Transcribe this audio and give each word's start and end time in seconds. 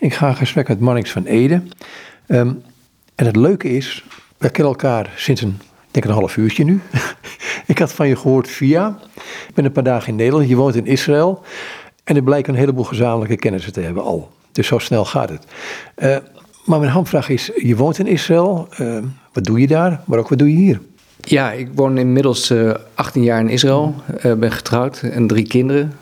Ik 0.00 0.14
ga 0.14 0.32
gesprek 0.32 0.68
met 0.68 0.80
Mannix 0.80 1.10
van 1.10 1.24
Ede. 1.24 1.62
Ehm, 2.26 2.52
en 3.14 3.26
het 3.26 3.36
leuke 3.36 3.68
is, 3.68 4.04
we 4.38 4.50
kennen 4.50 4.72
elkaar 4.72 5.12
sinds 5.16 5.40
een, 5.42 5.58
denk 5.90 6.04
een 6.04 6.12
half 6.12 6.36
uurtje 6.36 6.64
nu. 6.64 6.80
ik 7.66 7.78
had 7.78 7.92
van 7.92 8.08
je 8.08 8.16
gehoord 8.16 8.48
via. 8.48 8.98
Ik 9.48 9.54
ben 9.54 9.64
een 9.64 9.72
paar 9.72 9.84
dagen 9.84 10.08
in 10.08 10.16
Nederland, 10.16 10.48
je 10.48 10.56
woont 10.56 10.74
in 10.74 10.86
Israël. 10.86 11.42
En 12.04 12.16
er 12.16 12.22
blijkt 12.22 12.48
een 12.48 12.54
heleboel 12.54 12.84
gezamenlijke 12.84 13.36
kennissen 13.36 13.72
te 13.72 13.80
hebben 13.80 14.02
al. 14.02 14.30
Dus 14.52 14.66
zo 14.66 14.78
snel 14.78 15.04
gaat 15.04 15.28
het. 15.28 15.46
Uh, 15.98 16.16
maar 16.64 16.78
mijn 16.78 16.92
handvraag 16.92 17.28
is, 17.28 17.50
je 17.56 17.76
woont 17.76 17.98
in 17.98 18.06
Israël. 18.06 18.68
Uh, 18.80 18.98
wat 19.32 19.44
doe 19.44 19.60
je 19.60 19.66
daar? 19.66 20.00
Maar 20.06 20.18
ook 20.18 20.28
wat 20.28 20.38
doe 20.38 20.50
je 20.50 20.56
hier? 20.56 20.80
Ja, 21.20 21.52
ik 21.52 21.68
woon 21.74 21.98
inmiddels 21.98 22.50
uh, 22.50 22.74
18 22.94 23.22
jaar 23.22 23.40
in 23.40 23.48
Israël. 23.48 23.94
Uh, 24.24 24.32
ben 24.34 24.52
getrouwd 24.52 25.00
en 25.00 25.26
drie 25.26 25.46
kinderen. 25.46 25.92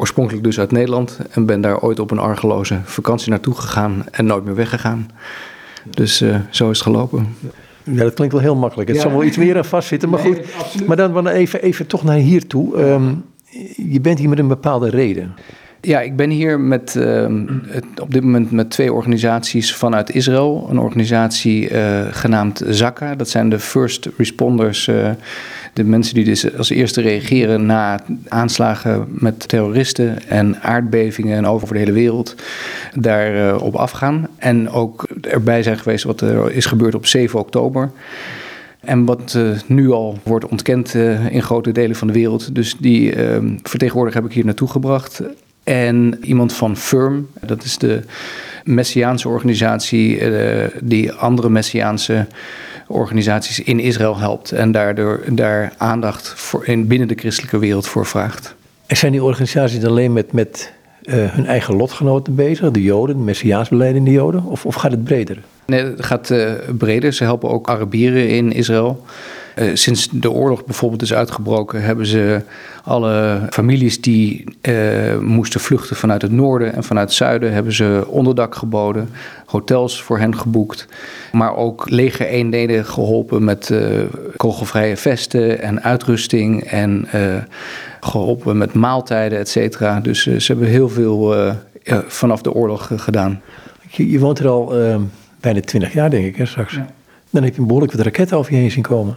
Oorspronkelijk 0.00 0.44
dus 0.44 0.58
uit 0.58 0.72
Nederland. 0.72 1.18
En 1.30 1.46
ben 1.46 1.60
daar 1.60 1.80
ooit 1.80 2.00
op 2.00 2.10
een 2.10 2.18
argeloze 2.18 2.80
vakantie 2.84 3.30
naartoe 3.30 3.54
gegaan 3.54 4.04
en 4.10 4.26
nooit 4.26 4.44
meer 4.44 4.54
weggegaan. 4.54 5.10
Dus 5.90 6.22
uh, 6.22 6.36
zo 6.50 6.70
is 6.70 6.78
het 6.78 6.86
gelopen. 6.86 7.26
Ja, 7.82 8.02
dat 8.02 8.14
klinkt 8.14 8.34
wel 8.34 8.42
heel 8.42 8.56
makkelijk. 8.56 8.88
Het 8.88 8.96
ja. 8.96 9.02
zal 9.02 9.12
wel 9.12 9.24
iets 9.24 9.36
meer 9.36 9.56
aan 9.56 9.64
vastzitten, 9.64 10.08
maar 10.08 10.22
nee, 10.22 10.34
goed. 10.34 10.44
Absoluut. 10.58 10.86
Maar 10.86 10.96
dan 10.96 11.26
even, 11.26 11.62
even 11.62 11.86
toch 11.86 12.04
naar 12.04 12.16
hier 12.16 12.46
toe. 12.46 12.82
Um, 12.82 13.24
je 13.76 14.00
bent 14.00 14.18
hier 14.18 14.28
met 14.28 14.38
een 14.38 14.48
bepaalde 14.48 14.90
reden. 14.90 15.34
Ja, 15.80 16.00
ik 16.00 16.16
ben 16.16 16.30
hier 16.30 16.60
met, 16.60 16.94
uh, 16.98 17.26
het, 17.66 17.84
op 18.00 18.12
dit 18.12 18.22
moment 18.22 18.50
met 18.50 18.70
twee 18.70 18.92
organisaties 18.92 19.74
vanuit 19.74 20.14
Israël. 20.14 20.66
Een 20.70 20.78
organisatie 20.78 21.70
uh, 21.70 22.00
genaamd 22.10 22.62
Zaka, 22.68 23.14
dat 23.14 23.28
zijn 23.28 23.48
de 23.48 23.58
first 23.58 24.08
responders, 24.16 24.86
uh, 24.86 25.10
de 25.78 25.84
mensen 25.84 26.14
die 26.14 26.24
dus 26.24 26.56
als 26.56 26.70
eerste 26.70 27.00
reageren 27.00 27.66
na 27.66 28.00
aanslagen 28.28 29.06
met 29.08 29.48
terroristen 29.48 30.28
en 30.28 30.62
aardbevingen 30.62 31.36
en 31.36 31.46
over 31.46 31.72
de 31.72 31.78
hele 31.78 31.92
wereld 31.92 32.34
daarop 32.94 33.62
op 33.62 33.74
afgaan. 33.74 34.28
En 34.38 34.70
ook 34.70 35.06
erbij 35.20 35.62
zijn 35.62 35.78
geweest 35.78 36.04
wat 36.04 36.20
er 36.20 36.52
is 36.52 36.66
gebeurd 36.66 36.94
op 36.94 37.06
7 37.06 37.38
oktober. 37.38 37.90
En 38.80 39.04
wat 39.04 39.34
uh, 39.36 39.50
nu 39.66 39.90
al 39.90 40.18
wordt 40.22 40.48
ontkend 40.48 40.94
uh, 40.94 41.32
in 41.32 41.42
grote 41.42 41.72
delen 41.72 41.96
van 41.96 42.06
de 42.06 42.12
wereld. 42.12 42.54
Dus 42.54 42.76
die 42.78 43.16
uh, 43.16 43.36
vertegenwoordiger 43.62 44.20
heb 44.20 44.30
ik 44.30 44.36
hier 44.36 44.44
naartoe 44.44 44.68
gebracht. 44.68 45.22
En 45.64 46.18
iemand 46.22 46.52
van 46.52 46.76
FIRM, 46.76 47.28
dat 47.40 47.64
is 47.64 47.78
de 47.78 48.00
Messiaanse 48.64 49.28
organisatie 49.28 50.20
die 50.80 51.12
andere 51.12 51.50
Messiaanse 51.50 52.26
organisaties 52.88 53.60
in 53.60 53.80
Israël 53.80 54.18
helpt. 54.18 54.52
En 54.52 54.72
daardoor 54.72 55.22
daar 55.28 55.72
aandacht 55.76 56.28
voor 56.28 56.66
in, 56.66 56.86
binnen 56.86 57.08
de 57.08 57.14
christelijke 57.14 57.58
wereld 57.58 57.86
voor 57.86 58.06
vraagt. 58.06 58.54
En 58.86 58.96
zijn 58.96 59.12
die 59.12 59.22
organisaties 59.22 59.84
alleen 59.84 60.12
met, 60.12 60.32
met 60.32 60.72
hun 61.10 61.46
eigen 61.46 61.76
lotgenoten 61.76 62.34
bezig, 62.34 62.70
de 62.70 62.82
Joden, 62.82 63.16
de 63.16 63.22
Messiaans 63.22 63.68
beleidende 63.68 64.10
Joden? 64.10 64.44
Of, 64.44 64.66
of 64.66 64.74
gaat 64.74 64.90
het 64.90 65.04
breder? 65.04 65.38
Nee, 65.66 65.84
het 65.84 66.04
gaat 66.04 66.30
uh, 66.30 66.52
breder. 66.78 67.12
Ze 67.12 67.24
helpen 67.24 67.50
ook 67.50 67.68
Arabieren 67.68 68.28
in 68.28 68.52
Israël. 68.52 69.04
Uh, 69.60 69.70
sinds 69.74 70.08
de 70.10 70.30
oorlog 70.30 70.64
bijvoorbeeld 70.64 71.02
is 71.02 71.14
uitgebroken, 71.14 71.82
hebben 71.82 72.06
ze 72.06 72.42
alle 72.84 73.40
families 73.50 74.00
die 74.00 74.44
uh, 74.62 75.18
moesten 75.18 75.60
vluchten 75.60 75.96
vanuit 75.96 76.22
het 76.22 76.32
noorden 76.32 76.74
en 76.74 76.84
vanuit 76.84 77.08
het 77.08 77.16
zuiden, 77.16 77.52
hebben 77.52 77.72
ze 77.72 78.04
onderdak 78.06 78.54
geboden, 78.54 79.08
hotels 79.46 80.02
voor 80.02 80.18
hen 80.18 80.36
geboekt, 80.36 80.86
maar 81.32 81.56
ook 81.56 81.90
legereenheden 81.90 82.84
geholpen 82.84 83.44
met 83.44 83.74
kogelvrije 84.36 84.96
vesten 84.96 85.62
en 85.62 85.82
uitrusting 85.82 86.64
en 86.64 87.08
geholpen 88.00 88.58
met 88.58 88.72
maaltijden, 88.72 89.38
et 89.38 89.48
cetera. 89.48 90.00
Dus 90.00 90.22
ze 90.22 90.44
hebben 90.46 90.68
heel 90.68 90.88
veel 90.88 91.34
vanaf 92.06 92.42
de 92.42 92.52
oorlog 92.52 92.90
gedaan. 92.96 93.40
Je, 93.88 94.10
je 94.10 94.18
woont 94.18 94.38
er 94.38 94.48
al 94.48 94.74
bijna 95.40 95.60
twintig 95.60 95.92
jaar, 95.92 96.10
denk 96.10 96.26
ik, 96.26 96.36
hè, 96.36 96.46
straks. 96.46 96.74
Ja. 96.74 96.86
Dan 97.30 97.42
heb 97.42 97.54
je 97.54 97.60
een 97.60 97.66
behoorlijk 97.66 97.92
wat 97.92 98.04
raketten 98.04 98.36
over 98.36 98.52
je 98.52 98.58
heen 98.58 98.70
zien 98.70 98.82
komen. 98.82 99.16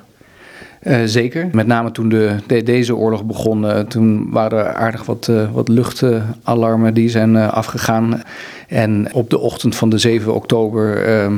Uh, 0.87 1.01
zeker. 1.05 1.49
Met 1.51 1.67
name 1.67 1.91
toen 1.91 2.09
de, 2.09 2.35
de, 2.47 2.63
deze 2.63 2.95
oorlog 2.95 3.23
begon, 3.23 3.63
uh, 3.63 3.79
toen 3.79 4.31
waren 4.31 4.59
er 4.59 4.73
aardig 4.73 5.05
wat, 5.05 5.27
uh, 5.29 5.51
wat 5.51 5.67
luchtalarmen 5.67 6.93
die 6.93 7.09
zijn 7.09 7.35
afgegaan. 7.35 8.21
En 8.67 9.13
op 9.13 9.29
de 9.29 9.39
ochtend 9.39 9.75
van 9.75 9.89
de 9.89 9.97
7 9.97 10.33
oktober 10.33 11.05
ehm, 11.05 11.37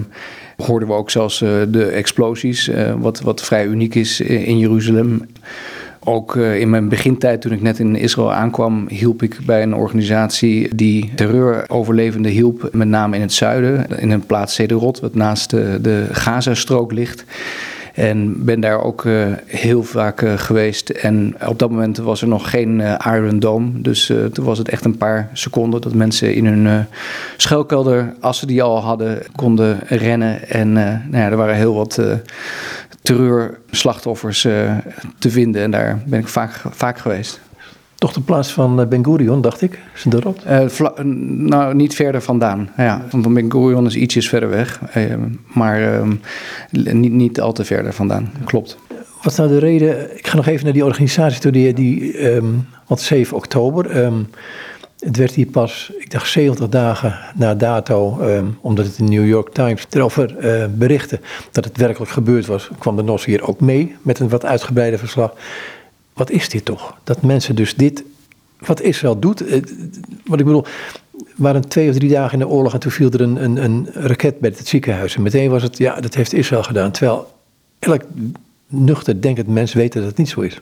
hoorden 0.57 0.87
we 0.87 0.93
ook 0.93 1.09
zelfs 1.09 1.39
de 1.69 1.85
explosies, 1.93 2.71
wat, 2.97 3.21
wat 3.21 3.43
vrij 3.43 3.65
uniek 3.65 3.95
is 3.95 4.21
in 4.21 4.57
Jeruzalem. 4.57 5.25
Ook 5.99 6.35
in 6.35 6.69
mijn 6.69 6.89
begintijd, 6.89 7.41
toen 7.41 7.51
ik 7.51 7.61
net 7.61 7.79
in 7.79 7.95
Israël 7.95 8.33
aankwam, 8.33 8.85
hielp 8.87 9.23
ik 9.23 9.37
bij 9.45 9.63
een 9.63 9.75
organisatie 9.75 10.75
die 10.75 11.11
terreuroverlevenden 11.15 12.31
hielp, 12.31 12.69
met 12.71 12.87
name 12.87 13.15
in 13.15 13.21
het 13.21 13.33
zuiden, 13.33 13.99
in 13.99 14.11
een 14.11 14.25
plaats 14.25 14.53
Sederot, 14.53 14.99
wat 14.99 15.15
naast 15.15 15.49
de 15.49 16.07
Gazastrook 16.11 16.91
ligt. 16.91 17.25
En 17.93 18.45
ben 18.45 18.59
daar 18.59 18.83
ook 18.83 19.03
uh, 19.03 19.25
heel 19.45 19.83
vaak 19.83 20.21
uh, 20.21 20.33
geweest. 20.37 20.89
En 20.89 21.35
op 21.47 21.59
dat 21.59 21.69
moment 21.69 21.97
was 21.97 22.21
er 22.21 22.27
nog 22.27 22.49
geen 22.49 22.79
uh, 22.79 22.95
Iron 23.05 23.39
Dome. 23.39 23.81
Dus 23.81 24.11
toen 24.33 24.45
was 24.45 24.57
het 24.57 24.69
echt 24.69 24.85
een 24.85 24.97
paar 24.97 25.29
seconden 25.33 25.81
dat 25.81 25.93
mensen 25.93 26.35
in 26.35 26.45
hun 26.45 26.85
schuilkelder, 27.37 28.13
als 28.19 28.39
ze 28.39 28.45
die 28.45 28.63
al 28.63 28.81
hadden, 28.81 29.21
konden 29.35 29.79
rennen. 29.87 30.49
En 30.49 30.71
nou 30.73 30.99
ja, 31.11 31.29
er 31.29 31.37
waren 31.37 31.55
heel 31.55 31.73
wat 31.73 32.01
terreurslachtoffers 33.01 34.41
te 35.19 35.29
vinden. 35.29 35.61
En 35.61 35.71
daar 35.71 36.01
ben 36.05 36.19
ik 36.19 36.27
vaak, 36.27 36.61
vaak 36.71 36.97
geweest. 36.97 37.39
Toch 38.03 38.13
de 38.13 38.21
plaats 38.21 38.51
van 38.51 38.81
eh, 38.81 38.87
Ben 38.87 39.05
Gurion, 39.05 39.41
dacht 39.41 39.61
ik? 39.61 39.79
Is 39.95 40.03
het 40.03 40.13
erop? 40.13 40.39
Uh, 40.47 41.03
nou, 41.25 41.75
niet 41.75 41.95
verder 41.95 42.21
vandaan. 42.21 42.69
Ja, 42.77 43.05
van 43.09 43.33
Ben 43.33 43.51
Gurion 43.51 43.85
is 43.85 43.95
ietsjes 43.95 44.29
verder 44.29 44.49
weg. 44.49 44.81
Uh, 44.97 45.13
maar 45.53 45.81
uh, 45.81 46.11
niet, 46.93 47.11
niet 47.11 47.41
al 47.41 47.53
te 47.53 47.65
verder 47.65 47.93
vandaan. 47.93 48.31
Klopt. 48.45 48.77
Wat 49.21 49.31
is 49.31 49.37
nou 49.37 49.49
de 49.49 49.57
reden? 49.57 50.17
Ik 50.17 50.27
ga 50.27 50.35
nog 50.35 50.47
even 50.47 50.63
naar 50.63 50.73
die 50.73 50.85
organisatie 50.85 51.41
toe, 51.41 51.51
die, 51.51 51.73
die 51.73 52.31
um, 52.33 52.67
want 52.87 53.01
7 53.01 53.37
oktober. 53.37 54.03
Um, 54.03 54.27
het 54.99 55.17
werd 55.17 55.33
hier 55.33 55.47
pas, 55.47 55.91
ik 55.97 56.11
dacht 56.11 56.29
70 56.29 56.69
dagen 56.69 57.19
na 57.35 57.55
dato, 57.55 58.21
um, 58.21 58.57
omdat 58.61 58.85
het 58.85 58.97
in 58.97 59.05
de 59.05 59.11
New 59.11 59.27
York 59.27 59.53
Times 59.53 59.85
erover 59.89 60.35
uh, 60.39 60.65
berichtte 60.75 61.19
dat 61.51 61.65
het 61.65 61.77
werkelijk 61.77 62.11
gebeurd 62.11 62.45
was, 62.45 62.69
kwam 62.79 62.95
de 62.95 63.03
NOS 63.03 63.25
hier 63.25 63.47
ook 63.47 63.59
mee 63.59 63.95
met 64.01 64.19
een 64.19 64.29
wat 64.29 64.45
uitgebreider 64.45 64.99
verslag. 64.99 65.33
Wat 66.13 66.29
is 66.29 66.49
dit 66.49 66.65
toch? 66.65 66.97
Dat 67.03 67.21
mensen 67.21 67.55
dus 67.55 67.75
dit, 67.75 68.03
wat 68.59 68.81
Israël 68.81 69.19
doet, 69.19 69.41
uh, 69.41 69.63
wat 70.25 70.39
ik 70.39 70.45
bedoel, 70.45 70.65
waren 71.35 71.67
twee 71.67 71.89
of 71.89 71.95
drie 71.95 72.09
dagen 72.09 72.33
in 72.33 72.39
de 72.39 72.47
oorlog 72.47 72.73
en 72.73 72.79
toen 72.79 72.91
viel 72.91 73.11
er 73.11 73.21
een, 73.21 73.43
een, 73.43 73.63
een 73.63 73.87
raket 73.93 74.39
bij 74.39 74.53
het 74.57 74.67
ziekenhuis. 74.67 75.15
En 75.15 75.21
meteen 75.21 75.49
was 75.49 75.63
het, 75.63 75.77
ja, 75.77 75.99
dat 75.99 76.15
heeft 76.15 76.33
Israël 76.33 76.63
gedaan. 76.63 76.91
Terwijl 76.91 77.33
elk 77.79 78.01
nuchter 78.67 79.21
denkend 79.21 79.47
mens 79.47 79.73
weet 79.73 79.93
dat 79.93 80.03
het 80.03 80.17
niet 80.17 80.29
zo 80.29 80.41
is. 80.41 80.59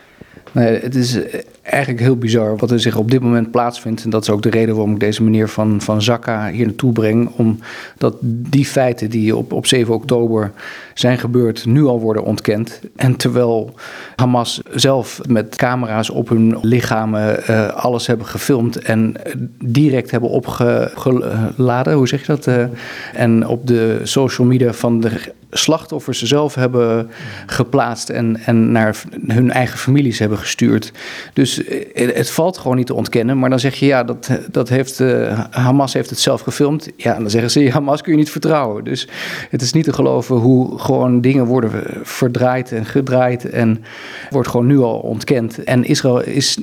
Nee, 0.52 0.80
het 0.80 0.96
is 0.96 1.20
eigenlijk 1.62 2.00
heel 2.00 2.18
bizar 2.18 2.58
wat 2.58 2.72
er 2.72 2.80
zich 2.80 2.96
op 2.96 3.12
dit 3.12 3.22
moment 3.22 3.52
plaatsvindt. 3.52 4.04
En 4.04 4.10
dat 4.10 4.22
is 4.22 4.30
ook 4.30 4.42
de 4.42 4.50
reden 4.50 4.76
waarom 4.76 4.94
ik 4.94 5.00
deze 5.00 5.24
meneer 5.24 5.50
van, 5.50 5.82
van 5.82 6.02
Zakka 6.02 6.50
hier 6.50 6.66
naartoe 6.66 6.92
breng. 6.92 7.30
Omdat 7.36 8.16
die 8.22 8.66
feiten 8.66 9.10
die 9.10 9.36
op, 9.36 9.52
op 9.52 9.66
7 9.66 9.94
oktober 9.94 10.52
zijn 10.94 11.18
gebeurd, 11.18 11.66
nu 11.66 11.84
al 11.84 12.00
worden 12.00 12.24
ontkend. 12.24 12.82
En 12.96 13.16
terwijl 13.16 13.74
Hamas 14.16 14.62
zelf 14.72 15.22
met 15.28 15.56
camera's 15.56 16.10
op 16.10 16.30
hun 16.30 16.58
lichamen 16.62 17.40
uh, 17.50 17.68
alles 17.68 18.08
hebben 18.08 18.26
gefilmd 18.26 18.78
en 18.78 19.14
direct 19.64 20.12
hebben 20.12 20.30
opgeladen, 20.30 21.94
hoe 21.94 22.08
zeg 22.08 22.20
je 22.20 22.28
dat? 22.28 22.50
En 23.14 23.48
op 23.48 23.68
de 23.68 24.00
social 24.04 24.48
media 24.48 24.74
van 24.74 25.00
de 25.00 25.12
slachtoffers 25.52 26.22
zelf 26.22 26.56
hebben 26.56 27.10
geplaatst 27.46 28.10
en, 28.10 28.38
en 28.46 28.72
naar 28.72 29.02
hun 29.28 29.52
eigen 29.52 29.80
families 29.80 30.20
hebben 30.20 30.38
gestuurd. 30.38 30.92
Dus 31.34 31.64
eh, 31.64 32.16
het 32.16 32.30
valt 32.30 32.58
gewoon 32.58 32.78
niet 32.78 32.86
te 32.86 32.94
ontkennen. 32.94 33.40
Maar 33.40 33.50
dan 33.50 33.60
zeg 33.60 33.76
je, 33.76 33.86
ja, 33.86 34.04
dat, 34.04 34.30
dat 34.52 34.70
heeft, 34.70 35.00
uh, 35.00 35.40
Hamas 35.50 35.94
heeft 35.94 36.10
het 36.10 36.20
zelf 36.20 36.42
gefilmd. 36.42 36.90
Ja, 36.96 37.18
dan 37.20 37.30
zeggen 37.30 37.52
ze, 37.52 37.72
Hamas 37.72 38.02
kun 38.02 38.12
je 38.12 38.18
niet 38.18 38.30
vertrouwen. 38.30 38.84
Dus 38.84 39.08
het 39.50 39.62
is 39.62 39.74
niet 39.74 39.84
te 39.84 39.94
geloven 39.94 40.36
hoe 40.36 40.80
gewoon 40.80 41.22
dingen 41.22 41.46
worden 41.46 41.84
verdraaid 42.04 42.72
en 42.72 42.86
gedraaid. 42.86 43.50
En 43.50 43.84
wordt 44.30 44.48
gewoon 44.48 44.68
nu 44.68 44.80
al 44.80 45.00
ontkend. 45.00 45.64
En 45.64 45.84
Israël 45.84 46.22
is 46.22 46.58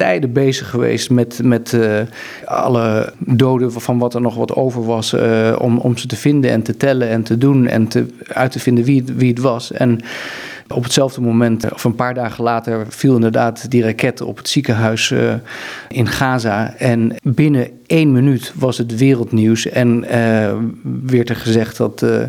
tijden 0.00 0.32
bezig 0.32 0.70
geweest 0.70 1.10
met, 1.10 1.40
met 1.42 1.72
uh, 1.72 2.00
alle 2.44 3.12
doden 3.18 3.72
van 3.72 3.98
wat 3.98 4.14
er 4.14 4.20
nog 4.20 4.34
wat 4.34 4.54
over 4.54 4.84
was. 4.84 5.14
Uh, 5.14 5.56
om, 5.58 5.78
om 5.78 5.96
ze 5.96 6.06
te 6.06 6.16
vinden 6.16 6.50
en 6.50 6.62
te 6.62 6.76
tellen 6.76 7.08
en 7.08 7.22
te 7.22 7.38
doen 7.38 7.66
en 7.66 7.88
te, 7.88 8.06
uit 8.26 8.52
te 8.52 8.58
vinden 8.58 8.84
wie, 8.84 9.04
wie 9.16 9.28
het 9.28 9.38
was. 9.40 9.72
En 9.72 10.00
op 10.72 10.82
hetzelfde 10.82 11.20
moment, 11.20 11.72
of 11.72 11.84
een 11.84 11.94
paar 11.94 12.14
dagen 12.14 12.44
later, 12.44 12.86
viel 12.88 13.14
inderdaad 13.14 13.70
die 13.70 13.82
raket 13.82 14.20
op 14.20 14.36
het 14.36 14.48
ziekenhuis 14.48 15.10
uh, 15.10 15.32
in 15.88 16.06
Gaza. 16.06 16.74
En 16.76 17.16
binnen 17.22 17.70
één 17.86 18.12
minuut 18.12 18.52
was 18.56 18.78
het 18.78 18.96
wereldnieuws. 18.96 19.68
En 19.68 20.04
uh, 20.04 20.52
werd 21.06 21.28
er 21.28 21.36
gezegd 21.36 21.76
dat, 21.76 22.02
uh, 22.02 22.22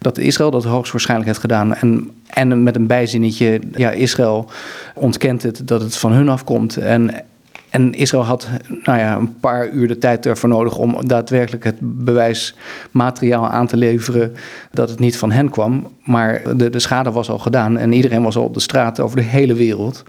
dat 0.00 0.18
Israël 0.18 0.50
dat 0.50 0.64
hoogstwaarschijnlijk 0.64 1.28
heeft 1.28 1.40
gedaan. 1.40 1.74
En, 1.74 2.10
en 2.26 2.62
met 2.62 2.76
een 2.76 2.86
bijzinnetje, 2.86 3.60
ja, 3.74 3.90
Israël 3.90 4.50
ontkent 4.94 5.42
het 5.42 5.62
dat 5.64 5.80
het 5.80 5.96
van 5.96 6.12
hun 6.12 6.28
afkomt. 6.28 6.76
En 6.76 7.24
en 7.72 7.94
Israël 7.94 8.24
had 8.24 8.48
nou 8.84 8.98
ja, 8.98 9.16
een 9.16 9.38
paar 9.40 9.70
uur 9.70 9.88
de 9.88 9.98
tijd 9.98 10.26
ervoor 10.26 10.48
nodig 10.48 10.76
om 10.76 11.06
daadwerkelijk 11.06 11.64
het 11.64 11.76
bewijsmateriaal 11.80 13.48
aan 13.48 13.66
te 13.66 13.76
leveren 13.76 14.32
dat 14.70 14.88
het 14.90 14.98
niet 14.98 15.16
van 15.16 15.30
hen 15.30 15.50
kwam. 15.50 15.88
Maar 16.04 16.56
de, 16.56 16.70
de 16.70 16.78
schade 16.78 17.10
was 17.10 17.30
al 17.30 17.38
gedaan 17.38 17.78
en 17.78 17.92
iedereen 17.92 18.22
was 18.22 18.36
al 18.36 18.44
op 18.44 18.54
de 18.54 18.60
straat 18.60 19.00
over 19.00 19.16
de 19.16 19.22
hele 19.22 19.54
wereld. 19.54 20.04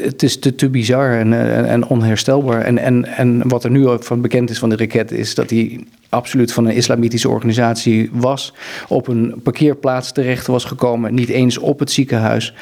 Het 0.00 0.22
is 0.22 0.38
te, 0.38 0.54
te 0.54 0.68
bizar 0.68 1.12
en, 1.12 1.32
en 1.66 1.86
onherstelbaar. 1.86 2.60
En, 2.60 2.78
en, 2.78 3.04
en 3.04 3.48
wat 3.48 3.64
er 3.64 3.70
nu 3.70 3.86
van 4.00 4.20
bekend 4.20 4.50
is 4.50 4.58
van 4.58 4.68
de 4.68 4.76
raket 4.76 5.12
is 5.12 5.34
dat 5.34 5.50
hij 5.50 5.84
absoluut 6.10 6.52
van 6.52 6.66
een 6.66 6.74
islamitische 6.74 7.28
organisatie 7.28 8.10
was, 8.12 8.52
op 8.88 9.08
een 9.08 9.34
parkeerplaats 9.42 10.12
terecht 10.12 10.46
was 10.46 10.64
gekomen, 10.64 11.14
niet 11.14 11.28
eens 11.28 11.58
op 11.58 11.78
het 11.78 11.90
ziekenhuis. 11.90 12.54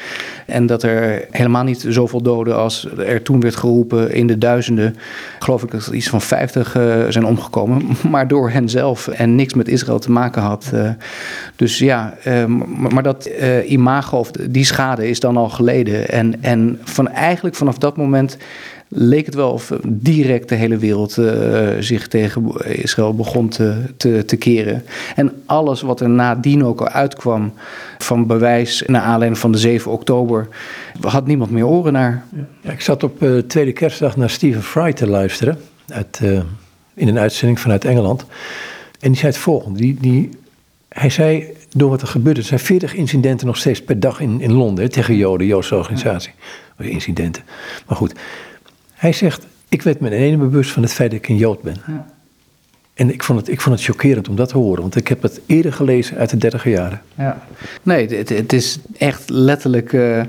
En 0.45 0.65
dat 0.65 0.83
er 0.83 1.27
helemaal 1.31 1.63
niet 1.63 1.85
zoveel 1.87 2.21
doden 2.21 2.55
als 2.57 2.87
er 2.97 3.21
toen 3.21 3.39
werd 3.39 3.55
geroepen 3.55 4.13
in 4.13 4.27
de 4.27 4.37
duizenden, 4.37 4.95
geloof 5.39 5.63
ik 5.63 5.71
dat 5.71 5.85
er 5.85 5.93
iets 5.93 6.09
van 6.09 6.21
50 6.21 6.75
uh, 6.75 7.05
zijn 7.09 7.25
omgekomen, 7.25 7.87
maar 8.11 8.27
door 8.27 8.49
hen 8.49 8.69
zelf 8.69 9.07
en 9.07 9.35
niks 9.35 9.53
met 9.53 9.67
Israël 9.67 9.99
te 9.99 10.11
maken 10.11 10.41
had. 10.41 10.71
Uh, 10.73 10.89
dus 11.55 11.77
ja, 11.77 12.17
uh, 12.27 12.45
maar 12.89 13.03
dat 13.03 13.29
imago 13.65 14.17
of 14.17 14.31
die 14.31 14.65
schade 14.65 15.09
is 15.09 15.19
dan 15.19 15.37
al 15.37 15.49
geleden. 15.49 16.09
En, 16.09 16.43
en 16.43 16.79
van 16.83 17.07
eigenlijk 17.07 17.55
vanaf 17.55 17.77
dat 17.77 17.97
moment 17.97 18.37
leek 18.89 19.25
het 19.25 19.35
wel 19.35 19.51
of 19.51 19.71
direct 19.87 20.49
de 20.49 20.55
hele 20.55 20.77
wereld 20.77 21.17
uh, 21.17 21.69
zich 21.79 22.07
tegen 22.07 22.65
Israël 22.65 23.15
begon 23.15 23.49
te, 23.49 23.81
te, 23.97 24.25
te, 24.25 24.35
keren. 24.35 24.83
En 25.15 25.41
alles 25.45 25.81
wat 25.81 26.01
er 26.01 26.09
nadien 26.09 26.65
ook 26.65 26.79
al 26.79 26.87
uitkwam 26.87 27.53
van 27.97 28.27
bewijs 28.27 28.83
naar 28.87 29.01
aanleiding 29.01 29.37
van 29.37 29.51
de 29.51 29.57
7 29.57 29.91
oktober, 29.91 30.47
had 31.01 31.27
niemand 31.27 31.51
meer 31.51 31.65
oren 31.65 31.93
naar. 31.93 32.23
Ja, 32.61 32.71
ik 32.71 32.81
zat 32.81 33.03
op 33.03 33.23
uh, 33.23 33.37
tweede 33.37 33.71
kerstdag 33.71 34.17
naar 34.17 34.29
Stephen 34.29 34.63
Fry 34.63 34.93
te 34.93 35.07
luisteren, 35.07 35.57
uit, 35.87 36.19
uh, 36.23 36.41
in 36.93 37.07
een 37.07 37.19
uitzending 37.19 37.59
vanuit 37.59 37.85
Engeland. 37.85 38.25
En 38.99 39.09
die 39.09 39.17
zei 39.17 39.31
het 39.31 39.41
volgende, 39.41 39.79
die, 39.79 39.97
die, 39.99 40.29
hij 40.87 41.09
zei 41.09 41.45
door 41.75 41.89
wat 41.89 42.01
er 42.01 42.07
gebeurde, 42.07 42.39
er 42.39 42.45
zijn 42.45 42.59
40 42.59 42.93
incidenten 42.93 43.47
nog 43.47 43.57
steeds 43.57 43.83
per 43.83 43.99
dag 43.99 44.19
in, 44.19 44.41
in 44.41 44.53
Londen 44.53 44.91
tegen 44.91 45.15
Joden, 45.15 45.47
Joodse 45.47 45.75
organisatie. 45.75 46.31
Incidenten. 46.77 47.43
Maar 47.87 47.97
goed, 47.97 48.13
hij 48.99 49.13
zegt, 49.13 49.45
ik 49.69 49.81
werd 49.81 49.99
me 49.99 50.09
ene 50.09 50.37
bewust 50.37 50.71
van 50.71 50.83
het 50.83 50.93
feit 50.93 51.11
dat 51.11 51.19
ik 51.19 51.27
een 51.29 51.37
Jood 51.37 51.61
ben. 51.61 51.75
Ja. 51.87 52.05
En 52.93 53.13
ik 53.13 53.23
vond, 53.23 53.39
het, 53.39 53.49
ik 53.49 53.61
vond 53.61 53.75
het 53.75 53.85
chockerend 53.85 54.29
om 54.29 54.35
dat 54.35 54.49
te 54.49 54.57
horen, 54.57 54.81
want 54.81 54.95
ik 54.95 55.07
heb 55.07 55.21
het 55.21 55.41
eerder 55.45 55.73
gelezen 55.73 56.17
uit 56.17 56.29
de 56.29 56.37
dertiger 56.37 56.71
jaren. 56.71 57.01
Ja. 57.15 57.41
Nee, 57.83 58.07
het, 58.07 58.29
het 58.29 58.53
is 58.53 58.79
echt 58.97 59.29
letterlijk 59.29 59.91
uh, 59.91 60.23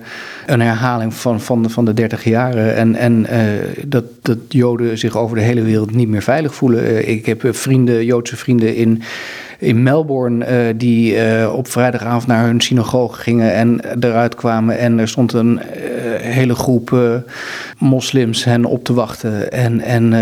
een 0.47 0.61
herhaling 0.61 1.15
van, 1.15 1.41
van, 1.41 1.71
van 1.71 1.85
de 1.85 1.95
dertig 1.95 2.25
jaren. 2.25 2.75
En, 2.75 2.95
en 2.95 3.27
uh, 3.31 3.87
dat, 3.87 4.05
dat 4.23 4.39
Joden 4.49 4.99
zich 4.99 5.17
over 5.17 5.37
de 5.37 5.43
hele 5.43 5.63
wereld 5.63 5.95
niet 5.95 6.09
meer 6.09 6.23
veilig 6.23 6.55
voelen. 6.55 6.85
Uh, 6.85 7.09
ik 7.09 7.27
heb 7.27 7.49
vrienden, 7.51 8.05
Joodse 8.05 8.37
vrienden 8.37 8.75
in 8.75 9.03
in 9.61 9.83
Melbourne 9.83 10.69
uh, 10.69 10.75
die 10.77 11.15
uh, 11.15 11.55
op 11.55 11.69
vrijdagavond 11.69 12.27
naar 12.27 12.45
hun 12.45 12.61
synagoge 12.61 13.21
gingen 13.21 13.53
en 13.53 13.81
eruit 14.01 14.35
kwamen. 14.35 14.79
En 14.79 14.99
er 14.99 15.09
stond 15.09 15.33
een 15.33 15.53
uh, 15.53 15.63
hele 16.21 16.55
groep 16.55 16.99
moslims 17.79 18.45
hen 18.45 18.65
op 18.65 18.85
te 18.85 18.93
wachten. 18.93 19.53
En, 19.53 19.81
en 19.81 20.13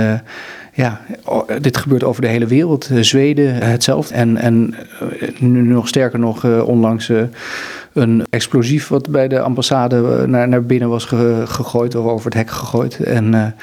ja, 0.72 1.00
dit 1.60 1.76
gebeurt 1.76 2.04
over 2.04 2.22
de 2.22 2.28
hele 2.28 2.46
wereld. 2.46 2.90
Zweden 3.00 3.54
hetzelfde. 3.54 4.14
En, 4.14 4.36
en 4.36 4.74
nu 5.38 5.62
nog 5.62 5.88
sterker 5.88 6.18
nog, 6.18 6.44
onlangs 6.44 7.12
een 7.92 8.26
explosief 8.30 8.88
wat 8.88 9.10
bij 9.10 9.28
de 9.28 9.40
ambassade 9.40 10.26
naar, 10.26 10.48
naar 10.48 10.64
binnen 10.64 10.88
was 10.88 11.04
gegooid 11.44 11.94
of 11.94 12.06
over 12.06 12.24
het 12.24 12.34
hek 12.34 12.50
gegooid. 12.50 13.00
En 13.00 13.54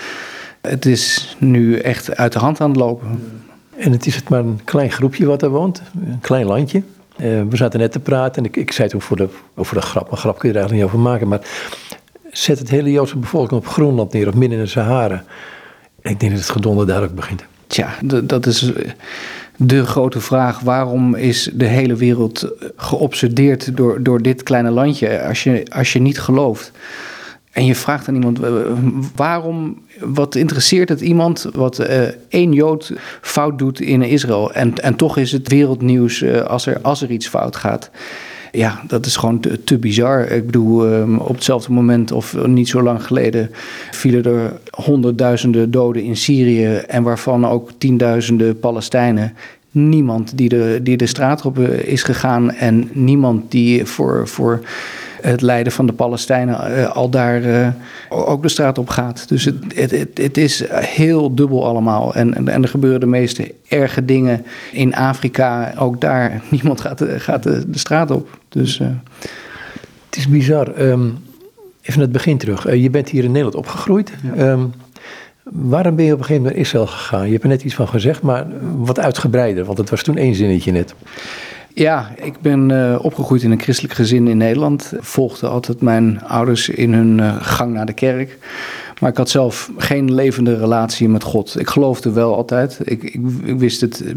het 0.62 0.86
is 0.86 1.36
nu 1.40 1.78
echt 1.78 2.16
uit 2.16 2.34
de 2.34 2.40
hand 2.40 2.62
aan 2.62 2.70
het 2.70 2.80
lopen. 2.80 3.20
En 3.78 3.92
het 3.92 4.06
is 4.06 4.16
het 4.16 4.30
maar 4.30 4.40
een 4.40 4.60
klein 4.64 4.92
groepje 4.92 5.26
wat 5.26 5.40
daar 5.40 5.50
woont, 5.50 5.82
een 6.06 6.20
klein 6.22 6.46
landje. 6.46 6.84
Uh, 7.18 7.42
we 7.50 7.58
zaten 7.58 7.80
net 7.80 7.92
te 7.92 8.00
praten 8.00 8.44
en 8.44 8.50
ik, 8.50 8.56
ik 8.56 8.72
zei 8.72 8.90
toen 8.90 9.02
voor 9.02 9.18
de, 9.18 9.28
over 9.56 9.76
de 9.76 9.82
grap, 9.82 10.12
een 10.12 10.18
grap 10.18 10.40
kun 10.40 10.50
je 10.50 10.56
er 10.56 10.62
eigenlijk 10.62 10.94
niet 10.94 11.02
over 11.02 11.12
maken, 11.12 11.28
maar 11.28 11.42
zet 12.32 12.60
het 12.60 12.70
hele 12.70 12.92
Joodse 12.92 13.18
bevolking 13.18 13.62
op 13.62 13.68
Groenland 13.68 14.14
neer 14.14 14.28
of 14.28 14.34
midden 14.34 14.58
in 14.58 14.64
de 14.64 14.70
Sahara. 14.70 15.24
Ik 16.02 16.20
denk 16.20 16.32
dat 16.32 16.42
het 16.42 16.50
gedonder 16.50 16.88
daar 16.88 17.04
ook 17.04 17.16
begint. 17.16 17.46
Tja, 17.68 17.90
dat 18.24 18.46
is 18.46 18.72
de 19.58 19.86
grote 19.86 20.20
vraag. 20.20 20.60
Waarom 20.60 21.16
is 21.16 21.50
de 21.54 21.66
hele 21.66 21.96
wereld 21.96 22.52
geobsedeerd 22.76 23.78
door, 23.78 24.04
door 24.04 24.22
dit 24.22 24.44
kleine 24.44 24.70
landje 24.70 25.24
als 25.24 25.44
je, 25.44 25.66
als 25.70 25.94
je 25.94 26.00
niet 26.00 26.20
gelooft? 26.20 26.72
En 27.52 27.66
je 27.66 27.76
vraagt 27.76 28.08
aan 28.08 28.16
iemand, 28.16 28.40
waarom, 29.16 29.82
wat 30.00 30.36
interesseert 30.36 30.90
het 30.90 31.02
iemand 31.02 31.48
wat 31.54 31.80
uh, 31.80 32.02
één 32.28 32.54
Jood 32.54 32.92
fout 33.22 33.58
doet 33.60 33.80
in 33.80 34.02
Israël? 34.02 34.54
En, 34.54 34.74
en 34.82 34.96
toch 34.96 35.18
is 35.18 35.32
het 35.32 35.48
wereldnieuws 35.48 36.22
uh, 36.22 36.42
als, 36.42 36.66
er, 36.66 36.82
als 36.82 37.02
er 37.02 37.12
iets 37.12 37.28
fout 37.28 37.56
gaat. 37.56 37.90
Ja, 38.52 38.82
dat 38.88 39.06
is 39.06 39.16
gewoon 39.16 39.40
te, 39.64 39.78
bizar. 39.78 40.28
Ik 40.28 40.46
bedoel, 40.46 40.94
um, 40.94 41.18
op 41.18 41.36
hetzelfde 41.36 41.72
moment 41.72 42.12
of 42.12 42.46
niet 42.46 42.70
zo 42.70 42.82
lang 42.82 43.04
geleden 43.04 43.52
vielen 43.92 44.24
er 44.24 44.60
honderdduizenden 44.70 45.72
doden 45.72 46.04
in 46.04 46.18
Syrië 46.18 46.76
en 46.76 47.04
waarvan 47.04 47.48
ook 47.48 47.72
tienduizenden 47.78 48.60
Palestijnen 48.60 49.34
niemand 49.72 50.38
die 50.38 50.50
de, 50.50 50.80
die 50.84 50.98
de 50.98 51.06
straat 51.06 51.46
op 51.46 51.60
is 51.60 52.04
gegaan 52.04 52.52
en 52.52 52.90
niemand 52.94 53.52
die 53.52 53.86
voor, 53.86 54.28
voor 54.28 54.62
het 55.26 55.42
lijden 55.42 55.72
van 55.72 55.86
de 55.86 55.94
Palestijnen 55.94 56.72
uh, 56.72 56.96
al 56.96 57.10
daar 57.10 57.42
uh, 57.42 57.68
ook 58.10 58.42
de 58.42 58.50
straat 58.50 58.78
op 58.78 58.90
gaat. 58.90 59.28
Dus 59.28 59.46
het, 59.46 59.56
het, 59.76 59.92
het, 59.92 60.18
het, 60.18 60.38
is 60.38 60.64
heel 60.70 61.36
dubbel 61.36 61.66
allemaal. 61.66 62.14
En, 62.14 62.48
en 62.48 62.62
er 62.64 62.68
gebeuren 62.68 63.00
de 63.00 63.06
meeste 63.06 63.54
erge 63.68 64.06
dingen 64.06 64.46
in 64.72 64.96
Afrika. 64.96 65.74
Ook 65.78 66.02
daar, 66.02 66.42
niemand 66.50 66.82
gaat, 66.82 67.04
gaat 67.18 67.44
de, 67.44 67.70
de 67.70 67.78
straat 67.78 68.12
op. 68.12 68.40
Dus. 68.50 68.82
Het 70.06 70.24
is 70.24 70.28
bizar. 70.28 70.82
Um, 70.82 71.18
even 71.82 71.94
naar 71.94 72.02
het 72.02 72.12
begin 72.12 72.38
terug. 72.38 72.76
je 72.76 72.90
bent 72.90 73.10
hier 73.10 73.24
in 73.24 73.32
Nederland 73.32 73.56
opgegroeid. 73.56 74.12
Ja. 74.36 74.52
Um, 74.52 74.74
waarom 75.44 75.96
ben 75.96 76.06
je 76.06 76.14
op 76.14 76.20
een 76.20 76.26
gegeven 76.26 76.44
moment 76.44 76.54
naar 76.54 76.66
Israël 76.66 76.88
gegaan? 76.88 77.26
Je 77.26 77.32
hebt 77.32 77.44
er 77.44 77.50
net 77.50 77.64
iets 77.64 77.76
van 77.76 77.88
gezegd, 77.88 78.22
maar 78.22 78.46
wat 78.78 79.00
uitgebreider. 79.00 79.66
Want 79.66 79.78
het 79.78 79.90
was 79.90 80.04
toen 80.04 80.18
één 80.18 80.36
zinnetje 80.36 80.72
net. 80.72 80.96
Ja, 81.78 82.12
ik 82.16 82.40
ben 82.42 82.70
uh, 82.70 82.96
opgegroeid 83.02 83.44
in 83.44 83.52
een 83.52 83.62
christelijk 83.62 83.94
gezin 83.94 84.28
in 84.28 84.38
Nederland. 84.38 84.94
Volgde 85.00 85.48
altijd 85.48 85.82
mijn 85.82 86.24
ouders 86.24 86.70
in 86.70 86.94
hun 86.94 87.18
uh, 87.18 87.36
gang 87.42 87.74
naar 87.74 87.86
de 87.86 87.94
kerk. 87.94 88.38
Maar 89.00 89.10
ik 89.10 89.18
had 89.18 89.30
zelf 89.30 89.72
geen 89.78 90.14
levende 90.14 90.58
relatie 90.58 91.10
met 91.10 91.24
God. 91.24 91.60
Ik 91.60 91.70
geloofde 91.70 92.12
wel 92.12 92.36
altijd. 92.36 92.80
Ik, 92.84 93.04
ik, 93.04 93.22
ik 93.44 93.60
wist 93.60 93.82
het, 93.82 94.04
uh, 94.06 94.14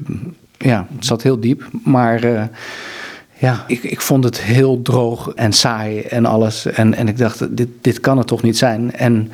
ja, 0.59 0.87
het 0.95 1.05
zat 1.05 1.23
heel 1.23 1.41
diep. 1.41 1.69
Maar 1.85 2.51
ja, 3.39 3.65
ik, 3.67 3.83
ik 3.83 4.01
vond 4.01 4.25
het 4.25 4.41
heel 4.41 4.83
droog 4.83 5.33
en 5.35 5.53
saai 5.53 6.01
en 6.01 6.27
alles. 6.27 6.67
En, 6.67 6.95
en 6.95 7.09
ik 7.09 7.19
dacht, 7.19 7.57
dit, 7.57 7.69
dit 7.81 8.01
kan 8.01 8.19
het 8.19 8.27
toch 8.27 8.43
niet 8.43 8.59
zijn. 8.59 8.95
En 8.95 9.31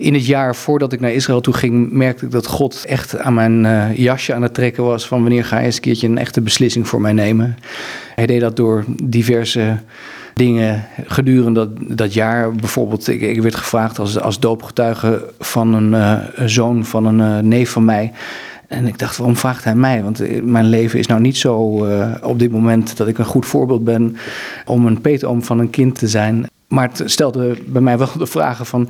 in 0.00 0.14
het 0.14 0.26
jaar 0.26 0.56
voordat 0.56 0.92
ik 0.92 1.00
naar 1.00 1.12
Israël 1.12 1.40
toe 1.40 1.54
ging, 1.54 1.92
merkte 1.92 2.24
ik 2.24 2.30
dat 2.30 2.46
God 2.46 2.84
echt 2.84 3.18
aan 3.18 3.34
mijn 3.34 3.64
uh, 3.64 3.96
jasje 3.96 4.34
aan 4.34 4.42
het 4.42 4.54
trekken 4.54 4.84
was 4.84 5.06
van 5.06 5.20
wanneer 5.20 5.44
ga 5.44 5.58
je 5.58 5.64
eens 5.64 5.74
een 5.74 5.80
keertje 5.80 6.08
een 6.08 6.18
echte 6.18 6.40
beslissing 6.40 6.88
voor 6.88 7.00
mij 7.00 7.12
nemen. 7.12 7.56
Hij 8.14 8.26
deed 8.26 8.40
dat 8.40 8.56
door 8.56 8.84
diverse 9.02 9.78
dingen 10.34 10.84
gedurende 11.06 11.60
dat, 11.60 11.98
dat 11.98 12.14
jaar. 12.14 12.52
Bijvoorbeeld, 12.52 13.08
ik, 13.08 13.20
ik 13.20 13.42
werd 13.42 13.54
gevraagd 13.54 13.98
als, 13.98 14.20
als 14.20 14.40
doopgetuige 14.40 15.32
van 15.38 15.74
een, 15.74 15.92
een 16.34 16.50
zoon 16.50 16.84
van 16.84 17.06
een 17.06 17.18
uh, 17.18 17.38
neef 17.38 17.70
van 17.70 17.84
mij. 17.84 18.12
En 18.68 18.86
ik 18.86 18.98
dacht, 18.98 19.16
waarom 19.16 19.36
vraagt 19.36 19.64
hij 19.64 19.74
mij? 19.74 20.02
Want 20.02 20.44
mijn 20.44 20.68
leven 20.68 20.98
is 20.98 21.06
nou 21.06 21.20
niet 21.20 21.36
zo 21.36 21.86
op 22.22 22.38
dit 22.38 22.50
moment 22.50 22.96
dat 22.96 23.08
ik 23.08 23.18
een 23.18 23.24
goed 23.24 23.46
voorbeeld 23.46 23.84
ben 23.84 24.16
om 24.66 24.86
een 24.86 25.00
peetoom 25.00 25.42
van 25.42 25.58
een 25.58 25.70
kind 25.70 25.98
te 25.98 26.08
zijn. 26.08 26.46
Maar 26.68 26.88
het 26.88 27.02
stelde 27.04 27.56
bij 27.66 27.82
mij 27.82 27.98
wel 27.98 28.08
de 28.18 28.26
vragen 28.26 28.66
van 28.66 28.88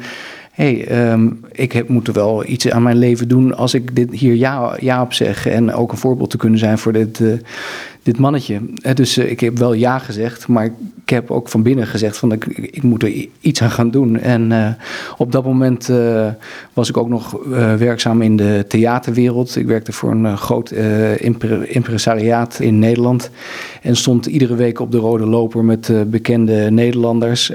hey, 0.59 1.11
um, 1.13 1.41
ik 1.53 1.73
heb, 1.73 1.89
moet 1.89 2.07
er 2.07 2.13
wel 2.13 2.47
iets 2.47 2.71
aan 2.71 2.83
mijn 2.83 2.97
leven 2.97 3.29
doen 3.29 3.57
als 3.57 3.75
ik 3.75 3.97
dit 3.97 4.13
hier 4.13 4.35
ja, 4.35 4.77
ja 4.81 5.03
op 5.03 5.13
zeg. 5.13 5.47
En 5.47 5.73
ook 5.73 5.93
een 5.93 5.99
voorbeeld 5.99 6.31
te 6.31 6.37
kunnen 6.37 6.59
zijn 6.59 6.79
voor 6.79 6.93
dit, 6.93 7.21
uh, 7.21 7.33
dit 8.03 8.19
mannetje. 8.19 8.61
Uh, 8.83 8.95
dus 8.95 9.19
uh, 9.19 9.31
ik 9.31 9.41
heb 9.41 9.59
wel 9.59 9.73
ja 9.73 9.99
gezegd, 9.99 10.49
maar 10.49 10.65
ik 11.05 11.09
heb 11.11 11.31
ook 11.31 11.49
van 11.49 11.63
binnen 11.63 11.87
gezegd 11.87 12.17
van 12.17 12.33
ik, 12.33 12.47
ik 12.47 12.83
moet 12.83 13.03
er 13.03 13.27
iets 13.41 13.63
aan 13.63 13.71
gaan 13.71 13.91
doen. 13.91 14.19
En 14.19 14.77
op 15.17 15.33
dat 15.33 15.45
moment 15.45 15.91
was 16.73 16.89
ik 16.89 16.97
ook 16.97 17.09
nog 17.09 17.39
werkzaam 17.79 18.23
in 18.23 18.37
de 18.37 18.65
theaterwereld. 18.69 19.57
Ik 19.57 19.67
werkte 19.67 19.93
voor 19.93 20.11
een 20.11 20.39
groot 20.39 20.71
impresariaat 21.67 22.61
in 22.61 22.79
Nederland. 22.79 23.31
En 23.83 23.97
stond 23.97 24.27
iedere 24.27 24.55
week 24.55 24.81
op 24.81 24.93
de 24.93 24.99
rode 24.99 25.27
loper 25.27 25.65
met 25.65 25.93
bekende 26.11 26.71
Nederlanders 26.71 27.53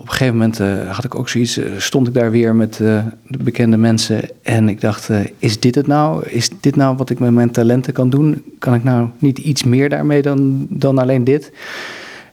op 0.00 0.06
een 0.06 0.12
gegeven 0.12 0.36
moment 0.36 0.60
uh, 0.60 0.90
had 0.90 1.04
ik 1.04 1.14
ook 1.14 1.28
zoiets, 1.28 1.58
uh, 1.58 1.66
stond 1.76 2.06
ik 2.06 2.14
daar 2.14 2.30
weer 2.30 2.54
met 2.54 2.78
uh, 2.82 3.04
de 3.26 3.38
bekende 3.38 3.76
mensen 3.76 4.22
en 4.42 4.68
ik 4.68 4.80
dacht, 4.80 5.10
is 5.38 5.60
dit 5.60 5.74
het 5.74 5.86
nou? 5.86 6.26
Is 6.26 6.50
dit 6.60 6.76
nou 6.76 6.96
wat 6.96 7.10
ik 7.10 7.18
met 7.18 7.32
mijn 7.32 7.50
talenten 7.50 7.92
kan 7.92 8.10
doen? 8.10 8.44
Kan 8.58 8.74
ik 8.74 8.84
nou 8.84 9.08
niet 9.18 9.38
iets 9.38 9.64
meer 9.64 9.88
daarmee 9.88 10.22
dan, 10.22 10.66
dan 10.68 10.98
alleen 10.98 11.24
dit? 11.24 11.52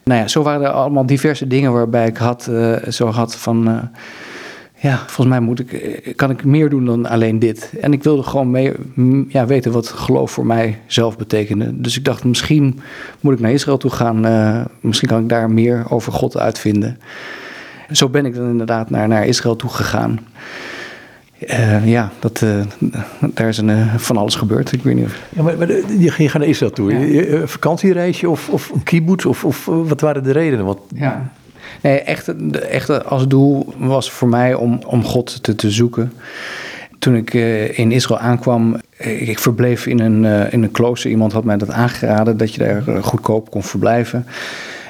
Nou 0.04 0.22
ja, 0.22 0.28
zo 0.28 0.44
waren 0.44 0.66
er 0.66 0.72
allemaal 0.72 1.06
diverse 1.06 1.48
dingen 1.48 1.74
waarbij 1.74 2.08
ik 2.08 2.18
had, 2.18 2.52
zo 2.90 3.08
had 3.08 3.36
van, 3.36 3.90
ja, 4.80 4.98
volgens 4.98 5.28
mij 5.28 5.40
moet 5.40 5.60
ik, 5.60 5.74
eh, 5.74 6.16
kan 6.16 6.30
ik 6.30 6.46
meer 6.46 6.70
doen 6.70 6.86
dan 6.86 7.06
alleen 7.06 7.40
dit. 7.40 7.74
En 7.82 7.94
ik 7.94 8.04
wilde 8.04 8.24
gewoon 8.24 8.76
ja, 9.30 9.46
weten 9.46 9.72
wat 9.72 9.88
geloof 9.88 10.32
voor 10.32 10.46
mij 10.46 10.80
zelf 10.86 11.18
betekende. 11.18 11.82
Dus 11.82 11.98
ik 11.98 12.06
dacht, 12.06 12.24
misschien 12.24 12.80
moet 13.20 13.34
ik 13.34 13.40
naar 13.40 13.52
Israël 13.52 13.78
toe 13.78 13.92
gaan. 13.92 14.20
Misschien 14.80 15.10
kan 15.10 15.22
ik 15.22 15.30
daar 15.30 15.52
meer 15.52 15.86
over 15.90 16.12
God 16.12 16.38
uitvinden. 16.38 16.98
Zo 17.92 18.10
ben 18.10 18.26
ik 18.26 18.36
dan 18.36 18.50
inderdaad 18.50 18.90
naar, 18.90 19.08
naar 19.08 19.26
Israël 19.26 19.56
toe 19.56 19.70
gegaan. 19.70 20.20
Uh, 21.50 21.88
ja, 21.88 22.12
dat, 22.20 22.42
uh, 22.42 22.64
daar 23.20 23.48
is 23.48 23.58
een, 23.58 23.70
uh, 23.70 23.96
van 23.96 24.18
alles 24.18 24.36
gebeurd. 24.36 24.72
Ik 24.72 24.84
weet 24.84 24.96
niet 24.96 25.06
of... 25.06 25.22
Ja, 25.30 25.42
maar, 25.42 25.58
maar 25.58 25.68
je 25.98 26.12
ging 26.12 26.34
naar 26.34 26.48
Israël 26.48 26.72
toe. 26.72 26.92
Ja. 26.92 27.22
Een 27.40 27.48
vakantiereisje 27.48 28.30
of, 28.30 28.50
of 28.50 28.70
een 28.70 28.84
kibbutz? 28.84 29.26
Of, 29.26 29.46
of 29.46 29.66
wat 29.66 30.02
waren 30.02 30.24
de 30.24 30.32
redenen? 30.32 30.66
Want... 30.66 30.80
Ja. 30.96 31.32
Nee, 31.82 32.00
echt, 32.00 32.34
echt 32.70 33.06
als 33.06 33.28
doel 33.28 33.74
was 33.78 34.12
voor 34.12 34.28
mij 34.28 34.54
om, 34.54 34.80
om 34.86 35.04
God 35.04 35.44
te, 35.44 35.56
te 35.56 35.72
zoeken. 35.72 36.14
Toen 37.00 37.16
ik 37.16 37.34
in 37.78 37.92
Israël 37.92 38.20
aankwam, 38.20 38.76
ik 38.98 39.40
verbleef 39.40 39.86
in 39.86 40.00
een, 40.00 40.52
in 40.52 40.64
een 40.64 40.72
klooster. 40.72 41.10
Iemand 41.10 41.32
had 41.32 41.44
mij 41.44 41.58
dat 41.58 41.72
aangeraden, 41.72 42.38
dat 42.38 42.54
je 42.54 42.60
daar 42.60 43.04
goedkoop 43.04 43.52
kon 43.52 43.64
verblijven. 43.64 44.26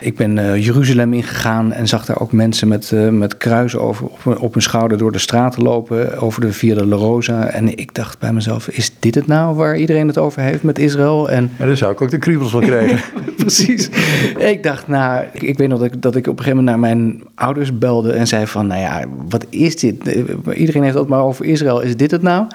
Ik 0.02 0.16
ben 0.16 0.38
uh, 0.38 0.66
Jeruzalem 0.66 1.14
ingegaan 1.14 1.74
en 1.74 1.88
zag 1.88 2.06
daar 2.06 2.20
ook 2.20 2.32
mensen 2.32 2.68
met, 2.68 2.92
uh, 2.94 3.10
met 3.10 3.38
kruisen 3.38 3.82
over, 3.82 4.06
op, 4.06 4.38
op, 4.40 4.54
hun 4.54 4.62
schouder 4.62 4.98
door 4.98 5.12
de 5.12 5.20
straten 5.20 5.64
lopen, 5.64 6.20
over 6.20 6.42
de 6.42 6.54
Via 6.54 6.76
de 6.76 6.86
La 6.86 6.96
Rosa. 6.96 7.48
En 7.48 7.78
ik 7.78 7.94
dacht 7.96 8.20
bij 8.20 8.34
mezelf, 8.34 8.68
is 8.68 8.92
dit 9.00 9.16
het 9.16 9.28
nou 9.28 9.56
waar 9.56 9.78
iedereen 9.78 10.08
het 10.08 10.18
over 10.18 10.42
heeft 10.42 10.64
met 10.64 10.80
Israël? 10.80 11.30
En... 11.30 11.52
Maar 11.58 11.68
daar 11.68 11.78
zou 11.78 11.92
ik 11.92 12.02
ook 12.02 12.10
de 12.10 12.18
kriebels 12.18 12.52
van 12.52 12.62
krijgen. 12.62 13.00
Precies. 13.38 13.90
ik 14.38 14.64
dacht, 14.64 14.88
nou, 14.88 15.26
ik, 15.34 15.42
ik 15.42 15.58
weet 15.58 15.68
nog 15.68 15.80
dat 15.80 15.94
ik, 15.94 16.02
dat 16.02 16.16
ik 16.16 16.28
op 16.28 16.38
een 16.38 16.44
gegeven 16.44 16.64
moment 16.64 16.82
naar 16.82 16.96
mijn 16.96 17.24
ouders 17.36 17.78
belde 17.78 18.12
en 18.12 18.28
zei 18.28 18.48
van, 18.48 18.68
nou 18.68 18.82
ja, 18.82 19.04
wat 19.30 19.46
is 19.50 19.80
dit? 19.80 20.24
Iedereen 20.54 20.84
heeft 20.84 20.98
het 20.98 21.08
maar 21.08 21.24
over 21.24 21.46
Israël, 21.46 21.82
is 21.82 21.98
dit 21.98 22.12
het 22.12 22.22
nou? 22.22 22.48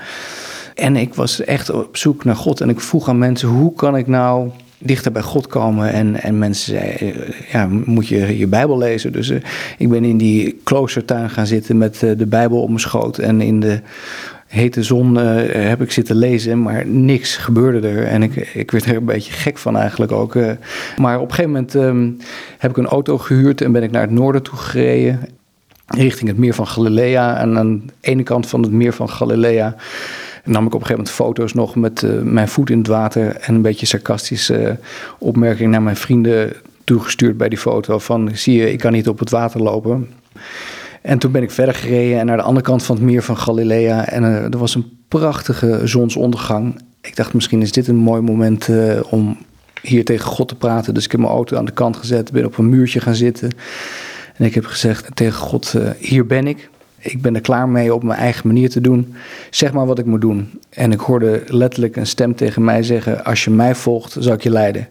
En 0.75 0.97
ik 0.97 1.15
was 1.15 1.45
echt 1.45 1.71
op 1.71 1.97
zoek 1.97 2.25
naar 2.25 2.37
God 2.37 2.61
en 2.61 2.69
ik 2.69 2.81
vroeg 2.81 3.09
aan 3.09 3.19
mensen, 3.19 3.49
hoe 3.49 3.75
kan 3.75 3.97
ik 3.97 4.07
nou 4.07 4.51
dichter 4.83 5.12
bij 5.12 5.23
God 5.23 5.47
komen. 5.47 5.93
En, 5.93 6.23
en 6.23 6.39
mensen 6.39 6.73
zeiden, 6.73 7.15
ja, 7.53 7.69
moet 7.85 8.09
je 8.09 8.39
je 8.39 8.47
Bijbel 8.47 8.79
lezen? 8.79 9.12
Dus 9.12 9.31
uh, 9.31 9.39
ik 9.79 9.89
ben 9.89 10.05
in 10.05 10.17
die 10.17 10.61
kloostertuin 10.65 11.31
gaan 11.31 11.47
zitten 11.47 11.79
met 11.79 12.03
uh, 12.03 12.11
de 12.17 12.27
Bijbel 12.27 12.62
op 12.62 12.69
mijn 12.69 12.81
schoot. 12.81 13.19
En 13.19 13.41
in 13.41 13.61
de 13.61 13.81
hete 14.47 14.83
zon 14.83 15.17
heb 15.17 15.83
ik 15.83 15.93
zitten 15.93 16.17
lezen, 16.17 16.62
maar 16.62 16.87
niks 16.87 17.37
gebeurde 17.37 17.89
er. 17.89 18.07
En 18.07 18.23
ik, 18.23 18.37
ik 18.55 18.71
werd 18.71 18.85
er 18.85 18.97
een 18.97 19.05
beetje 19.05 19.33
gek 19.33 19.59
van 19.59 19.77
eigenlijk 19.77 20.12
ook. 20.12 20.35
maar 20.97 21.21
op 21.21 21.29
een 21.29 21.35
gegeven 21.35 21.51
moment 21.51 21.75
um, 21.75 22.17
heb 22.59 22.71
ik 22.71 22.77
een 22.77 22.87
auto 22.87 23.19
gehuurd 23.19 23.61
en 23.61 23.73
ben 23.73 23.83
ik 23.83 23.91
naar 23.91 24.03
het 24.03 24.11
noorden 24.11 24.43
toe 24.43 24.57
gereden. 24.57 25.21
Richting 25.87 26.29
het 26.29 26.39
meer 26.39 26.55
van 26.55 26.67
Galilea. 26.67 27.39
En 27.39 27.59
aan 27.59 27.83
de 27.87 27.93
ene 28.01 28.23
kant 28.23 28.49
van 28.49 28.62
het 28.62 28.73
meer 28.73 28.93
van 28.93 29.09
Galilea 29.09 29.77
nam 30.45 30.67
ik 30.67 30.75
op 30.75 30.81
een 30.81 30.87
gegeven 30.87 31.05
moment 31.05 31.11
foto's 31.11 31.55
nog 31.55 31.75
met 31.75 32.03
uh, 32.03 32.21
mijn 32.23 32.49
voet 32.49 32.71
in 32.71 32.79
het 32.79 32.87
water 32.87 33.37
en 33.37 33.55
een 33.55 33.63
beetje 33.63 33.87
sarcastische 33.87 34.63
uh, 34.63 34.71
opmerking 35.19 35.71
naar 35.71 35.83
mijn 35.83 35.97
vrienden 35.97 36.53
toegestuurd 36.85 37.37
bij 37.37 37.49
die 37.49 37.59
foto 37.59 37.99
van 37.99 38.31
zie 38.33 38.57
je, 38.57 38.73
ik 38.73 38.79
kan 38.79 38.93
niet 38.93 39.09
op 39.09 39.19
het 39.19 39.31
water 39.31 39.63
lopen. 39.63 40.09
En 41.03 41.19
toen 41.19 41.33
ben 41.33 41.43
ik 41.43 41.51
verder 41.51 41.75
gereden 41.75 42.19
en 42.19 42.27
naar 42.27 42.37
de 42.37 42.43
andere 42.43 42.67
kant 42.67 42.83
van 42.83 42.97
het 42.97 43.05
meer 43.05 43.23
van 43.23 43.39
Galilea 43.39 44.09
en 44.09 44.23
uh, 44.23 44.43
er 44.43 44.59
was 44.59 44.75
een 44.75 44.99
prachtige 45.09 45.81
zonsondergang. 45.85 46.81
Ik 47.01 47.17
dacht 47.17 47.35
misschien 47.35 47.63
is 47.63 47.73
dit 47.73 47.89
een 47.89 47.97
mooi 47.97 48.21
moment 48.21 48.69
om 49.11 49.39
hier 49.83 50.05
tegen 50.05 50.27
God 50.27 50.49
te 50.49 50.55
praten. 50.55 50.95
Dus 50.95 51.05
ik 51.05 51.11
heb 51.11 51.21
mijn 51.21 51.33
auto 51.33 51.57
aan 51.57 51.65
de 51.65 51.73
kant 51.73 51.97
gezet, 51.97 52.33
ben 52.33 52.45
op 52.45 52.59
een 52.59 52.69
muurtje 52.69 53.01
gaan 53.01 53.15
zitten. 53.15 53.51
En 54.37 54.45
ik 54.45 54.55
heb 54.55 54.65
gezegd 54.65 55.17
tegen 55.17 55.39
God, 55.39 55.75
hier 55.99 56.27
ben 56.27 56.47
ik 56.47 56.71
ik 57.03 57.23
ben 57.23 57.35
er 57.35 57.41
klaar 57.41 57.69
mee 57.69 57.95
op 57.95 58.03
mijn 58.03 58.19
eigen 58.19 58.47
manier 58.47 58.71
te 58.71 58.81
doen. 58.81 59.15
Zeg 59.51 59.73
maar 59.73 59.87
wat 59.87 59.99
ik 59.99 60.05
moet 60.05 60.21
doen. 60.21 60.51
En 60.71 60.93
ik 60.93 61.01
hoorde 61.01 61.43
letterlijk 61.47 61.97
een 61.97 62.07
stem 62.07 62.35
tegen 62.35 62.65
mij 62.65 62.83
zeggen: 62.83 63.25
Als 63.25 63.45
je 63.45 63.51
mij 63.51 63.75
volgt, 63.75 64.17
zal 64.19 64.33
ik 64.33 64.43
je 64.43 64.51
leiden. 64.51 64.89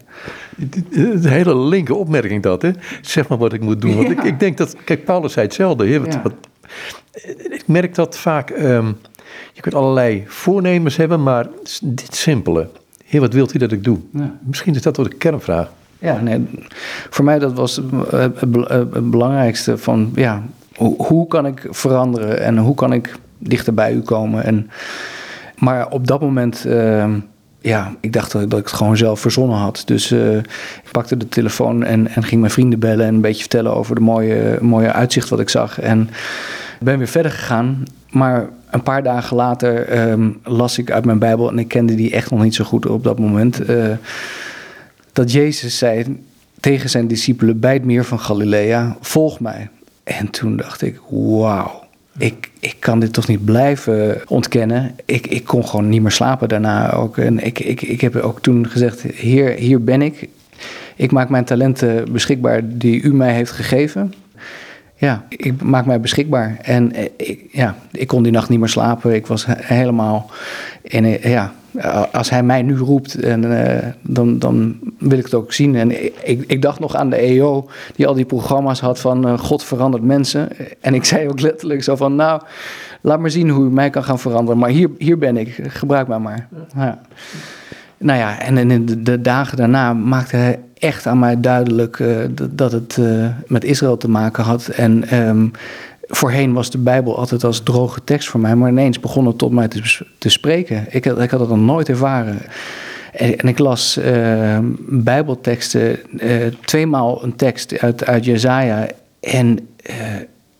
Een 0.90 1.26
hele 1.28 1.56
linker 1.56 1.94
opmerking 1.94 2.42
dat, 2.42 2.62
hè? 2.62 2.70
Zeg 3.00 3.28
maar 3.28 3.38
wat 3.38 3.52
ik 3.52 3.60
moet 3.60 3.80
doen. 3.80 3.96
Want 3.96 4.10
ik, 4.10 4.22
ik, 4.22 4.40
denk 4.40 4.56
dat, 4.56 4.76
kijk, 4.84 5.04
Paulus 5.04 5.32
zei 5.32 5.46
hetzelfde. 5.46 5.86
Hè? 5.86 6.00
Wat, 6.00 6.18
wat, 6.22 6.34
ik 7.50 7.62
merk 7.66 7.94
dat 7.94 8.18
vaak, 8.18 8.50
um, 8.50 8.96
je 9.52 9.60
kunt 9.60 9.74
allerlei 9.74 10.24
voornemens 10.26 10.96
hebben, 10.96 11.22
maar 11.22 11.48
dit 11.82 12.14
simpele. 12.14 12.68
Heer, 13.04 13.20
wat 13.20 13.32
wilt 13.32 13.54
u 13.54 13.58
dat 13.58 13.72
ik 13.72 13.84
doe? 13.84 13.98
Ja. 14.12 14.38
Misschien 14.42 14.74
is 14.74 14.82
dat 14.82 14.96
wel 14.96 15.08
de 15.08 15.14
kernvraag. 15.14 15.72
Ja, 15.98 16.20
nee, 16.20 16.44
voor 17.10 17.24
mij 17.24 17.38
dat 17.38 17.52
was 17.52 17.76
het, 18.10 18.40
het 18.40 19.10
belangrijkste 19.10 19.78
van, 19.78 20.12
ja, 20.14 20.42
hoe, 20.82 21.26
kan 21.26 21.46
ik 21.46 21.66
veranderen 21.70 22.42
en 22.42 22.58
hoe 22.58 22.74
kan 22.74 22.92
ik 22.92 23.14
dichter 23.38 23.74
bij 23.74 23.92
u 23.92 24.00
komen? 24.00 24.44
En, 24.44 24.70
maar 25.58 25.88
op 25.90 26.06
dat 26.06 26.20
moment, 26.20 26.64
uh, 26.66 27.14
ja, 27.60 27.94
ik 28.00 28.12
dacht 28.12 28.32
dat, 28.32 28.42
ik 28.42 28.50
het 28.50 28.72
gewoon 28.72 28.96
zelf 28.96 29.20
verzonnen 29.20 29.56
had. 29.56 29.82
Dus 29.84 30.10
uh, 30.10 30.36
ik 30.36 30.88
pakte 30.90 31.16
de 31.16 31.28
telefoon 31.28 31.84
en, 31.84 32.08
en 32.08 32.24
ging 32.24 32.40
mijn 32.40 32.52
vrienden 32.52 32.78
bellen 32.78 33.06
en 33.06 33.14
een 33.14 33.20
beetje 33.20 33.40
vertellen 33.40 33.74
over 33.74 33.94
de 33.94 34.00
mooie, 34.00 34.58
mooie 34.60 34.92
uitzicht 34.92 35.28
wat 35.28 35.40
ik 35.40 35.48
zag. 35.48 35.80
En 35.80 36.10
ben 36.80 36.98
weer 36.98 37.08
verder 37.08 37.32
gegaan. 37.32 37.82
Maar 38.10 38.48
een 38.70 38.82
paar 38.82 39.02
dagen 39.02 39.36
later 39.36 40.00
um, 40.10 40.40
las 40.44 40.78
ik 40.78 40.90
uit 40.90 41.04
mijn 41.04 41.18
Bijbel, 41.18 41.50
en 41.50 41.58
ik 41.58 41.68
kende 41.68 41.94
die 41.94 42.12
echt 42.12 42.30
nog 42.30 42.42
niet 42.42 42.54
zo 42.54 42.64
goed 42.64 42.86
op 42.86 43.04
dat 43.04 43.18
moment, 43.18 43.70
uh, 43.70 43.84
dat 45.12 45.32
Jezus 45.32 45.78
zei 45.78 46.20
tegen 46.60 46.90
zijn 46.90 47.06
discipelen 47.06 47.60
bij 47.60 47.72
het 47.72 47.84
meer 47.84 48.04
van 48.04 48.20
Galilea: 48.20 48.96
Volg 49.00 49.40
mij. 49.40 49.68
En 50.04 50.30
toen 50.30 50.56
dacht 50.56 50.82
ik, 50.82 51.00
wauw. 51.10 51.80
Ik, 52.18 52.50
ik 52.60 52.76
kan 52.78 53.00
dit 53.00 53.12
toch 53.12 53.28
niet 53.28 53.44
blijven 53.44 54.22
ontkennen. 54.28 54.96
Ik, 55.04 55.26
ik 55.26 55.44
kon 55.44 55.66
gewoon 55.66 55.88
niet 55.88 56.02
meer 56.02 56.10
slapen 56.10 56.48
daarna 56.48 56.92
ook. 56.92 57.18
En 57.18 57.44
ik, 57.44 57.58
ik, 57.58 57.82
ik 57.82 58.00
heb 58.00 58.16
ook 58.16 58.40
toen 58.40 58.68
gezegd: 58.68 59.02
Hier, 59.02 59.48
hier 59.50 59.84
ben 59.84 60.02
ik. 60.02 60.28
Ik 60.96 61.12
maak 61.12 61.28
mijn 61.28 61.44
talenten 61.44 62.12
beschikbaar 62.12 62.60
die 62.64 63.02
u 63.02 63.14
mij 63.14 63.32
heeft 63.32 63.50
gegeven. 63.50 64.14
Ja, 64.96 65.24
ik 65.28 65.62
maak 65.62 65.86
mij 65.86 66.00
beschikbaar. 66.00 66.56
En 66.62 66.92
ik, 67.16 67.48
ja, 67.52 67.76
ik 67.90 68.06
kon 68.06 68.22
die 68.22 68.32
nacht 68.32 68.48
niet 68.48 68.58
meer 68.58 68.68
slapen. 68.68 69.14
Ik 69.14 69.26
was 69.26 69.46
helemaal. 69.48 70.30
En 70.82 71.30
ja, 71.30 71.52
als 72.12 72.30
hij 72.30 72.42
mij 72.42 72.62
nu 72.62 72.76
roept, 72.76 73.14
en, 73.14 73.44
uh, 73.44 73.76
dan, 74.02 74.38
dan 74.38 74.78
wil 74.98 75.18
ik 75.18 75.24
het 75.24 75.34
ook 75.34 75.52
zien. 75.52 75.76
En 75.76 76.12
ik, 76.28 76.44
ik 76.46 76.62
dacht 76.62 76.80
nog 76.80 76.96
aan 76.96 77.10
de 77.10 77.16
EO, 77.16 77.68
die 77.96 78.06
al 78.06 78.14
die 78.14 78.24
programma's 78.24 78.80
had 78.80 79.00
van 79.00 79.28
uh, 79.28 79.38
God 79.38 79.64
verandert 79.64 80.02
mensen. 80.02 80.48
En 80.80 80.94
ik 80.94 81.04
zei 81.12 81.28
ook 81.28 81.40
letterlijk 81.40 81.82
zo 81.82 81.96
van, 81.96 82.14
nou, 82.14 82.42
laat 83.00 83.20
maar 83.20 83.30
zien 83.30 83.48
hoe 83.48 83.64
u 83.64 83.70
mij 83.70 83.90
kan 83.90 84.04
gaan 84.04 84.18
veranderen. 84.18 84.58
Maar 84.58 84.70
hier, 84.70 84.90
hier 84.98 85.18
ben 85.18 85.36
ik, 85.36 85.58
gebruik 85.66 86.08
mij 86.08 86.18
maar. 86.18 86.48
Ja. 86.76 87.00
Nou 87.98 88.18
ja, 88.18 88.40
en 88.40 88.70
in 88.70 89.04
de, 89.04 89.20
dagen 89.20 89.56
daarna 89.56 89.92
maakte 89.92 90.36
hij 90.36 90.60
echt 90.78 91.06
aan 91.06 91.18
mij 91.18 91.40
duidelijk 91.40 92.04
dat 92.50 92.72
het 92.72 92.98
met 93.46 93.64
Israël 93.64 93.96
te 93.96 94.08
maken 94.08 94.44
had. 94.44 94.66
En 94.66 95.18
um, 95.28 95.52
voorheen 96.16 96.52
was 96.52 96.70
de 96.70 96.78
Bijbel 96.78 97.18
altijd 97.18 97.44
als 97.44 97.60
droge 97.60 98.04
tekst 98.04 98.28
voor 98.28 98.40
mij, 98.40 98.54
maar 98.54 98.70
ineens 98.70 99.00
begon 99.00 99.26
het 99.26 99.38
tot 99.38 99.52
mij 99.52 99.68
te, 100.18 100.28
spreken. 100.28 100.86
Ik, 100.90 101.06
ik 101.06 101.30
had 101.30 101.40
het 101.40 101.48
nog 101.48 101.58
nooit 101.58 101.88
ervaren. 101.88 102.38
En, 103.12 103.48
ik 103.48 103.58
las 103.58 103.98
uh, 103.98 104.58
Bijbelteksten, 104.78 105.98
uh, 106.10 106.46
tweemaal 106.64 107.24
een 107.24 107.36
tekst 107.36 107.78
uit, 107.78 108.06
uit 108.06 108.24
Jezaja. 108.24 108.88
En 109.20 109.68
uh, 109.90 109.96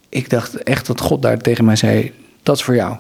ik 0.09 0.31
dacht 0.31 0.63
echt 0.63 0.87
dat 0.87 1.01
God 1.01 1.23
daar 1.23 1.39
tegen 1.39 1.65
mij 1.65 1.77
zei: 1.77 2.13
Dat 2.43 2.57
is 2.57 2.63
voor 2.63 2.75
jou. 2.75 2.97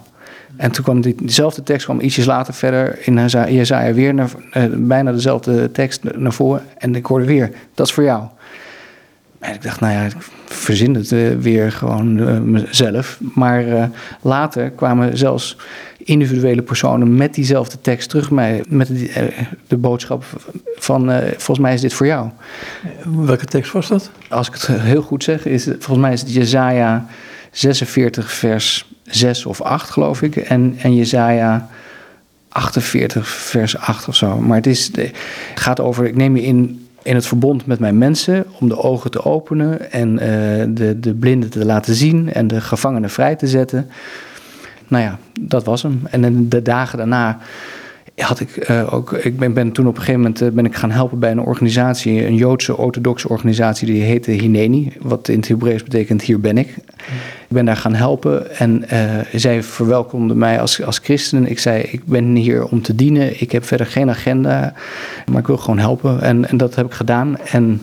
En 0.56 0.70
toen 0.72 0.84
kwam 0.84 1.00
die, 1.00 1.14
diezelfde 1.14 1.62
tekst 1.62 1.84
kwam 1.84 2.00
ietsjes 2.00 2.24
later 2.24 2.54
verder 2.54 2.98
in 3.06 3.28
Jezaja 3.28 3.92
weer 3.92 4.14
naar, 4.14 4.30
bijna 4.70 5.12
dezelfde 5.12 5.70
tekst 5.70 6.00
naar 6.16 6.32
voren. 6.32 6.62
En 6.78 6.94
ik 6.94 7.06
hoorde 7.06 7.26
weer: 7.26 7.52
Dat 7.74 7.86
is 7.86 7.92
voor 7.92 8.04
jou. 8.04 8.24
En 9.42 9.54
ik 9.54 9.62
dacht, 9.62 9.80
nou 9.80 9.92
ja, 9.92 10.04
ik 10.04 10.12
verzin 10.44 10.94
het 10.94 11.10
uh, 11.10 11.36
weer 11.36 11.72
gewoon 11.72 12.18
uh, 12.18 12.38
mezelf. 12.38 13.18
Maar 13.34 13.66
uh, 13.66 13.84
later 14.20 14.70
kwamen 14.70 15.18
zelfs 15.18 15.56
individuele 16.04 16.62
personen 16.62 17.16
met 17.16 17.34
diezelfde 17.34 17.80
tekst 17.80 18.08
terug 18.08 18.30
mij, 18.30 18.64
met 18.68 18.86
die, 18.86 19.10
de 19.66 19.76
boodschap 19.76 20.24
van, 20.76 21.12
volgens 21.30 21.58
mij 21.58 21.74
is 21.74 21.80
dit 21.80 21.92
voor 21.92 22.06
jou. 22.06 22.28
Welke 23.16 23.46
tekst 23.46 23.72
was 23.72 23.88
dat? 23.88 24.10
Als 24.28 24.48
ik 24.48 24.54
het 24.54 24.66
heel 24.66 25.02
goed 25.02 25.24
zeg, 25.24 25.46
is 25.46 25.66
het, 25.66 25.84
volgens 25.84 26.06
mij 26.06 26.12
is 26.12 26.20
het 26.20 26.32
Jezaja 26.32 27.06
46 27.50 28.32
vers 28.32 28.90
6 29.04 29.46
of 29.46 29.60
8 29.60 29.90
geloof 29.90 30.22
ik. 30.22 30.36
En, 30.36 30.74
en 30.78 30.94
Jezaja 30.94 31.68
48 32.48 33.28
vers 33.28 33.78
8 33.78 34.08
of 34.08 34.16
zo. 34.16 34.40
Maar 34.40 34.56
het, 34.56 34.66
is, 34.66 34.90
het 34.94 35.12
gaat 35.54 35.80
over, 35.80 36.06
ik 36.06 36.16
neem 36.16 36.36
je 36.36 36.42
in 36.42 36.81
in 37.02 37.14
het 37.14 37.26
verbond 37.26 37.66
met 37.66 37.78
mijn 37.78 37.98
mensen 37.98 38.44
om 38.60 38.68
de 38.68 38.76
ogen 38.76 39.10
te 39.10 39.24
openen 39.24 39.92
en 39.92 40.12
uh, 40.12 40.18
de, 40.68 41.00
de 41.00 41.14
blinden 41.14 41.50
te 41.50 41.64
laten 41.64 41.94
zien 41.94 42.32
en 42.32 42.46
de 42.46 42.60
gevangenen 42.60 43.10
vrij 43.10 43.36
te 43.36 43.46
zetten. 43.46 43.90
Nou 44.88 45.04
ja, 45.04 45.18
dat 45.40 45.64
was 45.64 45.82
hem. 45.82 46.02
En 46.10 46.48
de 46.48 46.62
dagen 46.62 46.98
daarna 46.98 47.38
had 48.22 48.40
ik 48.40 48.68
uh, 48.70 48.94
ook. 48.94 49.12
Ik 49.12 49.38
ben, 49.38 49.52
ben, 49.52 49.72
toen 49.72 49.86
op 49.86 49.94
een 49.94 50.00
gegeven 50.00 50.20
moment 50.20 50.42
uh, 50.42 50.48
ben 50.48 50.64
ik 50.64 50.74
gaan 50.74 50.90
helpen 50.90 51.18
bij 51.18 51.30
een 51.30 51.40
organisatie, 51.40 52.26
een 52.26 52.34
Joodse 52.34 52.76
orthodoxe 52.76 53.28
organisatie, 53.28 53.86
die 53.86 54.02
heette 54.02 54.30
Hineni, 54.30 54.92
wat 55.00 55.28
in 55.28 55.36
het 55.36 55.48
Hebreeuws 55.48 55.82
betekent 55.82 56.22
hier 56.22 56.40
ben 56.40 56.58
ik. 56.58 56.68
Ik 56.68 57.48
ben 57.48 57.64
daar 57.64 57.76
gaan 57.76 57.94
helpen 57.94 58.56
en 58.56 58.84
uh, 58.92 59.18
zij 59.32 59.62
verwelkomde 59.62 60.34
mij 60.34 60.60
als, 60.60 60.82
als 60.82 60.98
christen. 60.98 61.46
Ik 61.46 61.58
zei: 61.58 61.82
Ik 61.82 62.04
ben 62.04 62.34
hier 62.34 62.64
om 62.64 62.82
te 62.82 62.94
dienen. 62.94 63.40
Ik 63.40 63.52
heb 63.52 63.64
verder 63.64 63.86
geen 63.86 64.10
agenda, 64.10 64.74
maar 65.26 65.40
ik 65.40 65.46
wil 65.46 65.58
gewoon 65.58 65.78
helpen. 65.78 66.22
En, 66.22 66.48
en 66.48 66.56
dat 66.56 66.74
heb 66.74 66.86
ik 66.86 66.92
gedaan. 66.92 67.38
En 67.38 67.80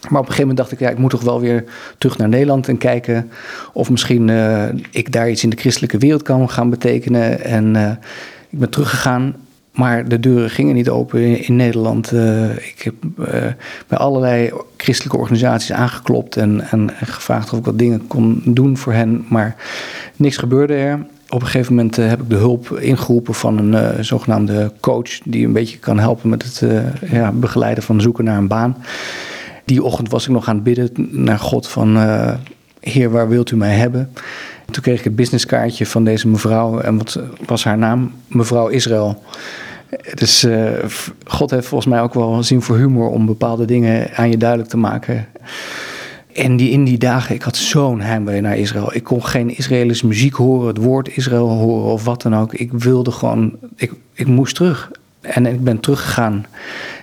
maar 0.00 0.20
op 0.20 0.26
een 0.26 0.32
gegeven 0.32 0.40
moment 0.40 0.56
dacht 0.56 0.72
ik, 0.72 0.78
ja, 0.78 0.88
ik 0.88 0.98
moet 0.98 1.10
toch 1.10 1.22
wel 1.22 1.40
weer 1.40 1.64
terug 1.98 2.18
naar 2.18 2.28
Nederland 2.28 2.68
en 2.68 2.78
kijken 2.78 3.30
of 3.72 3.90
misschien 3.90 4.28
ik 4.90 5.12
daar 5.12 5.30
iets 5.30 5.42
in 5.42 5.50
de 5.50 5.56
christelijke 5.56 5.98
wereld 5.98 6.22
kan 6.22 6.50
gaan 6.50 6.70
betekenen. 6.70 7.44
En 7.44 7.76
ik 8.50 8.58
ben 8.58 8.70
teruggegaan, 8.70 9.34
maar 9.72 10.08
de 10.08 10.20
deuren 10.20 10.50
gingen 10.50 10.74
niet 10.74 10.88
open 10.88 11.44
in, 11.46 11.56
Nederland. 11.56 12.12
Uh, 12.12 12.50
ik 12.50 12.82
heb 12.82 12.94
bij 13.86 13.98
allerlei 13.98 14.52
christelijke 14.76 15.18
organisaties 15.18 15.72
aangeklopt 15.72 16.36
en, 16.36 16.60
en, 16.70 16.90
gevraagd 17.04 17.52
of 17.52 17.58
ik 17.58 17.64
wat 17.64 17.78
dingen 17.78 18.06
kon 18.06 18.42
doen 18.44 18.76
voor 18.76 18.92
hen, 18.92 19.24
maar 19.28 19.56
niks 20.16 20.36
gebeurde 20.36 20.74
er. 20.74 21.06
Op 21.28 21.40
een 21.40 21.46
gegeven 21.46 21.74
moment 21.74 21.96
heb 21.96 22.20
ik 22.20 22.28
de 22.30 22.36
hulp 22.36 22.78
ingeroepen 22.78 23.34
van 23.34 23.58
een 23.58 24.04
zogenaamde 24.04 24.72
coach 24.80 25.18
die 25.24 25.46
een 25.46 25.52
beetje 25.52 25.78
kan 25.78 25.98
helpen 25.98 26.28
met 26.28 26.42
het 26.42 26.70
ja, 27.10 27.32
begeleiden 27.32 27.84
van 27.84 28.00
zoeken 28.00 28.24
naar 28.24 28.38
een 28.38 28.48
baan 28.48 28.76
die 29.64 29.82
ochtend 29.82 30.10
was 30.10 30.24
ik 30.24 30.32
nog 30.32 30.48
aan 30.48 30.54
het 30.54 30.64
bidden 30.64 30.90
naar 31.10 31.38
God 31.38 31.68
van... 31.68 31.96
Heer, 32.80 33.10
waar 33.10 33.28
wilt 33.28 33.50
u 33.50 33.56
mij 33.56 33.74
hebben? 33.74 34.12
Toen 34.70 34.82
kreeg 34.82 34.98
ik 34.98 35.04
het 35.04 35.16
businesskaartje 35.16 35.86
van 35.86 36.04
deze 36.04 36.28
mevrouw. 36.28 36.78
En 36.78 36.96
wat 36.96 37.20
was 37.46 37.64
haar 37.64 37.78
naam? 37.78 38.12
Mevrouw 38.26 38.68
Israël. 38.68 39.22
Dus 40.14 40.44
uh, 40.44 40.70
God 41.24 41.50
heeft 41.50 41.66
volgens 41.66 41.90
mij 41.90 42.02
ook 42.02 42.14
wel 42.14 42.32
een 42.32 42.44
zin 42.44 42.62
voor 42.62 42.76
humor 42.76 43.08
om 43.08 43.26
bepaalde 43.26 43.64
dingen 43.64 44.14
aan 44.14 44.30
je 44.30 44.36
duidelijk 44.36 44.70
te 44.70 44.76
maken. 44.76 45.26
En 46.32 46.56
die, 46.56 46.70
in 46.70 46.84
die 46.84 46.98
dagen, 46.98 47.34
ik 47.34 47.42
had 47.42 47.56
zo'n 47.56 48.00
heimwee 48.00 48.40
naar 48.40 48.58
Israël. 48.58 48.94
Ik 48.94 49.04
kon 49.04 49.24
geen 49.24 49.56
Israëlische 49.56 50.06
muziek 50.06 50.34
horen, 50.34 50.66
het 50.66 50.76
woord 50.76 51.16
Israël 51.16 51.48
horen 51.48 51.92
of 51.92 52.04
wat 52.04 52.22
dan 52.22 52.36
ook. 52.36 52.54
Ik 52.54 52.72
wilde 52.72 53.10
gewoon, 53.10 53.56
ik, 53.76 53.92
ik 54.12 54.26
moest 54.26 54.54
terug. 54.54 54.90
En 55.20 55.46
ik 55.46 55.64
ben 55.64 55.80
teruggegaan. 55.80 56.46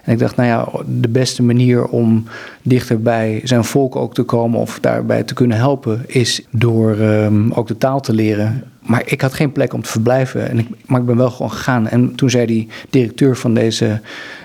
En 0.03 0.13
ik 0.13 0.19
dacht, 0.19 0.35
nou 0.35 0.47
ja, 0.49 0.83
de 0.85 1.09
beste 1.09 1.43
manier 1.43 1.85
om 1.85 2.23
dichter 2.61 3.01
bij 3.01 3.41
zijn 3.43 3.63
volk 3.63 3.95
ook 3.95 4.13
te 4.13 4.23
komen 4.23 4.59
of 4.59 4.79
daarbij 4.79 5.23
te 5.23 5.33
kunnen 5.33 5.57
helpen, 5.57 6.03
is 6.07 6.45
door 6.49 6.99
um, 6.99 7.51
ook 7.51 7.67
de 7.67 7.77
taal 7.77 8.01
te 8.01 8.13
leren. 8.13 8.63
Maar 8.79 9.01
ik 9.05 9.21
had 9.21 9.33
geen 9.33 9.51
plek 9.51 9.73
om 9.73 9.81
te 9.81 9.89
verblijven. 9.89 10.49
En 10.49 10.59
ik, 10.59 10.67
maar 10.85 10.99
ik 10.99 11.05
ben 11.05 11.17
wel 11.17 11.29
gewoon 11.29 11.51
gegaan. 11.51 11.87
En 11.87 12.15
toen 12.15 12.29
zei 12.29 12.45
die 12.45 12.67
directeur 12.89 13.37
van 13.37 13.53
deze 13.53 14.01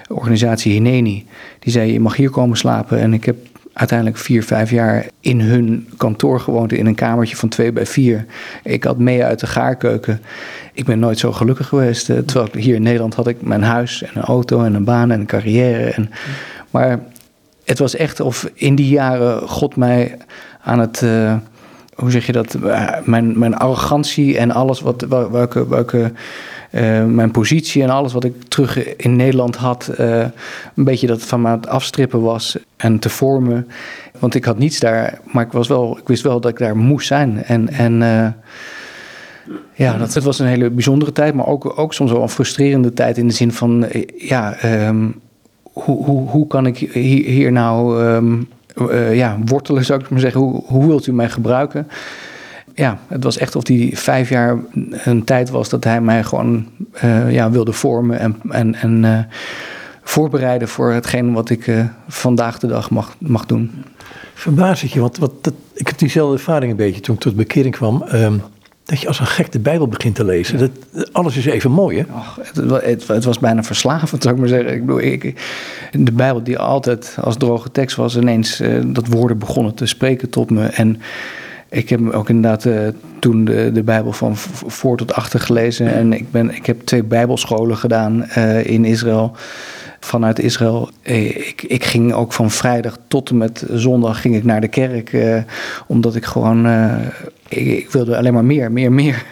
organisatie, 0.08 0.72
Hineni, 0.72 1.26
die 1.58 1.72
zei: 1.72 1.92
Je 1.92 2.00
mag 2.00 2.16
hier 2.16 2.30
komen 2.30 2.56
slapen. 2.56 2.98
En 2.98 3.12
ik 3.12 3.24
heb 3.24 3.36
uiteindelijk 3.72 4.18
vier, 4.18 4.44
vijf 4.44 4.70
jaar 4.70 5.06
in 5.20 5.40
hun 5.40 5.88
kantoor 5.96 6.40
gewoond, 6.40 6.72
in 6.72 6.86
een 6.86 6.94
kamertje 6.94 7.36
van 7.36 7.48
twee 7.48 7.72
bij 7.72 7.86
vier. 7.86 8.26
Ik 8.62 8.84
had 8.84 8.98
mee 8.98 9.24
uit 9.24 9.40
de 9.40 9.46
gaarkeuken. 9.46 10.20
Ik 10.72 10.84
ben 10.84 10.98
nooit 10.98 11.18
zo 11.18 11.32
gelukkig 11.32 11.68
geweest. 11.68 12.10
Eh, 12.10 12.18
terwijl 12.18 12.48
hier 12.52 12.74
in 12.74 12.82
Nederland 12.82 13.14
had 13.14 13.26
ik 13.26 13.42
mijn 13.42 13.62
huis 13.62 14.02
en 14.02 14.10
een 14.14 14.22
auto 14.22 14.62
en 14.62 14.74
een 14.74 14.84
baan 14.84 15.10
en 15.10 15.20
een 15.20 15.26
carrière. 15.26 15.90
En, 15.90 16.10
maar 16.70 17.00
het 17.64 17.78
was 17.78 17.96
echt 17.96 18.20
of 18.20 18.50
in 18.54 18.74
die 18.74 18.88
jaren 18.88 19.48
God 19.48 19.76
mij 19.76 20.18
aan 20.62 20.78
het. 20.78 21.00
Uh, 21.04 21.34
hoe 21.94 22.10
zeg 22.10 22.26
je 22.26 22.32
dat? 22.32 22.54
Eh, 22.54 22.88
mijn, 23.04 23.38
mijn 23.38 23.56
arrogantie 23.56 24.38
en 24.38 24.50
alles 24.50 24.80
wat, 24.80 25.06
welke, 25.08 25.68
welke 25.68 26.12
uh, 26.72 27.04
mijn 27.04 27.30
positie 27.30 27.82
en 27.82 27.90
alles 27.90 28.12
wat 28.12 28.24
ik 28.24 28.42
terug 28.48 28.96
in 28.96 29.16
Nederland 29.16 29.56
had, 29.56 29.90
uh, 30.00 30.18
een 30.74 30.84
beetje 30.84 31.06
dat 31.06 31.22
van 31.22 31.40
me 31.40 31.48
aan 31.48 31.56
het 31.56 31.68
afstrippen 31.68 32.20
was 32.20 32.56
en 32.76 32.98
te 32.98 33.08
vormen. 33.08 33.68
Want 34.18 34.34
ik 34.34 34.44
had 34.44 34.58
niets 34.58 34.80
daar, 34.80 35.18
maar 35.32 35.44
ik, 35.44 35.52
was 35.52 35.68
wel, 35.68 35.98
ik 35.98 36.08
wist 36.08 36.22
wel 36.22 36.40
dat 36.40 36.50
ik 36.50 36.58
daar 36.58 36.76
moest 36.76 37.06
zijn. 37.06 37.44
En, 37.44 37.68
en 37.68 38.00
uh, 38.00 38.26
ja, 39.72 39.96
dat, 39.96 40.14
het 40.14 40.24
was 40.24 40.38
een 40.38 40.46
hele 40.46 40.70
bijzondere 40.70 41.12
tijd, 41.12 41.34
maar 41.34 41.46
ook, 41.46 41.78
ook 41.78 41.94
soms 41.94 42.12
wel 42.12 42.22
een 42.22 42.28
frustrerende 42.28 42.92
tijd 42.92 43.18
in 43.18 43.26
de 43.26 43.34
zin 43.34 43.52
van, 43.52 43.86
ja, 44.16 44.64
um, 44.86 45.20
hoe, 45.62 46.04
hoe, 46.04 46.28
hoe 46.28 46.46
kan 46.46 46.66
ik 46.66 46.76
hier, 46.76 47.52
nou 47.52 48.04
um, 48.04 48.48
ja, 49.12 49.38
wortelen, 49.44 49.84
zou 49.84 50.00
ik 50.00 50.10
maar 50.10 50.20
zeggen? 50.20 50.40
Hoe, 50.40 50.62
hoe 50.66 50.86
wilt 50.86 51.06
u 51.06 51.12
mij 51.12 51.28
gebruiken? 51.28 51.88
Ja, 52.74 52.98
het 53.08 53.24
was 53.24 53.38
echt 53.38 53.56
of 53.56 53.62
die 53.62 53.98
vijf 53.98 54.28
jaar 54.28 54.58
een 54.90 55.24
tijd 55.24 55.50
was 55.50 55.68
dat 55.68 55.84
hij 55.84 56.00
mij 56.00 56.24
gewoon 56.24 56.66
uh, 57.04 57.32
ja, 57.32 57.50
wilde 57.50 57.72
vormen 57.72 58.18
en, 58.18 58.36
en, 58.48 58.74
en 58.74 59.02
uh, 59.04 59.18
voorbereiden 60.02 60.68
voor 60.68 60.92
hetgeen 60.92 61.32
wat 61.32 61.50
ik 61.50 61.66
uh, 61.66 61.84
vandaag 62.08 62.58
de 62.58 62.66
dag 62.66 62.90
mag, 62.90 63.16
mag 63.18 63.46
doen. 63.46 63.84
Verbaas 64.34 64.80
het 64.80 64.92
je, 64.92 65.00
want 65.00 65.18
wat, 65.18 65.32
dat, 65.40 65.54
ik 65.74 65.86
heb 65.86 65.98
diezelfde 65.98 66.36
ervaring 66.36 66.70
een 66.70 66.76
beetje 66.76 67.00
toen 67.00 67.14
ik 67.14 67.20
tot 67.20 67.36
bekering 67.36 67.74
kwam. 67.74 68.04
Um, 68.12 68.42
dat 68.84 69.00
je 69.00 69.08
als 69.08 69.20
een 69.20 69.26
gek 69.26 69.52
de 69.52 69.58
Bijbel 69.58 69.88
begint 69.88 70.14
te 70.14 70.24
lezen. 70.24 70.58
Ja. 70.58 70.68
Dat, 70.92 71.12
alles 71.12 71.36
is 71.36 71.44
even 71.44 71.70
mooi, 71.70 71.98
hè? 71.98 72.04
Och, 72.14 72.38
het, 72.42 72.84
het, 72.84 73.08
het, 73.08 73.24
was 73.24 73.38
bijna 73.38 73.62
verslavend, 73.62 74.22
zou 74.22 74.34
ik 74.34 74.40
maar 74.40 74.48
zeggen. 74.48 74.74
Ik 74.74 74.86
bedoel, 74.86 75.00
ik, 75.00 75.42
de 75.92 76.12
Bijbel 76.12 76.42
die 76.42 76.58
altijd 76.58 77.16
als 77.20 77.36
droge 77.36 77.70
tekst 77.70 77.96
was, 77.96 78.16
ineens 78.16 78.62
dat 78.86 79.06
woorden 79.06 79.38
begonnen 79.38 79.74
te 79.74 79.86
spreken 79.86 80.30
tot 80.30 80.50
me. 80.50 80.66
En 80.66 81.00
ik 81.72 81.88
heb 81.88 82.10
ook 82.10 82.28
inderdaad 82.28 82.64
uh, 82.64 82.88
toen 83.18 83.44
de, 83.44 83.70
de 83.72 83.82
Bijbel 83.82 84.12
van 84.12 84.36
voor 84.36 84.96
tot 84.96 85.14
achter 85.14 85.40
gelezen. 85.40 85.94
En 85.94 86.12
ik, 86.12 86.30
ben, 86.30 86.54
ik 86.54 86.66
heb 86.66 86.80
twee 86.80 87.02
Bijbelscholen 87.02 87.76
gedaan 87.76 88.26
uh, 88.38 88.66
in 88.66 88.84
Israël. 88.84 89.36
Vanuit 90.00 90.38
Israël. 90.38 90.90
Eh, 91.02 91.26
ik, 91.26 91.62
ik 91.62 91.84
ging 91.84 92.12
ook 92.12 92.32
van 92.32 92.50
vrijdag 92.50 92.98
tot 93.08 93.30
en 93.30 93.36
met 93.36 93.64
zondag 93.70 94.20
ging 94.20 94.36
ik 94.36 94.44
naar 94.44 94.60
de 94.60 94.68
kerk. 94.68 95.16
Omdat 95.86 96.14
ik 96.14 96.24
gewoon. 96.24 96.66
Ik, 97.48 97.66
ik, 97.66 97.90
wilde 97.90 98.16
alleen 98.16 98.32
maar 98.32 98.44
meer, 98.44 98.72
meer, 98.72 98.92
meer. 98.92 99.24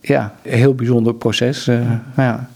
Ja, 0.00 0.34
heel 0.42 0.74
bijzonder 0.74 1.14
proces. 1.14 1.64
ja. 2.16 2.48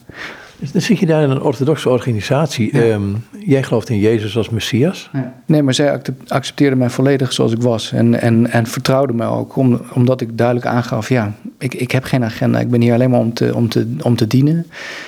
Dus 0.58 0.72
dan 0.72 0.80
zit 0.80 0.98
je 0.98 1.06
daar 1.06 1.22
in 1.22 1.30
een 1.30 1.42
orthodoxe 1.42 1.88
organisatie. 1.88 2.76
Ja. 2.76 2.82
Um, 2.82 3.24
jij 3.38 3.62
gelooft 3.62 3.88
in 3.88 3.98
Jezus 3.98 4.36
als 4.36 4.50
Messias. 4.50 5.10
Ja. 5.12 5.34
Nee, 5.46 5.62
maar 5.62 5.74
zij 5.74 6.00
accepteerde 6.28 6.76
mij 6.76 6.90
volledig 6.90 7.32
zoals 7.32 7.52
ik 7.52 7.62
was. 7.62 7.92
En, 7.92 8.20
en, 8.20 8.50
en 8.50 8.66
vertrouwde 8.66 9.12
mij 9.12 9.26
ook, 9.26 9.56
om, 9.56 9.80
omdat 9.92 10.20
ik 10.20 10.38
duidelijk 10.38 10.66
aangaf... 10.66 11.08
ja, 11.08 11.32
ik, 11.58 11.74
ik 11.74 11.90
heb 11.90 12.04
geen 12.04 12.24
agenda, 12.24 12.60
ik 12.60 12.70
ben 12.70 12.80
hier 12.80 12.94
alleen 12.94 13.10
maar 13.10 13.20
om 13.20 13.32
te, 13.32 13.54
om 13.54 13.68
te, 13.68 13.94
om 14.02 14.16
te 14.16 14.26
dienen. 14.26 14.66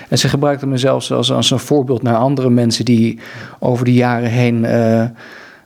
En 0.08 0.18
ze 0.18 0.28
gebruikte 0.28 0.66
me 0.66 0.76
zelfs 0.76 1.12
als, 1.12 1.32
als 1.32 1.50
een 1.50 1.58
voorbeeld 1.58 2.02
naar 2.02 2.16
andere 2.16 2.50
mensen... 2.50 2.84
die 2.84 3.18
over 3.58 3.84
de 3.84 3.94
jaren 3.94 4.30
heen... 4.30 4.64
Uh, 4.64 5.04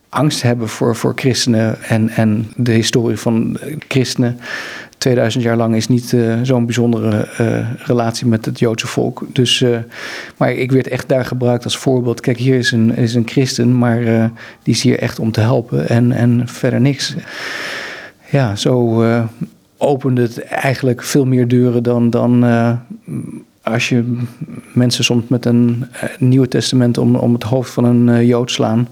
angst 0.08 0.42
hebben 0.42 0.68
voor, 0.68 0.96
voor 0.96 1.12
christenen 1.16 1.82
en, 1.82 2.08
en 2.08 2.50
de 2.56 2.72
historie 2.72 3.16
van 3.16 3.58
christenen. 3.88 4.38
2000 5.02 5.44
jaar 5.44 5.56
lang 5.56 5.76
is 5.76 5.88
niet 5.88 6.12
uh, 6.12 6.34
zo'n 6.42 6.64
bijzondere 6.64 7.28
uh, 7.40 7.68
relatie 7.86 8.26
met 8.26 8.44
het 8.44 8.58
Joodse 8.58 8.86
volk. 8.86 9.26
Dus, 9.32 9.60
uh, 9.60 9.78
maar 10.36 10.52
ik 10.52 10.72
werd 10.72 10.88
echt 10.88 11.08
daar 11.08 11.24
gebruikt 11.24 11.64
als 11.64 11.76
voorbeeld. 11.76 12.20
Kijk, 12.20 12.38
hier 12.38 12.58
is 12.58 12.72
een, 12.72 12.96
is 12.96 13.14
een 13.14 13.28
christen, 13.28 13.78
maar 13.78 14.00
die 14.62 14.74
is 14.74 14.82
hier 14.82 14.98
echt 14.98 15.18
om 15.18 15.32
te 15.32 15.40
helpen 15.40 15.88
en, 15.88 16.12
en 16.12 16.42
verder 16.48 16.80
niks. 16.80 17.14
Ja, 18.30 18.56
zo 18.56 19.04
opende 19.76 20.22
het 20.22 20.42
eigenlijk 20.42 21.02
veel 21.02 21.24
meer 21.24 21.48
deuren 21.48 21.82
dan, 21.82 22.10
dan 22.10 22.44
als 23.62 23.88
je 23.88 24.18
mensen 24.72 25.04
soms 25.04 25.28
met 25.28 25.44
een 25.44 25.84
Nieuwe 26.18 26.48
Testament 26.48 26.98
om, 26.98 27.14
om 27.16 27.32
het 27.32 27.42
hoofd 27.42 27.70
van 27.70 27.84
een 27.84 28.26
Jood 28.26 28.50
slaan, 28.50 28.88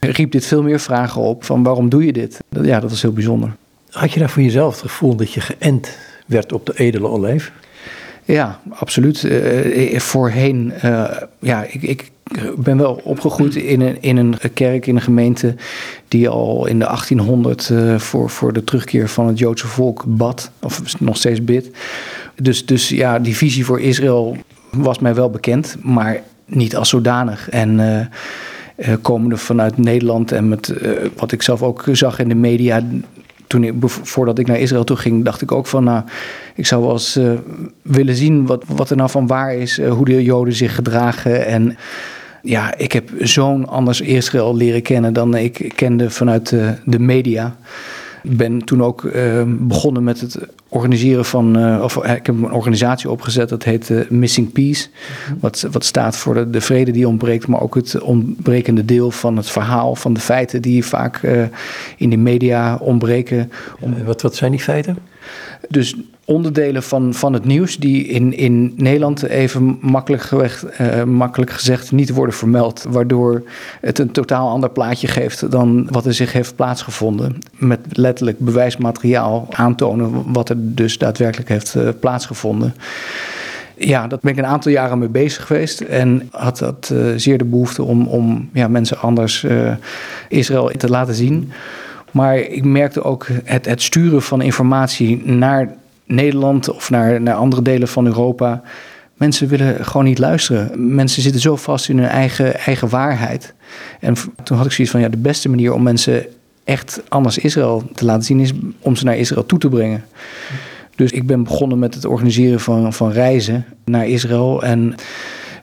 riep 0.00 0.32
dit 0.32 0.46
veel 0.46 0.62
meer 0.62 0.80
vragen 0.80 1.22
op 1.22 1.44
van 1.44 1.62
waarom 1.62 1.88
doe 1.88 2.06
je 2.06 2.12
dit? 2.12 2.38
Ja, 2.62 2.80
dat 2.80 2.90
was 2.90 3.02
heel 3.02 3.12
bijzonder. 3.12 3.52
Had 3.92 4.12
je 4.12 4.18
daar 4.18 4.30
voor 4.30 4.42
jezelf 4.42 4.80
het 4.80 4.90
gevoel 4.90 5.16
dat 5.16 5.32
je 5.32 5.40
geënt 5.40 5.98
werd 6.26 6.52
op 6.52 6.66
de 6.66 6.72
edele 6.76 7.08
olijf? 7.08 7.52
Ja, 8.24 8.60
absoluut. 8.68 9.22
Uh, 9.22 9.98
voorheen, 9.98 10.72
uh, 10.84 11.04
ja, 11.38 11.64
ik, 11.64 11.82
ik 11.82 12.10
ben 12.56 12.78
wel 12.78 13.00
opgegroeid 13.04 13.54
in 13.54 13.80
een, 13.80 14.02
in 14.02 14.16
een 14.16 14.34
kerk, 14.54 14.86
in 14.86 14.96
een 14.96 15.02
gemeente 15.02 15.54
die 16.08 16.28
al 16.28 16.66
in 16.66 16.78
de 16.78 16.84
1800 16.84 17.68
uh, 17.68 17.98
voor, 17.98 18.30
voor 18.30 18.52
de 18.52 18.64
terugkeer 18.64 19.08
van 19.08 19.26
het 19.26 19.38
Joodse 19.38 19.66
volk 19.66 20.04
bad, 20.06 20.50
of 20.60 21.00
nog 21.00 21.16
steeds 21.16 21.44
bidt. 21.44 21.70
Dus, 22.36 22.66
dus 22.66 22.88
ja, 22.88 23.18
die 23.18 23.36
visie 23.36 23.64
voor 23.64 23.80
Israël 23.80 24.36
was 24.70 24.98
mij 24.98 25.14
wel 25.14 25.30
bekend, 25.30 25.76
maar 25.82 26.22
niet 26.46 26.76
als 26.76 26.88
zodanig. 26.88 27.50
En 27.50 28.10
komende 29.02 29.36
vanuit 29.36 29.78
Nederland 29.78 30.32
en 30.32 30.48
met 30.48 30.72
wat 31.16 31.32
ik 31.32 31.42
zelf 31.42 31.62
ook 31.62 31.84
zag 31.92 32.18
in 32.18 32.28
de 32.28 32.34
media, 32.34 32.82
toen 33.52 33.90
voordat 34.02 34.38
ik 34.38 34.46
naar 34.46 34.58
Israël 34.58 34.84
toe 34.84 34.96
ging, 34.96 35.24
dacht 35.24 35.42
ik 35.42 35.52
ook 35.52 35.66
van, 35.66 35.84
nou, 35.84 36.02
ik 36.54 36.66
zou 36.66 36.82
wel 36.82 36.92
eens 36.92 37.16
uh, 37.16 37.32
willen 37.82 38.14
zien 38.14 38.46
wat, 38.46 38.64
wat 38.66 38.90
er 38.90 38.96
nou 38.96 39.10
van 39.10 39.26
waar 39.26 39.54
is, 39.54 39.78
uh, 39.78 39.92
hoe 39.92 40.04
de 40.04 40.22
Joden 40.22 40.54
zich 40.54 40.74
gedragen. 40.74 41.46
En 41.46 41.76
ja, 42.42 42.76
ik 42.76 42.92
heb 42.92 43.10
zo'n 43.18 43.68
anders 43.68 44.00
Israël 44.00 44.56
leren 44.56 44.82
kennen 44.82 45.12
dan 45.12 45.36
ik 45.36 45.72
kende 45.74 46.10
vanuit 46.10 46.48
de, 46.48 46.74
de 46.84 46.98
media. 46.98 47.56
Ik 48.22 48.36
ben 48.36 48.64
toen 48.64 48.82
ook 48.82 49.02
uh, 49.02 49.42
begonnen 49.46 50.04
met 50.04 50.20
het 50.20 50.38
organiseren 50.68 51.24
van, 51.24 51.58
uh, 51.58 51.82
of 51.82 51.96
ik 51.96 52.26
heb 52.26 52.28
een 52.28 52.52
organisatie 52.52 53.10
opgezet, 53.10 53.48
dat 53.48 53.62
heet 53.62 53.88
uh, 53.88 54.00
Missing 54.08 54.52
Peace. 54.52 54.88
Mhm. 54.88 55.38
Wat, 55.40 55.66
wat 55.70 55.84
staat 55.84 56.16
voor 56.16 56.34
de, 56.34 56.50
de, 56.50 56.60
vrede 56.60 56.90
die 56.90 57.08
ontbreekt, 57.08 57.46
maar 57.46 57.60
ook 57.60 57.74
het 57.74 58.00
ontbrekende 58.00 58.84
deel 58.84 59.10
van 59.10 59.36
het 59.36 59.50
verhaal, 59.50 59.94
van 59.94 60.12
de 60.12 60.20
feiten 60.20 60.62
die 60.62 60.84
vaak 60.84 61.20
in 61.96 62.10
de 62.10 62.16
media 62.16 62.76
ontbreken. 62.76 63.52
Wat, 64.04 64.22
wat 64.22 64.36
zijn 64.36 64.50
die 64.50 64.60
feiten? 64.60 64.98
Dus 65.68 65.94
onderdelen 66.24 66.82
van, 66.82 67.14
van 67.14 67.32
het 67.32 67.44
nieuws 67.44 67.76
die 67.76 68.06
in, 68.06 68.36
in 68.36 68.72
Nederland 68.76 69.22
even 69.22 69.78
makkelijk, 69.80 70.30
uh, 70.32 71.02
makkelijk 71.02 71.50
gezegd 71.50 71.92
niet 71.92 72.10
worden 72.10 72.34
vermeld. 72.34 72.84
Waardoor 72.88 73.42
het 73.80 73.98
een 73.98 74.10
totaal 74.10 74.48
ander 74.48 74.70
plaatje 74.70 75.08
geeft 75.08 75.50
dan 75.50 75.86
wat 75.90 76.06
er 76.06 76.14
zich 76.14 76.32
heeft 76.32 76.56
plaatsgevonden. 76.56 77.38
Met 77.56 77.80
letterlijk 77.90 78.38
bewijsmateriaal 78.38 79.48
aantonen 79.50 80.32
wat 80.32 80.48
er 80.48 80.56
dus 80.58 80.98
daadwerkelijk 80.98 81.48
heeft 81.48 81.74
uh, 81.74 81.88
plaatsgevonden. 82.00 82.74
Ja, 83.76 84.06
dat 84.06 84.20
ben 84.20 84.32
ik 84.32 84.38
een 84.38 84.46
aantal 84.46 84.72
jaren 84.72 84.98
mee 84.98 85.08
bezig 85.08 85.46
geweest. 85.46 85.80
En 85.80 86.28
had 86.30 86.58
dat 86.58 86.90
uh, 86.92 87.06
zeer 87.16 87.38
de 87.38 87.44
behoefte 87.44 87.82
om, 87.82 88.06
om 88.06 88.48
ja, 88.52 88.68
mensen 88.68 88.98
anders 88.98 89.46
Israël 90.28 90.70
te 90.76 90.88
laten 90.88 91.14
zien. 91.14 91.52
Maar 92.12 92.38
ik 92.38 92.64
merkte 92.64 93.02
ook 93.02 93.26
het, 93.44 93.66
het 93.66 93.82
sturen 93.82 94.22
van 94.22 94.42
informatie 94.42 95.22
naar 95.24 95.74
Nederland 96.04 96.68
of 96.68 96.90
naar, 96.90 97.20
naar 97.20 97.34
andere 97.34 97.62
delen 97.62 97.88
van 97.88 98.06
Europa. 98.06 98.62
Mensen 99.14 99.48
willen 99.48 99.84
gewoon 99.84 100.06
niet 100.06 100.18
luisteren. 100.18 100.94
Mensen 100.94 101.22
zitten 101.22 101.40
zo 101.40 101.56
vast 101.56 101.88
in 101.88 101.98
hun 101.98 102.08
eigen, 102.08 102.58
eigen 102.58 102.88
waarheid. 102.88 103.54
En 104.00 104.14
toen 104.42 104.56
had 104.56 104.66
ik 104.66 104.72
zoiets 104.72 104.92
van: 104.92 105.02
ja, 105.02 105.08
de 105.08 105.16
beste 105.16 105.48
manier 105.48 105.72
om 105.72 105.82
mensen 105.82 106.26
echt 106.64 107.02
anders 107.08 107.38
Israël 107.38 107.82
te 107.94 108.04
laten 108.04 108.24
zien 108.24 108.40
is 108.40 108.52
om 108.78 108.96
ze 108.96 109.04
naar 109.04 109.16
Israël 109.16 109.46
toe 109.46 109.58
te 109.58 109.68
brengen. 109.68 110.04
Dus 110.96 111.10
ik 111.10 111.26
ben 111.26 111.42
begonnen 111.42 111.78
met 111.78 111.94
het 111.94 112.04
organiseren 112.04 112.60
van, 112.60 112.92
van 112.92 113.12
reizen 113.12 113.64
naar 113.84 114.08
Israël 114.08 114.62
en 114.62 114.94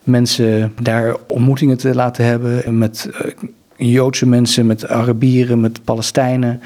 mensen 0.04 0.74
daar 0.82 1.16
ontmoetingen 1.28 1.78
te 1.78 1.96
laten 1.96 2.26
hebben 2.26 2.78
met 2.78 3.10
eh, 3.14 3.32
Joodse 3.80 4.26
mensen, 4.26 4.66
met 4.66 4.88
Arabieren, 4.88 5.60
met 5.60 5.84
Palestijnen 5.84 6.62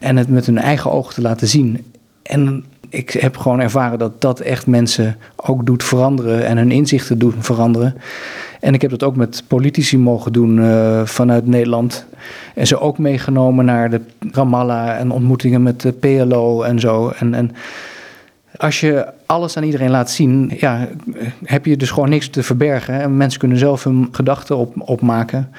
en 0.00 0.16
het 0.16 0.28
met 0.28 0.46
hun 0.46 0.58
eigen 0.58 0.92
ogen 0.92 1.14
te 1.14 1.20
laten 1.20 1.48
zien. 1.48 1.84
En 2.22 2.64
ik 2.88 3.10
heb 3.10 3.36
gewoon 3.36 3.60
ervaren 3.60 3.98
dat 3.98 4.20
dat 4.20 4.40
echt 4.40 4.66
mensen 4.66 5.16
ook 5.36 5.66
doet 5.66 5.84
veranderen 5.84 6.46
en 6.46 6.56
hun 6.56 6.70
inzichten 6.70 7.18
doet 7.18 7.34
veranderen. 7.38 7.94
En 8.60 8.74
ik 8.74 8.82
heb 8.82 8.90
dat 8.90 9.02
ook 9.02 9.16
met 9.16 9.44
politici 9.46 9.98
mogen 9.98 10.32
doen 10.32 10.58
uh, 10.58 11.04
vanuit 11.04 11.46
Nederland. 11.46 12.06
En 12.54 12.66
ze 12.66 12.80
ook 12.80 12.98
meegenomen 12.98 13.64
naar 13.64 13.90
de 13.90 14.00
Ramallah 14.30 14.98
en 14.98 15.10
ontmoetingen 15.10 15.62
met 15.62 15.80
de 15.80 15.92
PLO 15.92 16.62
en 16.62 16.80
zo. 16.80 17.12
En, 17.18 17.34
en 17.34 17.50
als 18.56 18.80
je 18.80 19.06
alles 19.26 19.56
aan 19.56 19.62
iedereen 19.62 19.90
laat 19.90 20.10
zien, 20.10 20.52
ja, 20.58 20.88
heb 21.44 21.66
je 21.66 21.76
dus 21.76 21.90
gewoon 21.90 22.08
niks 22.08 22.28
te 22.28 22.42
verbergen. 22.42 23.00
En 23.00 23.16
mensen 23.16 23.40
kunnen 23.40 23.58
zelf 23.58 23.84
hun 23.84 24.08
gedachten 24.12 24.56
op, 24.56 24.74
opmaken. 24.76 25.50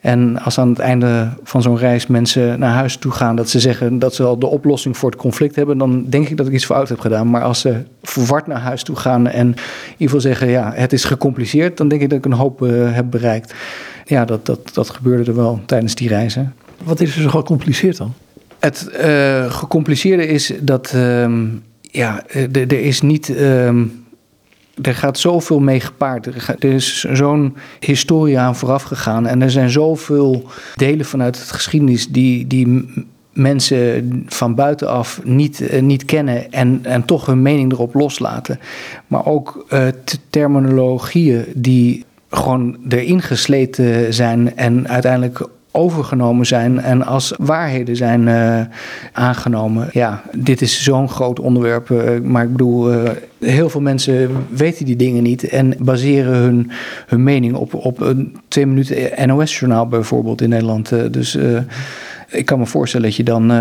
En 0.00 0.42
als 0.42 0.58
aan 0.58 0.68
het 0.68 0.78
einde 0.78 1.28
van 1.42 1.62
zo'n 1.62 1.78
reis 1.78 2.06
mensen 2.06 2.58
naar 2.58 2.72
huis 2.72 2.96
toe 2.96 3.12
gaan, 3.12 3.36
dat 3.36 3.48
ze 3.48 3.60
zeggen 3.60 3.98
dat 3.98 4.14
ze 4.14 4.22
al 4.22 4.38
de 4.38 4.46
oplossing 4.46 4.96
voor 4.96 5.10
het 5.10 5.18
conflict 5.18 5.56
hebben, 5.56 5.78
dan 5.78 6.04
denk 6.08 6.28
ik 6.28 6.36
dat 6.36 6.46
ik 6.46 6.52
iets 6.52 6.64
fout 6.64 6.88
heb 6.88 7.00
gedaan. 7.00 7.30
Maar 7.30 7.42
als 7.42 7.60
ze 7.60 7.82
verward 8.02 8.46
naar 8.46 8.60
huis 8.60 8.82
toe 8.82 8.96
gaan 8.96 9.26
en 9.26 9.46
in 9.46 9.54
ieder 9.92 9.96
geval 9.98 10.20
zeggen, 10.20 10.48
ja, 10.48 10.72
het 10.74 10.92
is 10.92 11.04
gecompliceerd, 11.04 11.76
dan 11.76 11.88
denk 11.88 12.02
ik 12.02 12.08
dat 12.10 12.18
ik 12.18 12.24
een 12.24 12.32
hoop 12.32 12.62
uh, 12.62 12.94
heb 12.94 13.10
bereikt. 13.10 13.54
Ja, 14.04 14.24
dat, 14.24 14.46
dat, 14.46 14.74
dat 14.74 14.90
gebeurde 14.90 15.30
er 15.30 15.36
wel 15.36 15.60
tijdens 15.66 15.94
die 15.94 16.08
reizen. 16.08 16.54
Wat 16.84 17.00
is 17.00 17.16
er 17.16 17.22
zo 17.22 17.28
gecompliceerd 17.28 17.96
dan? 17.96 18.14
Het 18.58 18.90
uh, 19.04 19.52
gecompliceerde 19.52 20.26
is 20.26 20.52
dat, 20.60 20.92
uh, 20.96 21.30
ja, 21.80 22.22
er 22.52 22.72
is 22.72 23.00
niet. 23.00 23.36
Ehm, 23.36 23.84
er 24.82 24.94
gaat 24.94 25.18
zoveel 25.18 25.60
mee 25.60 25.80
gepaard. 25.80 26.26
Er, 26.26 26.64
is 26.64 27.00
zo'n 27.12 27.56
historie 27.80 28.38
aan 28.38 28.56
vooraf 28.56 28.82
gegaan. 28.82 29.26
En 29.26 29.42
er 29.42 29.50
zijn 29.50 29.70
zoveel 29.70 30.44
delen 30.74 31.06
vanuit 31.06 31.38
het 31.38 31.50
geschiedenis 31.50 32.08
die, 32.08 32.46
die 32.46 32.88
mensen 33.32 34.24
van 34.26 34.54
buitenaf 34.54 35.20
niet, 35.24 35.60
uh, 35.60 35.82
niet 35.82 36.04
kennen 36.04 36.52
en, 36.52 36.80
en 36.82 37.04
toch 37.04 37.26
hun 37.26 37.42
mening 37.42 37.72
erop 37.72 37.94
loslaten. 37.94 38.60
Maar 39.06 39.26
ook 39.26 39.66
uh, 39.70 39.86
terminologieën 40.30 41.44
die 41.54 42.04
gewoon 42.30 42.76
erin 42.88 43.22
gesleten 43.22 44.14
zijn 44.14 44.56
en 44.56 44.88
uiteindelijk 44.88 45.48
overgenomen 45.76 46.46
zijn 46.46 46.80
en 46.80 47.04
als 47.04 47.34
waarheden 47.38 47.96
zijn 47.96 48.26
uh, 48.26 48.60
aangenomen. 49.12 49.88
Ja, 49.92 50.22
dit 50.36 50.60
is 50.60 50.82
zo'n 50.82 51.08
groot 51.08 51.40
onderwerp. 51.40 51.90
Uh, 51.90 52.20
maar 52.20 52.44
ik 52.44 52.52
bedoel, 52.52 52.92
uh, 52.92 53.10
heel 53.40 53.68
veel 53.68 53.80
mensen 53.80 54.46
weten 54.50 54.84
die 54.84 54.96
dingen 54.96 55.22
niet 55.22 55.48
en 55.48 55.74
baseren 55.78 56.34
hun, 56.34 56.70
hun 57.06 57.22
mening 57.22 57.54
op, 57.54 57.74
op 57.74 58.00
een 58.00 58.36
twee 58.48 58.66
minuten 58.66 59.28
NOS-journaal 59.28 59.86
bijvoorbeeld 59.86 60.40
in 60.40 60.48
Nederland. 60.48 61.12
dus 61.12 61.38
ik 62.28 62.44
kan 62.44 62.58
me 62.58 62.66
voorstellen 62.66 63.06
dat 63.06 63.16
je 63.16 63.24
dan 63.24 63.52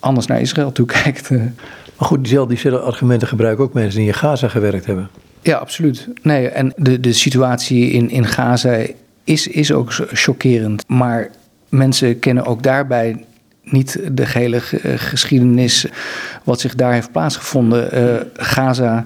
anders 0.00 0.26
naar 0.26 0.40
Israël 0.40 0.72
toe 0.72 0.86
kijkt. 1.02 1.30
Maar 1.30 2.08
goed, 2.08 2.24
diezelfde 2.24 2.78
argumenten 2.78 3.28
gebruiken 3.28 3.64
ook 3.64 3.72
mensen 3.72 3.98
die 3.98 4.08
in 4.08 4.14
Gaza 4.14 4.48
gewerkt 4.48 4.86
hebben. 4.86 5.08
Ja, 5.42 5.56
absoluut. 5.56 6.08
Nee, 6.22 6.48
en 6.48 6.72
de, 6.76 7.00
de 7.00 7.12
situatie 7.12 7.90
in, 7.90 8.10
in 8.10 8.26
Gaza 8.26 8.78
is, 9.24 9.46
is 9.46 9.72
ook 9.72 9.92
chockerend. 10.12 10.84
Maar 10.86 11.30
mensen 11.68 12.18
kennen 12.18 12.44
ook 12.44 12.62
daarbij 12.62 13.24
niet 13.62 14.00
de 14.12 14.26
gehele 14.26 14.60
geschiedenis 14.96 15.86
wat 16.44 16.60
zich 16.60 16.74
daar 16.74 16.92
heeft 16.92 17.12
plaatsgevonden. 17.12 17.98
Uh, 17.98 18.20
Gaza 18.34 19.04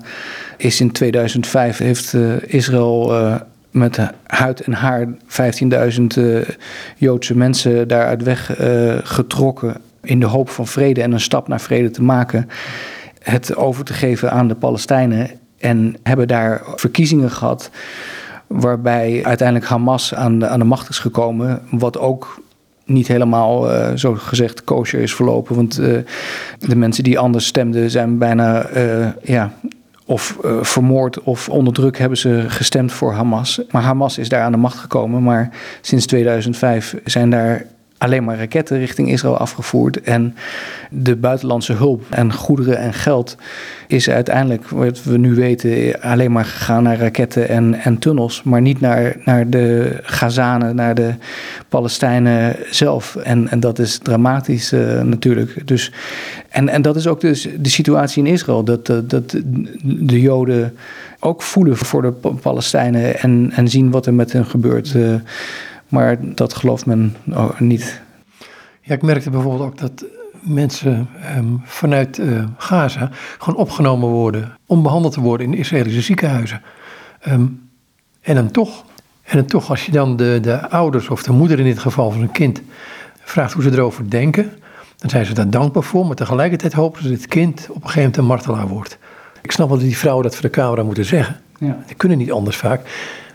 is 0.57 0.81
in 0.81 0.93
2005 0.93 1.79
heeft 1.79 2.13
uh, 2.13 2.33
Israël 2.47 3.13
met 3.71 3.99
huid 4.27 4.61
en 4.61 4.73
haar 4.73 5.07
15.000 5.07 6.03
Joodse 6.97 7.37
mensen 7.37 7.89
daaruit 7.89 8.23
weggetrokken 8.23 9.77
in 10.03 10.21
de 10.21 10.27
hoop 10.27 10.51
van 10.51 10.67
vrede 10.67 11.03
en 11.03 11.13
een 11.13 11.21
stap 11.21 11.49
naar 11.49 11.61
vrede 11.61 11.91
te 11.91 12.03
maken. 12.03 12.49
Het 13.19 13.57
over 13.57 13.85
te 13.85 13.93
geven 13.93 14.31
aan 14.31 14.49
de 14.49 14.55
Palestijnen 14.55 15.31
en 15.59 15.97
hebben 16.03 16.29
daar 16.29 16.63
verkiezingen 16.75 17.31
gehad 17.31 17.71
waarbij 18.47 19.21
uiteindelijk 19.25 19.69
Hamas 19.69 20.15
aan 20.15 20.47
aan 20.47 20.59
de 20.59 20.65
macht 20.65 20.89
is 20.89 20.99
gekomen. 20.99 21.63
Wat 21.71 21.99
ook 21.99 22.43
niet 22.91 23.09
helemaal, 23.09 23.73
uh, 23.73 23.93
zo 23.95 24.15
gezegd, 24.15 24.65
kosher 24.65 25.01
is 25.01 25.15
verlopen. 25.15 25.57
Want 25.57 25.81
uh, 25.81 25.99
de 26.59 26.77
mensen 26.77 27.05
die 27.05 27.19
anders 27.19 27.47
stemden 27.47 27.91
zijn 27.91 28.19
bijna, 28.19 28.71
uh, 28.71 29.07
ja, 29.23 29.53
of 30.05 30.37
vermoord 30.61 31.23
of 31.23 31.49
onder 31.49 31.73
druk 31.73 31.99
hebben 31.99 32.19
ze 32.19 32.45
gestemd 32.49 32.93
voor 32.93 33.13
Hamas. 33.13 33.61
Maar 33.71 33.83
Hamas 33.83 34.19
is 34.19 34.29
daar 34.29 34.43
aan 34.43 34.53
de 34.53 34.59
macht 34.59 34.79
gekomen. 34.79 35.23
Maar 35.23 35.51
sinds 35.81 36.07
2005 36.07 36.97
zijn 37.05 37.31
daar 37.31 37.67
alleen 38.01 38.25
maar 38.25 38.39
raketten 38.39 38.79
richting 38.79 39.11
Israël 39.11 39.39
afgevoerd. 39.39 40.01
En 40.01 40.35
de 40.91 41.17
buitenlandse 41.17 41.73
hulp 41.73 42.05
en 42.11 42.33
goederen 42.33 42.79
en 42.79 42.95
geld 42.95 43.37
is 43.87 44.11
uiteindelijk, 44.11 44.69
wat 44.69 45.03
we 45.03 45.19
nu 45.19 45.35
weten, 45.35 46.01
alleen 46.01 46.33
maar 46.33 46.45
gegaan 46.45 46.83
naar 46.83 46.99
raketten 46.99 47.49
en, 47.49 47.75
en 47.75 47.99
tunnels. 47.99 48.43
Maar 48.43 48.61
niet 48.61 48.81
naar, 48.81 49.17
naar 49.25 49.51
de 49.51 49.99
Gazanen, 50.03 50.75
naar 50.75 50.95
de 50.95 51.15
Palestijnen 51.69 52.57
zelf. 52.71 53.17
En, 53.17 53.49
en 53.49 53.61
dat 53.61 53.79
is 53.79 53.99
dramatisch 53.99 54.73
uh, 54.73 55.01
natuurlijk. 55.03 55.67
Dus, 55.67 55.93
en, 56.49 56.69
en 56.69 56.83
dat 56.83 56.97
is 56.97 57.07
ook 57.07 57.21
dus 57.21 57.49
de 57.59 57.69
situatie 57.69 58.25
in 58.25 58.33
Israël. 58.33 58.65
Dat, 58.65 58.87
dat, 58.87 59.31
de 59.83 60.21
Joden 60.21 60.77
ook 61.19 61.43
voelen 61.43 61.77
voor 61.77 62.03
de 62.03 62.13
Palestijnen 62.43 63.21
en, 63.21 63.53
en 63.55 63.69
zien 63.69 63.91
wat 63.91 64.07
er 64.07 64.15
met 64.15 64.33
hen 64.33 64.47
gebeurt. 64.47 64.95
Uh, 64.97 65.15
maar 65.91 66.35
dat 66.35 66.55
gelooft 66.55 66.87
men 66.87 67.17
niet. 67.59 68.01
Ja, 68.81 68.95
ik 68.95 69.03
merkte 69.03 69.31
bijvoorbeeld 69.31 69.71
ook 69.71 69.79
dat 69.79 70.05
mensen 70.41 71.09
um, 71.37 71.61
vanuit 71.65 72.19
uh, 72.19 72.45
Gaza 72.57 73.11
gewoon 73.39 73.61
opgenomen 73.61 74.09
worden 74.09 74.57
om 74.67 74.83
behandeld 74.83 75.13
te 75.13 75.21
worden 75.21 75.47
in 75.47 75.59
Israëlische 75.59 76.01
ziekenhuizen. 76.01 76.63
Um, 77.29 77.69
en 78.21 78.35
dan 78.35 78.51
toch, 78.51 78.85
en 79.23 79.37
dan 79.37 79.47
toch, 79.47 79.71
als 79.71 79.87
je 79.87 79.93
dan 79.93 80.17
de, 80.17 80.39
de 80.43 80.69
ouders 80.69 81.09
of 81.09 81.23
de 81.23 81.33
moeder 81.33 81.59
in 81.59 81.65
dit 81.65 81.79
geval 81.79 82.11
van 82.11 82.21
een 82.21 82.33
kind 82.33 82.63
vraagt 83.21 83.53
hoe 83.53 83.63
ze 83.63 83.71
erover 83.71 84.11
denken, 84.11 84.53
dan 84.97 85.11
zijn 85.11 85.27
ze 85.27 85.35
daar 85.35 85.51
dankbaar 85.51 85.83
voor, 85.83 86.07
maar 86.07 86.17
tegelijkertijd 86.17 86.73
hopen 86.73 87.03
ze 87.03 87.09
dat 87.09 87.19
het 87.19 87.29
kind 87.29 87.67
op 87.69 87.75
een 87.75 87.83
gegeven 87.83 88.01
moment 88.01 88.17
een 88.17 88.25
martelaar 88.25 88.69
wordt. 88.69 88.99
Ik 89.43 89.53
snap 89.53 89.69
wel 89.69 89.77
dat 89.77 89.87
die 89.87 89.99
vrouwen 89.99 90.25
dat 90.25 90.35
voor 90.35 90.43
de 90.43 90.51
camera 90.51 90.83
moeten 90.83 91.05
zeggen. 91.05 91.41
Ja. 91.59 91.79
Die 91.87 91.97
kunnen 91.97 92.19
niet 92.19 92.33
anders 92.33 92.57
vaak. 92.57 92.81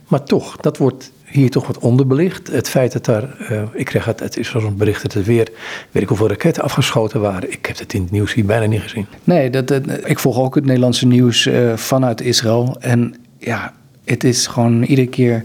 Maar 0.08 0.24
toch, 0.24 0.58
dat 0.58 0.78
wordt 0.78 1.12
hier 1.36 1.50
toch 1.50 1.68
wat 1.68 1.78
onderbelicht. 1.78 2.48
Het 2.52 2.70
feit 2.70 2.92
dat 2.92 3.06
daar, 3.06 3.24
uh, 3.52 3.62
ik 3.74 3.86
kreeg 3.86 4.06
het, 4.06 4.20
het 4.20 4.38
is 4.38 4.50
zo'n 4.50 4.78
bericht 4.78 5.02
dat 5.02 5.14
er 5.14 5.24
weer, 5.24 5.50
weet 5.92 6.04
ik 6.04 6.08
hoeveel 6.08 6.28
raketten 6.28 6.64
afgeschoten 6.64 7.22
waren. 7.22 7.52
Ik 7.52 7.66
heb 7.66 7.78
het 7.78 7.94
in 7.94 8.02
het 8.02 8.12
nieuws 8.12 8.34
hier 8.34 8.46
bijna 8.46 8.66
niet 8.66 8.82
gezien. 8.82 9.06
Nee, 9.24 9.50
dat, 9.50 9.72
ik 10.04 10.20
volg 10.20 10.38
ook 10.40 10.56
het 10.56 10.66
Nederlandse 10.66 11.08
nieuws 11.08 11.46
uh, 11.46 11.74
vanuit 11.76 12.22
Israël. 12.22 12.76
En 12.80 13.16
ja, 13.38 13.74
het 14.04 14.24
is 14.24 14.48
gewoon 14.48 14.84
iedere 14.84 15.08
keer 15.08 15.44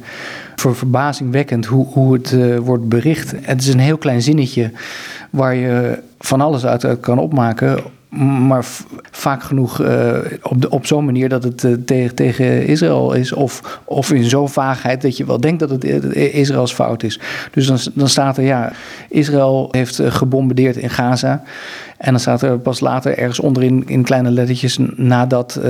voor 0.57 0.77
verbazingwekkend 0.77 1.67
hoe, 1.67 1.87
hoe 1.87 2.13
het 2.13 2.33
uh, 2.33 2.59
wordt 2.59 2.89
bericht. 2.89 3.35
Het 3.41 3.61
is 3.61 3.69
een 3.69 3.79
heel 3.79 3.99
klein 3.99 4.23
zinnetje 4.23 4.71
waar 5.31 5.55
je 5.55 5.99
van 6.19 6.41
alles 6.41 6.67
uit 6.67 7.01
kan 7.01 7.19
opmaken 7.19 7.83
maar 8.19 8.65
vaak 9.11 9.43
genoeg 9.43 9.81
uh, 9.81 10.19
op, 10.43 10.67
op 10.69 10.87
zo'n 10.87 11.05
manier 11.05 11.29
dat 11.29 11.45
het 11.45 11.63
uh, 11.63 11.75
tegen, 11.85 12.15
tegen 12.15 12.67
Israël 12.67 13.13
is. 13.13 13.33
Of, 13.33 13.81
of 13.85 14.13
in 14.13 14.25
zo'n 14.25 14.49
vaagheid 14.49 15.03
dat 15.03 15.17
je 15.17 15.27
wel 15.27 15.41
denkt 15.41 15.61
dat 15.61 15.71
het 15.71 15.85
Israëls 16.15 16.73
fout 16.73 17.03
is. 17.03 17.21
Dus 17.51 17.67
dan, 17.67 17.79
dan 17.95 18.09
staat 18.09 18.37
er, 18.37 18.45
ja, 18.45 18.73
Israël 19.09 19.69
heeft 19.71 20.01
gebombardeerd 20.05 20.77
in 20.77 20.91
Gaza. 20.91 21.43
En 21.97 22.11
dan 22.11 22.21
staat 22.21 22.43
er 22.43 22.59
pas 22.59 22.81
later 22.81 23.19
ergens 23.19 23.41
onderin 23.41 23.83
in 23.87 24.03
kleine 24.03 24.31
lettertjes 24.31 24.79
nadat 24.97 25.61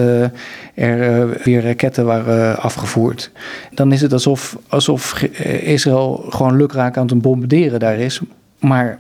er 0.74 1.42
weer 1.44 1.62
raketten 1.62 2.04
waren 2.04 2.58
afgevoerd. 2.58 3.30
Dan 3.74 3.92
is 3.92 4.00
het 4.00 4.12
alsof, 4.12 4.56
alsof 4.68 5.22
Israël 5.62 6.24
gewoon 6.28 6.56
lukraak 6.56 6.96
aan 6.96 7.06
het 7.06 7.22
bombarderen 7.22 7.80
daar 7.80 7.98
is. 7.98 8.20
Maar 8.60 8.98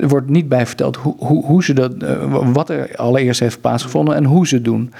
er 0.00 0.08
wordt 0.08 0.28
niet 0.28 0.48
bij 0.48 0.66
verteld 0.66 0.96
hoe, 0.96 1.14
hoe, 1.18 1.44
hoe 1.44 1.64
ze 1.64 1.72
dat, 1.72 1.92
uh, 2.02 2.52
wat 2.52 2.70
er 2.70 2.96
allereerst 2.96 3.40
heeft 3.40 3.60
plaatsgevonden 3.60 4.14
en 4.14 4.24
hoe 4.24 4.46
ze 4.46 4.54
het 4.54 4.64
doen. 4.64 4.92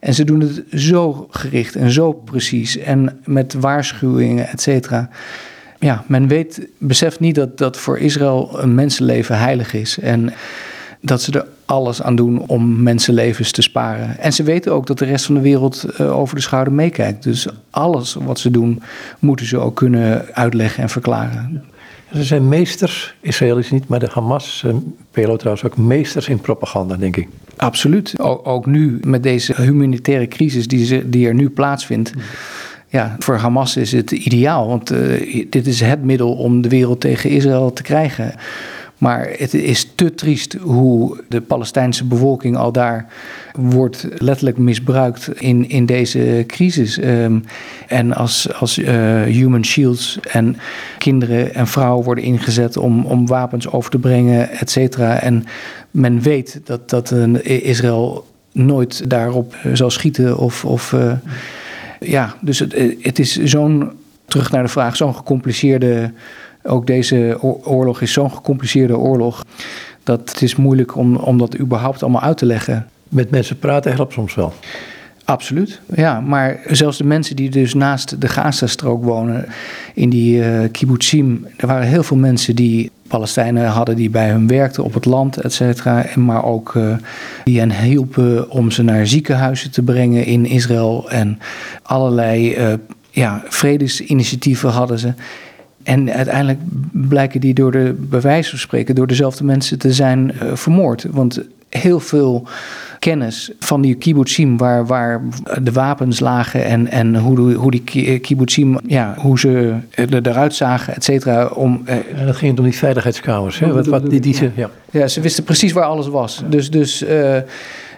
En 0.00 0.14
ze 0.14 0.24
doen 0.24 0.40
het 0.40 0.62
zo 0.72 1.26
gericht 1.30 1.76
en 1.76 1.90
zo 1.90 2.12
precies 2.12 2.76
en 2.76 3.20
met 3.24 3.54
waarschuwingen, 3.54 4.48
et 4.48 4.60
cetera. 4.60 5.08
Ja, 5.78 6.04
men 6.06 6.28
weet, 6.28 6.68
beseft 6.78 7.20
niet 7.20 7.34
dat, 7.34 7.58
dat 7.58 7.76
voor 7.76 7.98
Israël 7.98 8.50
een 8.52 8.74
mensenleven 8.74 9.38
heilig 9.38 9.74
is. 9.74 9.98
En 9.98 10.32
dat 11.00 11.22
ze 11.22 11.32
er 11.32 11.46
alles 11.64 12.02
aan 12.02 12.16
doen 12.16 12.38
om 12.46 12.82
mensenlevens 12.82 13.50
te 13.50 13.62
sparen. 13.62 14.18
En 14.18 14.32
ze 14.32 14.42
weten 14.42 14.72
ook 14.72 14.86
dat 14.86 14.98
de 14.98 15.04
rest 15.04 15.24
van 15.24 15.34
de 15.34 15.40
wereld 15.40 15.86
uh, 16.00 16.18
over 16.18 16.34
de 16.34 16.40
schouder 16.40 16.72
meekijkt. 16.72 17.22
Dus 17.22 17.46
alles 17.70 18.14
wat 18.14 18.38
ze 18.38 18.50
doen, 18.50 18.82
moeten 19.18 19.46
ze 19.46 19.58
ook 19.58 19.76
kunnen 19.76 20.24
uitleggen 20.32 20.82
en 20.82 20.88
verklaren. 20.88 21.64
Ze 22.12 22.24
zijn 22.24 22.48
meesters, 22.48 23.14
Israëli's 23.20 23.70
niet, 23.70 23.88
maar 23.88 23.98
de 23.98 24.08
Hamas, 24.12 24.62
eh, 24.66 24.74
PLO 25.10 25.36
trouwens 25.36 25.64
ook 25.64 25.76
meesters 25.76 26.28
in 26.28 26.40
propaganda, 26.40 26.96
denk 26.96 27.16
ik. 27.16 27.28
Absoluut. 27.56 28.18
Ook, 28.20 28.66
nu 28.66 29.00
met 29.06 29.22
deze 29.22 29.62
humanitaire 29.62 30.28
crisis 30.28 30.68
die, 31.06 31.26
er 31.26 31.34
nu 31.34 31.50
plaatsvindt. 31.50 32.12
Ja, 32.88 33.16
voor 33.18 33.36
Hamas 33.36 33.76
is 33.76 33.92
het 33.92 34.10
ideaal, 34.10 34.68
want 34.68 34.92
uh, 34.92 35.44
dit 35.50 35.66
is 35.66 35.80
het 35.80 36.04
middel 36.04 36.32
om 36.32 36.60
de 36.60 36.68
wereld 36.68 37.00
tegen 37.00 37.30
Israël 37.30 37.72
te 37.72 37.82
krijgen. 37.82 38.34
Maar 38.98 39.28
het 39.36 39.54
is 39.54 39.90
te 39.94 40.14
triest 40.14 40.56
hoe 40.60 41.20
de 41.28 41.40
Palestijnse 41.40 42.04
bevolking 42.04 42.56
al 42.56 42.72
daar 42.72 43.06
wordt 43.52 44.06
letterlijk 44.16 44.58
misbruikt 44.58 45.30
in, 45.40 45.68
in 45.68 45.86
deze 45.86 46.44
crisis. 46.46 46.98
Um, 46.98 47.44
en 47.86 48.14
als, 48.14 48.54
als 48.54 48.78
uh, 48.78 49.22
human 49.22 49.64
shields 49.64 50.18
en 50.30 50.56
kinderen 50.98 51.54
en 51.54 51.66
vrouwen 51.66 52.04
worden 52.04 52.24
ingezet 52.24 52.76
om, 52.76 53.04
om 53.04 53.26
wapens 53.26 53.70
over 53.70 53.90
te 53.90 53.98
brengen, 53.98 54.50
et 54.50 54.70
cetera. 54.70 55.20
En 55.20 55.44
men 55.90 56.20
weet 56.20 56.60
dat, 56.64 56.90
dat 56.90 57.10
een 57.10 57.44
Israël 57.44 58.26
nooit 58.52 59.10
daarop 59.10 59.54
zal 59.72 59.90
schieten 59.90 60.38
of. 60.38 60.64
of 60.64 60.92
uh, 60.92 61.12
ja, 62.00 62.34
dus 62.40 62.58
het, 62.58 62.74
het 63.00 63.18
is 63.18 63.36
zo'n, 63.36 63.90
terug 64.26 64.50
naar 64.50 64.62
de 64.62 64.68
vraag, 64.68 64.96
zo'n 64.96 65.14
gecompliceerde 65.14 66.12
ook 66.68 66.86
deze 66.86 67.38
oorlog 67.64 68.00
is 68.00 68.12
zo'n 68.12 68.30
gecompliceerde 68.30 68.98
oorlog 68.98 69.44
dat 70.02 70.30
het 70.30 70.42
is 70.42 70.56
moeilijk 70.56 70.96
om, 70.96 71.16
om 71.16 71.38
dat 71.38 71.58
überhaupt 71.58 72.02
allemaal 72.02 72.22
uit 72.22 72.38
te 72.38 72.46
leggen. 72.46 72.86
Met 73.08 73.30
mensen 73.30 73.58
praten 73.58 73.94
helpt 73.94 74.12
soms 74.12 74.34
wel. 74.34 74.52
Absoluut, 75.24 75.80
ja. 75.94 76.20
Maar 76.20 76.60
zelfs 76.66 76.98
de 76.98 77.04
mensen 77.04 77.36
die 77.36 77.50
dus 77.50 77.74
naast 77.74 78.20
de 78.20 78.28
Gazastrook 78.28 79.04
wonen, 79.04 79.46
in 79.94 80.10
die 80.10 80.38
uh, 80.38 80.60
kibbutzim, 80.72 81.46
er 81.56 81.66
waren 81.66 81.86
heel 81.86 82.02
veel 82.02 82.16
mensen 82.16 82.56
die 82.56 82.90
Palestijnen 83.08 83.66
hadden 83.66 83.96
die 83.96 84.10
bij 84.10 84.30
hun 84.30 84.46
werkten 84.46 84.84
op 84.84 84.94
het 84.94 85.04
land, 85.04 85.36
et 85.36 85.52
cetera. 85.52 86.06
Maar 86.14 86.44
ook 86.44 86.74
uh, 86.74 86.96
die 87.44 87.58
hen 87.58 87.80
hielpen 87.80 88.50
om 88.50 88.70
ze 88.70 88.82
naar 88.82 89.06
ziekenhuizen 89.06 89.70
te 89.70 89.82
brengen 89.82 90.24
in 90.24 90.46
Israël. 90.46 91.10
En 91.10 91.38
allerlei 91.82 92.56
uh, 92.56 92.72
ja, 93.10 93.42
vredesinitiatieven 93.48 94.70
hadden 94.70 94.98
ze. 94.98 95.12
En 95.88 96.12
uiteindelijk 96.12 96.58
blijken 96.92 97.40
die 97.40 97.54
door 97.54 97.72
de, 97.72 97.94
bij 97.98 98.20
wijze 98.20 98.50
van 98.50 98.58
spreken, 98.58 98.94
door 98.94 99.06
dezelfde 99.06 99.44
mensen 99.44 99.78
te 99.78 99.92
zijn 99.92 100.32
uh, 100.34 100.54
vermoord. 100.54 101.06
Want 101.10 101.40
heel 101.68 102.00
veel 102.00 102.46
kennis 102.98 103.50
van 103.58 103.80
die 103.80 103.94
kibbutzim, 103.94 104.56
waar, 104.56 104.86
waar 104.86 105.22
de 105.62 105.72
wapens 105.72 106.20
lagen 106.20 106.64
en, 106.64 106.90
en 106.90 107.16
hoe, 107.16 107.52
hoe 107.52 107.70
die 107.70 108.18
kibbutzim, 108.20 108.78
ja, 108.86 109.14
hoe 109.18 109.38
ze 109.38 109.74
eruit 110.22 110.54
zagen, 110.54 110.94
et 110.94 111.04
cetera. 111.04 111.46
Om, 111.46 111.82
uh, 111.84 111.94
en 112.20 112.26
dat 112.26 112.36
ging 112.36 112.58
om 112.58 112.64
die 112.64 112.74
veiligheidskamers, 112.74 113.58
hè? 113.58 113.72
Wat, 113.72 113.86
wat, 113.86 114.10
die, 114.10 114.20
die 114.20 114.34
ze, 114.34 114.50
ja. 114.54 114.70
ja, 114.90 115.08
ze 115.08 115.20
wisten 115.20 115.44
precies 115.44 115.72
waar 115.72 115.84
alles 115.84 116.08
was. 116.08 116.42
Dus, 116.48 116.70
dus 116.70 117.02
uh, 117.02 117.36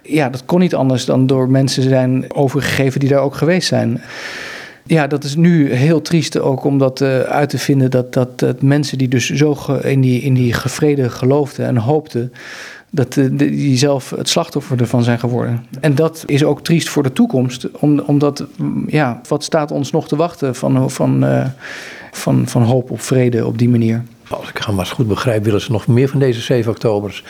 ja, 0.03 0.29
dat 0.29 0.45
kon 0.45 0.61
niet 0.61 0.75
anders 0.75 1.05
dan 1.05 1.27
door 1.27 1.49
mensen 1.49 1.83
zijn 1.83 2.25
overgegeven 2.35 3.01
die 3.01 3.09
daar 3.09 3.21
ook 3.21 3.35
geweest 3.35 3.69
zijn. 3.69 4.01
Ja, 4.91 5.07
dat 5.07 5.25
is 5.25 5.37
nu 5.37 5.73
heel 5.73 6.03
triest 6.03 6.39
ook 6.39 6.65
om 6.65 6.79
dat 6.79 7.01
uh, 7.01 7.21
uit 7.21 7.49
te 7.49 7.59
vinden. 7.59 7.91
Dat, 7.91 8.13
dat, 8.13 8.63
mensen 8.63 8.99
die 8.99 9.09
dus 9.09 9.31
zo 9.31 9.57
in, 9.83 10.01
die, 10.01 10.21
in 10.21 10.35
die 10.35 10.53
gevrede 10.53 11.11
geloofden 11.11 11.67
en 11.67 11.77
hoopten. 11.77 12.33
Dat 12.91 13.17
uh, 13.17 13.29
die 13.33 13.77
zelf 13.77 14.11
het 14.11 14.29
slachtoffer 14.29 14.81
ervan 14.81 15.03
zijn 15.03 15.19
geworden. 15.19 15.67
En 15.81 15.95
dat 15.95 16.23
is 16.27 16.45
ook 16.45 16.63
triest 16.63 16.89
voor 16.89 17.03
de 17.03 17.13
toekomst. 17.13 17.71
Om, 17.71 18.01
omdat, 18.01 18.45
ja, 18.87 19.21
wat 19.29 19.45
staat 19.45 19.71
ons 19.71 19.91
nog 19.91 20.09
te 20.09 20.17
wachten 20.17 20.55
van, 20.55 20.91
van, 20.91 21.25
uh, 21.25 21.47
van, 22.11 22.47
van 22.47 22.63
hoop 22.63 22.91
op 22.91 23.01
vrede 23.01 23.47
op 23.47 23.59
die 23.59 23.69
manier? 23.69 24.03
Als 24.31 24.49
ik 24.49 24.59
Hamas 24.59 24.91
goed 24.91 25.09
begrijp, 25.09 25.45
willen 25.45 25.61
ze 25.61 25.73
nog 25.73 25.87
meer 25.87 26.09
van 26.09 26.19
deze 26.19 26.41
7 26.41 26.71
oktobers. 26.71 27.25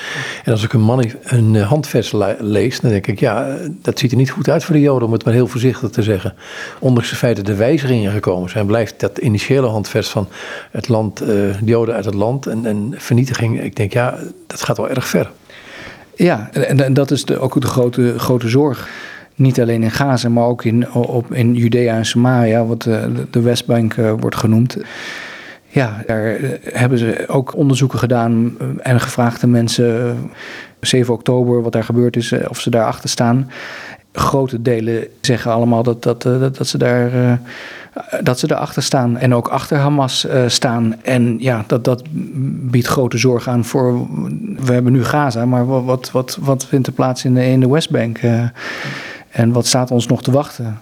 En 0.45 0.53
als 0.53 0.63
ik 0.63 0.73
een, 0.73 0.81
man, 0.81 1.05
een 1.25 1.57
handvest 1.57 2.13
lees, 2.39 2.81
dan 2.81 2.91
denk 2.91 3.07
ik, 3.07 3.21
ja, 3.21 3.57
dat 3.83 3.99
ziet 3.99 4.11
er 4.11 4.17
niet 4.17 4.31
goed 4.31 4.49
uit 4.49 4.65
voor 4.65 4.75
de 4.75 4.81
Joden, 4.81 5.07
om 5.07 5.13
het 5.13 5.25
maar 5.25 5.35
heel 5.35 5.47
voorzichtig 5.47 5.91
te 5.91 6.03
zeggen. 6.03 6.35
Ondanks 6.79 7.11
het 7.11 7.19
feit 7.19 7.37
dat 7.37 7.49
er 7.49 7.57
wijzigingen 7.57 8.13
gekomen 8.13 8.51
zijn, 8.51 8.67
blijft 8.67 9.01
dat 9.01 9.19
initiële 9.19 9.67
handvest 9.67 10.11
van 10.11 10.29
het 10.71 10.89
land, 10.89 11.23
uh, 11.23 11.29
de 11.29 11.55
Joden 11.65 11.95
uit 11.95 12.05
het 12.05 12.15
land 12.15 12.47
en, 12.47 12.67
en 12.67 12.95
vernietiging. 12.97 13.63
Ik 13.63 13.77
denk, 13.77 13.93
ja, 13.93 14.19
dat 14.47 14.65
gaat 14.65 14.77
wel 14.77 14.89
erg 14.89 15.09
ver. 15.09 15.31
Ja, 16.15 16.49
en, 16.53 16.85
en 16.85 16.95
dat 16.95 17.11
is 17.11 17.25
de, 17.25 17.39
ook 17.39 17.61
de 17.61 17.67
grote, 17.67 18.19
grote 18.19 18.49
zorg 18.49 18.89
niet 19.35 19.61
alleen 19.61 19.83
in 19.83 19.91
Gaza, 19.91 20.29
maar 20.29 20.45
ook 20.45 20.65
in, 20.65 20.93
op, 20.93 21.35
in 21.35 21.55
Judea 21.55 21.97
en 21.97 22.07
Samaria, 22.07 22.65
wat 22.65 22.83
de, 22.83 23.27
de 23.31 23.41
Westbank 23.41 23.95
wordt 23.95 24.37
genoemd. 24.37 24.77
Ja, 25.73 26.03
daar 26.07 26.35
eh, 26.35 26.51
hebben 26.63 26.99
ze 26.99 27.25
ook 27.27 27.57
onderzoeken 27.57 27.99
gedaan 27.99 28.55
eh, 28.59 28.67
en 28.83 29.01
gevraagd 29.01 29.43
aan 29.43 29.51
mensen 29.51 30.17
7 30.81 31.07
eh, 31.07 31.13
oktober 31.13 31.63
wat 31.63 31.73
daar 31.73 31.85
gebeurd 31.85 32.17
is, 32.17 32.33
of 32.49 32.61
ze 32.61 32.71
daarachter 32.71 33.09
staan. 33.09 33.51
Grote 34.13 34.63
delen 34.63 35.07
zeggen 35.21 35.53
allemaal 35.53 35.83
dat, 35.83 36.03
dat, 36.03 36.23
dat, 36.23 36.57
dat 36.57 36.67
ze 36.67 36.79
daar 36.79 37.41
dat 38.21 38.39
ze 38.39 38.51
erachter 38.51 38.83
staan 38.83 39.17
en 39.19 39.35
ook 39.35 39.49
achter 39.49 39.79
Hamas 39.79 40.27
staan. 40.47 40.95
En 41.03 41.37
ja, 41.39 41.65
dat, 41.67 41.85
dat 41.85 42.03
biedt 42.71 42.87
grote 42.87 43.19
zorg 43.19 43.49
aan 43.49 43.65
voor. 43.65 44.07
We 44.57 44.73
hebben 44.73 44.93
nu 44.93 45.05
Gaza, 45.05 45.47
maar 45.47 45.67
wat, 45.85 46.11
wat, 46.11 46.39
wat 46.41 46.67
vindt 46.67 46.87
er 46.87 46.93
plaats 46.93 47.25
in 47.25 47.35
de, 47.35 47.47
in 47.47 47.61
de 47.61 47.69
Westbank? 47.69 48.21
en 49.31 49.53
wat 49.53 49.67
staat 49.67 49.91
ons 49.91 50.07
nog 50.07 50.23
te 50.23 50.31
wachten? 50.31 50.79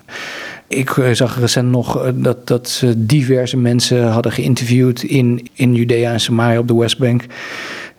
Ik 0.69 0.97
eh, 0.97 1.13
zag 1.13 1.39
recent 1.39 1.71
nog 1.71 2.05
eh, 2.05 2.13
dat, 2.15 2.47
dat 2.47 2.69
ze 2.69 3.07
diverse 3.07 3.57
mensen 3.57 4.09
hadden 4.09 4.33
geïnterviewd 4.33 5.03
in, 5.03 5.49
in 5.53 5.75
Judea 5.75 6.13
en 6.13 6.21
Samaria 6.21 6.59
op 6.59 6.69
de 6.69 6.77
Westbank. 6.77 7.25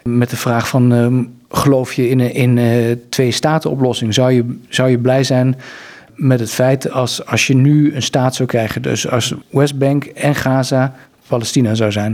Met 0.04 0.30
de 0.30 0.38
vraag 0.38 0.68
van, 0.68 0.94
uh, 0.94 1.24
geloof 1.50 1.94
je 1.94 2.10
in 2.10 2.20
een 2.20 2.34
in, 2.34 2.58
uh, 2.58 2.96
twee-staten-oplossing? 3.10 4.14
Zou 4.14 4.32
je, 4.32 4.58
zou 4.70 4.90
je 4.90 4.98
blij 4.98 5.24
zijn 5.24 5.56
met 6.16 6.40
het 6.40 6.52
feit 6.52 6.92
als, 6.92 7.26
als 7.26 7.48
je 7.48 7.56
nu 7.56 7.96
een 7.96 8.02
staat 8.02 8.36
zou 8.36 8.50
krijgen? 8.50 8.82
Dus 8.82 9.10
als 9.10 9.34
Westbank 9.50 10.04
en 10.04 10.36
Gaza 10.36 10.96
Palestina 11.28 11.76
zou 11.76 11.92
zijn. 11.92 12.12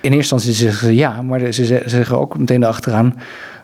In 0.00 0.12
eerste 0.12 0.34
instantie 0.34 0.52
zeggen 0.52 0.86
ze 0.86 0.94
ja, 0.94 1.22
maar 1.22 1.52
ze 1.52 1.82
zeggen 1.86 2.18
ook 2.18 2.38
meteen 2.38 2.62
erachteraan... 2.62 3.14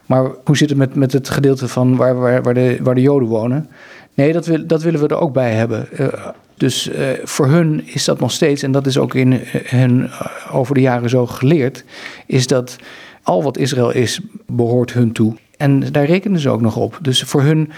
Maar 0.07 0.31
hoe 0.45 0.57
zit 0.57 0.69
het 0.69 0.79
met, 0.79 0.95
met 0.95 1.13
het 1.13 1.29
gedeelte 1.29 1.69
van 1.69 1.97
waar, 1.97 2.15
waar, 2.15 2.43
waar, 2.43 2.55
de, 2.55 2.79
waar 2.83 2.95
de 2.95 3.01
Joden 3.01 3.29
wonen? 3.29 3.69
Nee, 4.15 4.33
dat, 4.33 4.51
dat 4.67 4.83
willen 4.83 5.01
we 5.01 5.09
er 5.09 5.21
ook 5.21 5.33
bij 5.33 5.55
hebben. 5.55 5.89
Uh, 6.01 6.09
dus 6.55 6.89
uh, 6.89 7.09
voor 7.25 7.47
hun 7.47 7.83
is 7.87 8.05
dat 8.05 8.21
nog 8.21 8.31
steeds, 8.31 8.63
en 8.63 8.73
dat 8.73 8.87
is 8.87 8.99
ook 8.99 9.15
in 9.15 9.41
hun 9.65 10.11
over 10.53 10.75
de 10.75 10.81
jaren 10.81 11.11
zo 11.11 11.27
geleerd, 11.27 11.85
is 12.27 12.47
dat 12.47 12.77
al 13.23 13.43
wat 13.43 13.59
Israël 13.59 13.91
is, 13.91 14.21
behoort 14.47 14.93
hun 14.93 15.13
toe. 15.13 15.37
En 15.57 15.93
daar 15.93 16.05
rekenen 16.05 16.41
ze 16.41 16.49
ook 16.49 16.61
nog 16.61 16.77
op. 16.77 16.99
Dus 17.03 17.23
voor 17.23 17.43
hun 17.43 17.71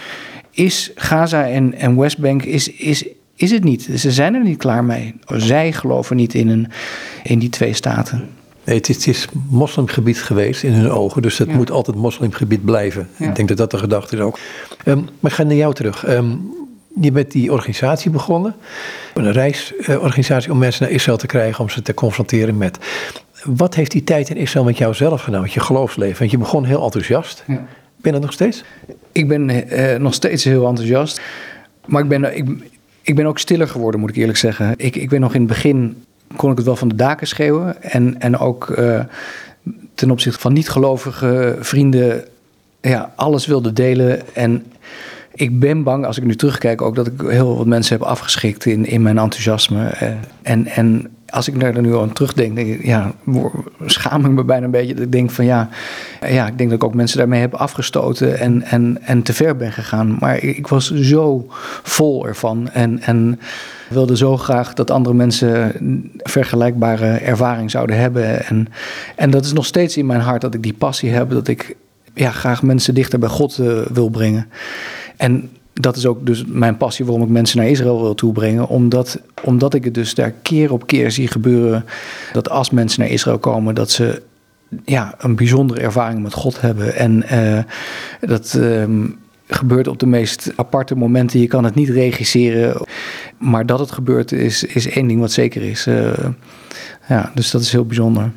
is 0.51 0.91
Gaza 0.95 1.49
en, 1.49 1.75
en 1.75 1.97
Westbank 1.97 2.43
is, 2.43 2.73
is, 2.73 3.09
is 3.35 3.51
het 3.51 3.65
niet. 3.65 3.89
Ze 3.97 4.11
zijn 4.13 4.35
er 4.35 4.43
niet 4.43 4.59
klaar 4.59 4.85
mee. 4.85 5.15
Zij 5.27 5.73
geloven 5.73 6.17
niet 6.17 6.35
in, 6.35 6.49
een, 6.49 6.69
in 7.23 7.39
die 7.39 7.49
twee 7.49 7.73
staten. 7.73 8.29
Nee, 8.67 8.77
het 8.77 8.89
is, 8.89 8.97
het 8.97 9.07
is 9.07 9.29
moslimgebied 9.49 10.23
geweest 10.23 10.63
in 10.63 10.73
hun 10.73 10.91
ogen, 10.91 11.23
dus 11.23 11.39
het 11.39 11.53
moet 11.53 11.71
altijd 11.71 11.97
moslimgebied 11.97 12.65
blijven. 12.65 13.09
Ik 13.19 13.35
denk 13.35 13.49
dat 13.49 13.57
dat 13.57 13.71
de 13.71 13.79
gedachte 13.79 14.17
is 14.17 14.23
ook. 14.23 14.39
Um, 14.85 15.09
maar 15.21 15.31
ik 15.31 15.37
ga 15.37 15.43
naar 15.43 15.55
jou 15.55 15.75
terug. 15.75 16.09
Um, 16.09 16.55
je 17.01 17.13
bent 17.13 17.31
die 17.33 17.53
organisatie 17.53 18.11
begonnen, 18.11 18.55
een 19.15 19.33
reisorganisatie 19.33 20.53
om 20.53 20.59
mensen 20.59 20.85
naar 20.85 20.93
Israël 20.93 21.17
te 21.17 21.27
krijgen, 21.27 21.61
om 21.61 21.71
ze 21.71 21.83
te 21.83 21.95
confronteren 21.95 22.57
met. 22.57 22.79
Wat 23.45 23.75
heeft 23.75 23.91
die 23.91 24.05
tijd 24.05 24.29
in 24.29 24.37
Israël 24.37 24.65
met 24.65 24.79
jou 24.79 24.95
zelf 24.95 25.23
gedaan, 25.23 25.43
met 25.43 25.53
je 25.53 25.61
geloofsleven? 25.61 26.19
Want 26.19 26.31
je 26.31 26.39
begon 26.39 26.65
heel 26.65 26.83
enthousiast. 26.83 27.45
Ja. 27.47 27.55
Ben 27.55 27.67
je 28.01 28.13
dat 28.13 28.21
nog 28.21 28.33
steeds? 28.33 28.65
Ik 29.13 29.29
ben 29.29 29.51
uh, 29.51 29.97
nog 29.97 30.15
steeds 30.15 30.45
heel 30.45 30.67
enthousiast. 30.67 31.21
Maar 31.87 32.03
ik 32.03 32.09
ben, 32.09 32.37
ik, 32.37 32.49
ik 33.03 33.15
ben 33.15 33.27
ook 33.27 33.39
stiller 33.39 33.69
geworden, 33.69 34.01
moet 34.01 34.11
ik 34.11 34.17
eerlijk 34.17 34.39
zeggen. 34.39 34.75
Ik, 34.77 34.97
ik 34.97 35.09
ben 35.09 35.21
nog 35.21 35.35
in 35.35 35.41
het 35.41 35.49
begin, 35.49 36.05
kon 36.37 36.51
ik 36.51 36.57
het 36.57 36.67
wel 36.67 36.77
van 36.77 36.89
de 36.89 36.95
daken 36.95 37.27
schreeuwen. 37.27 37.83
En, 37.83 38.21
en 38.21 38.39
ook 38.39 38.69
uh, 38.79 39.01
ten 39.95 40.11
opzichte 40.11 40.41
van 40.41 40.53
niet-gelovige 40.53 41.57
vrienden 41.61 42.25
ja, 42.81 43.13
alles 43.17 43.47
wilde 43.47 43.73
delen. 43.73 44.35
En 44.35 44.65
ik 45.35 45.61
ben 45.61 45.83
bang, 45.83 46.07
als 46.07 46.19
ik 46.19 46.25
nu 46.25 46.37
terugkijk, 46.37 46.83
ook 46.83 46.95
dat 46.95 47.07
ik 47.07 47.13
heel 47.27 47.57
wat 47.57 47.67
mensen 47.67 47.99
heb 47.99 48.07
afgeschikt 48.07 48.65
in, 48.65 48.87
in 48.87 49.03
mijn 49.03 49.19
enthousiasme. 49.19 49.87
Eh, 49.89 50.09
en, 50.43 50.67
en 50.67 51.16
als 51.29 51.49
ik 51.49 51.61
daar 51.61 51.81
nu 51.81 51.97
aan 51.97 52.13
terugdenk, 52.13 52.57
denk 52.57 52.85
ja, 52.85 53.13
schaam 53.87 54.25
ik 54.25 54.31
me 54.31 54.45
bijna 54.45 54.65
een 54.65 54.71
beetje. 54.71 54.95
Ik 54.95 55.13
denk 55.13 55.31
van 55.31 55.45
ja, 55.45 55.69
ja, 56.21 56.47
ik 56.47 56.59
denk 56.59 56.71
dat 56.71 56.79
ik 56.79 56.85
ook 56.85 56.95
mensen 56.95 57.19
daarmee 57.19 57.41
heb 57.41 57.55
afgestoten 57.55 58.39
en, 58.39 58.63
en, 58.63 58.99
en 59.03 59.23
te 59.23 59.33
ver 59.33 59.57
ben 59.57 59.73
gegaan. 59.73 60.17
Maar 60.21 60.43
ik, 60.43 60.67
was 60.67 60.95
zo 60.95 61.47
vol 61.83 62.27
ervan 62.27 62.71
en, 62.71 63.01
en 63.01 63.41
wilde 63.89 64.17
zo 64.17 64.37
graag 64.37 64.75
dat 64.75 64.91
andere 64.91 65.15
mensen 65.15 65.73
vergelijkbare 66.17 67.07
ervaring 67.07 67.71
zouden 67.71 67.99
hebben. 67.99 68.47
En, 68.47 68.69
en 69.17 69.31
dat 69.31 69.45
is 69.45 69.53
nog 69.53 69.67
steeds 69.67 69.97
in 69.97 70.07
mijn 70.07 70.21
hart 70.21 70.41
dat 70.41 70.55
ik 70.55 70.63
die 70.63 70.75
passie 70.75 71.11
heb, 71.11 71.31
dat 71.31 71.49
ik 71.49 71.77
ja, 72.15 72.31
graag 72.31 72.63
mensen 72.63 72.95
dichter 72.95 73.19
bij 73.19 73.29
God 73.29 73.59
uh, 73.59 73.87
wil 73.87 74.09
brengen. 74.09 74.47
En 75.17 75.51
dat 75.81 75.97
is 75.97 76.07
ook 76.07 76.27
dus 76.27 76.45
mijn 76.47 76.77
passie 76.77 77.05
waarom 77.05 77.23
ik 77.23 77.29
mensen 77.29 77.59
naar 77.59 77.69
Israël 77.69 78.03
wil 78.03 78.15
toebrengen. 78.15 78.69
Omdat, 78.69 79.21
omdat 79.43 79.75
ik 79.75 79.85
het 79.85 79.95
dus 79.95 80.15
daar 80.15 80.31
keer 80.43 80.73
op 80.73 80.87
keer 80.87 81.11
zie 81.11 81.29
gebeuren. 81.29 81.85
Dat 82.33 82.51
als 82.51 82.71
mensen 82.71 83.01
naar 83.01 83.11
Israël 83.11 83.39
komen, 83.39 83.75
dat 83.75 83.91
ze 83.91 84.23
ja, 84.85 85.15
een 85.19 85.37
bijzondere 85.37 85.81
ervaring 85.81 86.23
met 86.23 86.33
God 86.33 86.61
hebben. 86.61 86.95
En 86.95 87.25
uh, 87.33 87.59
dat 88.21 88.55
um, 88.55 89.19
gebeurt 89.47 89.89
op 89.89 89.99
de 89.99 90.07
meest 90.07 90.53
aparte 90.57 90.97
momenten. 90.97 91.41
Je 91.41 91.47
kan 91.47 91.65
het 91.65 91.75
niet 91.75 91.89
regisseren. 91.89 92.87
Maar 93.39 93.67
dat 93.67 93.79
het 93.79 93.93
gebeurt 93.93 94.33
is, 94.33 94.65
is 94.65 94.89
één 94.89 95.07
ding 95.07 95.21
wat 95.21 95.33
zeker 95.33 95.63
is. 95.63 95.87
Uh, 95.87 96.13
ja, 97.09 97.31
dus 97.35 97.51
dat 97.51 97.61
is 97.61 97.73
heel 97.73 97.87
bijzonder. 97.87 98.31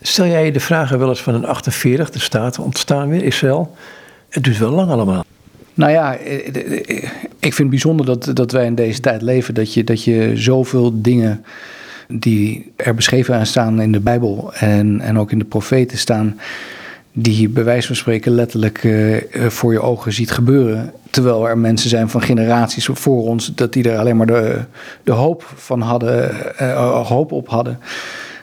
Stel 0.00 0.26
jij 0.26 0.44
je 0.44 0.52
de 0.52 0.60
vragen 0.60 0.98
wel 0.98 1.08
eens 1.08 1.22
van 1.22 1.34
een 1.34 1.46
48, 1.46 2.10
de 2.10 2.18
staat 2.18 2.58
ontstaan 2.58 3.08
weer, 3.08 3.24
Israël. 3.24 3.76
Het 4.28 4.44
duurt 4.44 4.58
wel 4.58 4.70
lang 4.70 4.90
allemaal. 4.90 5.24
Nou 5.74 5.92
ja, 5.92 6.16
eh, 6.16 6.46
eh, 6.46 7.10
ik 7.38 7.54
vind 7.54 7.58
het 7.58 7.70
bijzonder 7.70 8.06
dat, 8.06 8.30
dat 8.32 8.52
wij 8.52 8.66
in 8.66 8.74
deze 8.74 9.00
tijd 9.00 9.22
leven. 9.22 9.54
Dat 9.54 9.74
je, 9.74 9.84
dat 9.84 10.04
je 10.04 10.32
zoveel 10.34 11.02
dingen 11.02 11.44
die 12.08 12.72
er 12.76 12.94
beschreven 12.94 13.34
aan 13.34 13.46
staan 13.46 13.80
in 13.80 13.92
de 13.92 14.00
Bijbel 14.00 14.52
en, 14.54 15.00
en 15.00 15.18
ook 15.18 15.32
in 15.32 15.38
de 15.38 15.44
profeten 15.44 15.98
staan, 15.98 16.38
die 17.12 17.48
bij 17.48 17.64
wijze 17.64 17.86
van 17.86 17.96
spreken 17.96 18.32
letterlijk 18.32 18.88
voor 19.32 19.72
je 19.72 19.80
ogen 19.80 20.12
ziet 20.12 20.30
gebeuren. 20.30 20.92
Terwijl 21.10 21.48
er 21.48 21.58
mensen 21.58 21.90
zijn 21.90 22.08
van 22.08 22.22
generaties 22.22 22.88
voor 22.92 23.22
ons, 23.22 23.54
dat 23.54 23.72
die 23.72 23.90
er 23.90 23.98
alleen 23.98 24.16
maar 24.16 24.26
de, 24.26 24.60
de 25.02 25.12
hoop 25.12 25.52
van 25.54 25.80
hadden, 25.80 26.34
hoop 27.06 27.32
op 27.32 27.48
hadden. 27.48 27.78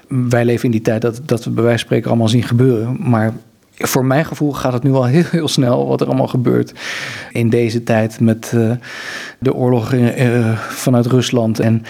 Wij 0.08 0.46
leven 0.46 0.66
in 0.66 0.72
die 0.72 0.82
tijd 0.82 1.02
dat, 1.02 1.22
dat 1.26 1.44
we 1.44 1.50
bij 1.50 1.64
wijze 1.64 1.78
van 1.78 1.88
spreken 1.88 2.10
allemaal 2.10 2.28
zien 2.28 2.44
gebeuren. 2.44 2.98
Maar 3.00 3.34
voor 3.80 4.06
mijn 4.06 4.26
gevoel 4.26 4.54
gaat 4.54 4.74
het 4.74 4.84
nu 4.84 4.94
al 4.94 5.06
heel, 5.06 5.24
heel 5.32 5.48
snel 5.48 5.88
wat 5.88 6.02
er 6.02 6.08
allemaal 6.08 6.28
gebeurt 6.28 6.74
in 7.32 7.50
deze 7.50 7.84
tijd 7.84 8.20
met 8.20 8.52
uh, 8.56 8.72
de 9.40 9.54
oorlog 9.54 9.94
uh, 9.94 10.58
vanuit 10.58 11.06
Rusland 11.06 11.60
en 11.60 11.84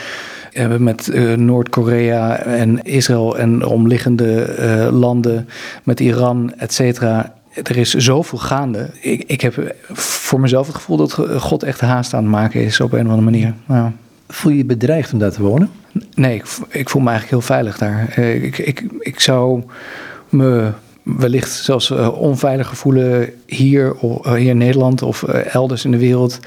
uh, 0.54 0.76
met 0.76 1.12
Noord-Korea 1.36 2.38
en 2.38 2.84
Israël 2.84 3.38
en 3.38 3.66
omliggende 3.66 4.90
landen 4.92 5.48
met 5.84 6.00
Iran, 6.00 6.54
et 6.58 6.74
cetera. 6.74 7.34
Er 7.64 7.78
is 7.78 7.94
zoveel 7.94 8.38
gaande. 8.38 8.90
Ik, 9.02 9.24
ik 9.28 9.42
heb 9.42 9.76
voor 9.92 10.40
mezelf 10.40 10.68
het 10.68 10.76
gevoel 10.76 10.98
dat 10.98 11.14
God 11.38 11.64
echt 11.64 11.82
haast 11.82 12.14
aan 12.14 12.24
het 12.24 12.32
maken 12.32 12.62
is 12.64 12.80
op 12.80 12.92
een 12.92 13.06
of 13.06 13.12
andere 13.12 13.32
manier. 13.32 13.54
Ja. 13.68 13.92
Voel 14.28 14.52
je 14.52 14.58
je 14.58 14.66
bedreigd 14.66 15.14
om 15.14 15.20
daar 15.20 15.32
te 15.32 15.42
wonen? 15.42 15.70
Nee, 16.16 16.36
ik, 16.36 16.46
ik 16.70 16.90
voel 16.90 17.02
me 17.02 17.10
eigenlijk 17.10 17.40
heel 17.40 17.56
veilig 17.56 17.78
daar. 17.78 18.20
ik, 18.20 18.58
ik, 18.58 18.86
ik 19.00 19.20
zou 19.20 19.64
me 20.30 20.72
wellicht 21.18 21.52
zelfs 21.52 21.90
uh, 21.90 22.20
onveilig 22.22 22.78
voelen 22.78 23.30
hier, 23.46 23.96
uh, 24.04 24.34
hier 24.34 24.50
in 24.50 24.58
Nederland 24.58 25.02
of 25.02 25.22
uh, 25.22 25.56
elders 25.56 25.86
in 25.86 25.92
de 25.92 25.98
wereld. 25.98 26.40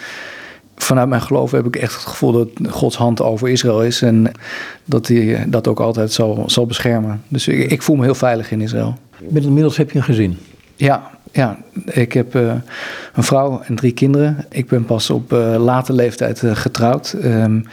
Vanuit 0.77 1.09
mijn 1.09 1.23
geloof 1.23 1.51
heb 1.51 1.67
ik 1.67 1.77
echt 1.77 1.95
het 1.95 2.03
gevoel 2.03 2.33
dat 2.33 2.49
Gods 2.69 2.97
hand 2.97 3.23
over 3.23 3.49
Israël 3.49 3.83
is 3.83 4.03
en 4.03 4.31
dat 4.85 5.09
hij 5.09 5.45
dat 5.49 5.69
ook 5.69 5.81
altijd 5.81 6.13
zal, 6.13 6.43
zal 6.47 6.67
beschermen. 6.67 7.23
Dus 7.29 7.49
ik, 7.49 7.71
ik 7.71 7.83
voel 7.83 7.97
me 7.97 8.05
heel 8.05 8.15
veilig 8.15 8.51
in 8.51 8.61
Israël. 8.61 8.99
Inmiddels 9.35 9.77
heb 9.77 9.91
je 9.91 9.99
een 9.99 10.05
gezin? 10.05 10.39
Ja, 10.77 11.11
ja, 11.33 11.59
ik 11.85 12.13
heb 12.13 12.35
uh, 12.35 12.55
een 13.15 13.23
vrouw 13.23 13.63
en 13.65 13.75
drie 13.75 13.93
kinderen. 13.93 14.45
Ik 14.51 14.69
ben 14.69 14.85
pas 14.85 15.11
op 15.11 15.33
uh, 15.33 15.55
late 15.59 15.93
leeftijd 15.93 16.43
uh, 16.43 16.57
getrouwd. 16.57 17.15
Um, 17.25 17.65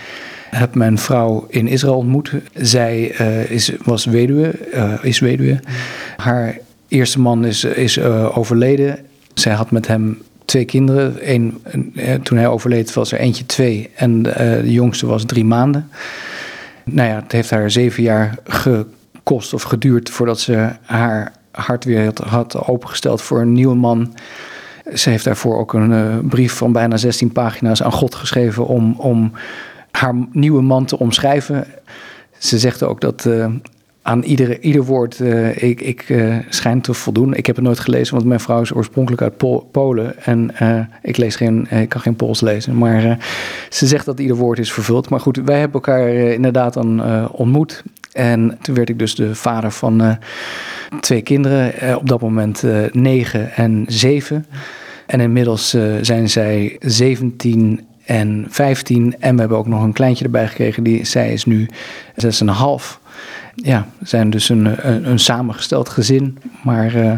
heb 0.49 0.75
mijn 0.75 0.97
vrouw 0.97 1.45
in 1.49 1.67
Israël 1.67 1.97
ontmoet. 1.97 2.34
Zij 2.54 3.02
is, 3.49 3.71
was 3.84 4.06
weduwe, 4.06 4.52
is 5.02 5.19
weduwe. 5.19 5.60
Haar 6.17 6.58
eerste 6.89 7.19
man 7.19 7.45
is, 7.45 7.63
is 7.63 7.97
uh, 7.97 8.38
overleden. 8.38 8.99
Zij 9.34 9.54
had 9.54 9.71
met 9.71 9.88
hem 9.88 10.21
twee 10.45 10.65
kinderen. 10.65 11.32
Eén, 11.34 11.62
uh, 11.93 12.13
toen 12.13 12.38
hij 12.38 12.47
overleed 12.47 12.93
was 12.93 13.12
er 13.12 13.19
eentje 13.19 13.45
twee 13.45 13.89
en 13.95 14.25
uh, 14.28 14.34
de 14.36 14.71
jongste 14.71 15.06
was 15.08 15.25
drie 15.25 15.45
maanden. 15.45 15.89
Nou 16.84 17.10
ja, 17.10 17.15
het 17.15 17.32
heeft 17.32 17.49
haar 17.49 17.71
zeven 17.71 18.04
jaar 18.04 18.36
gekost 18.43 19.54
of 19.54 19.63
geduurd 19.63 20.10
voordat 20.10 20.39
ze 20.39 20.69
haar 20.82 21.32
hart 21.52 21.84
weer 21.84 22.04
had, 22.06 22.17
had 22.17 22.67
opengesteld 22.67 23.21
voor 23.21 23.41
een 23.41 23.54
nieuwe 23.54 23.75
man. 23.75 24.13
Ze 24.93 25.10
heeft 25.10 25.23
daarvoor 25.23 25.58
ook 25.58 25.73
een 25.73 26.28
brief 26.28 26.54
van 26.54 26.71
bijna 26.71 26.97
16 26.97 27.32
pagina's 27.32 27.84
aan 27.84 27.91
God 27.91 28.15
geschreven 28.15 28.65
om, 28.65 28.93
om 28.97 29.32
haar 29.91 30.15
nieuwe 30.32 30.62
man 30.62 30.86
te 30.86 30.99
omschrijven. 30.99 31.67
Ze 32.38 32.58
zegt 32.58 32.84
ook 32.84 33.02
dat 33.02 33.28
aan 34.02 34.24
ieder, 34.24 34.60
ieder 34.60 34.84
woord 34.84 35.20
uh, 35.20 35.64
ik, 35.64 35.82
ik 35.82 36.10
uh, 36.10 36.38
te 36.82 36.94
voldoen. 36.94 37.34
Ik 37.34 37.46
heb 37.46 37.56
het 37.56 37.66
nooit 37.66 37.80
gelezen, 37.80 38.16
want 38.16 38.28
mijn 38.28 38.40
vrouw 38.40 38.62
is 38.62 38.74
oorspronkelijk 38.74 39.22
uit 39.22 39.38
Polen. 39.72 40.24
En 40.24 40.52
uh, 40.62 40.80
ik, 41.02 41.18
lees 41.18 41.36
geen, 41.36 41.68
ik 41.72 41.90
kan 41.90 42.02
geen 42.02 42.16
Pools 42.16 42.42
lezen. 42.42 42.78
Maar 42.78 43.18
ze 43.70 43.88
zegt 43.88 44.06
dat 44.06 44.20
ieder 44.20 44.36
woord 44.36 44.60
is 44.60 44.74
vervuld. 44.74 45.10
Maar 45.10 45.20
goed, 45.20 45.38
wij 45.46 45.60
hebben 45.60 45.82
elkaar 45.82 46.10
inderdaad 46.10 46.74
dan 46.74 47.04
ontmoet. 47.32 47.84
En 48.12 48.58
toen 48.62 48.76
werd 48.76 48.90
ik 48.90 49.00
dus 49.00 49.16
de 49.16 49.36
vader 49.36 49.72
van 49.72 50.18
twee 51.00 51.22
kinderen. 51.22 51.98
op 51.98 52.08
dat 52.08 52.22
moment 52.22 52.64
negen 52.92 53.56
en 53.56 53.86
zeven. 53.88 54.46
En 55.06 55.20
inmiddels 55.20 55.78
zijn 56.02 56.30
zij 56.30 56.76
17 56.80 57.88
en 58.10 58.46
15. 58.50 59.16
En 59.20 59.34
we 59.34 59.40
hebben 59.40 59.58
ook 59.58 59.68
nog 59.68 59.84
een 59.84 59.94
kleintje 59.94 60.26
erbij 60.26 60.48
gekregen. 60.48 60.84
Die, 60.84 61.06
zij 61.06 61.34
is 61.34 61.46
nu 61.46 61.70
6,5 62.26 63.00
ja, 63.56 63.88
zijn 64.04 64.30
dus 64.30 64.50
een, 64.50 64.88
een, 64.90 65.10
een 65.10 65.20
samengesteld 65.20 65.90
gezin, 65.90 66.38
maar 66.64 66.96
uh, 66.96 67.14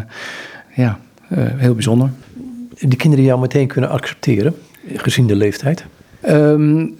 ja, 0.74 0.98
uh, 1.32 1.38
heel 1.56 1.74
bijzonder. 1.74 2.10
Die 2.78 2.96
kinderen 2.96 3.24
jou 3.24 3.40
meteen 3.40 3.66
kunnen 3.66 3.90
accepteren, 3.90 4.54
gezien 4.94 5.26
de 5.26 5.36
leeftijd? 5.36 5.84
Um, 6.28 6.96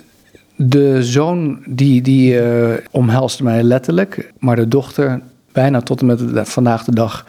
de 0.57 1.03
zoon 1.05 1.63
die, 1.67 2.03
die 2.03 2.43
uh, 2.43 2.75
omhelst 2.91 3.43
mij 3.43 3.63
letterlijk, 3.63 4.33
maar 4.39 4.57
de 4.57 4.69
dochter 4.69 5.21
bijna 5.53 5.81
tot 5.81 6.01
en 6.01 6.07
met 6.07 6.49
vandaag 6.49 6.85
de 6.85 6.95
dag 6.95 7.27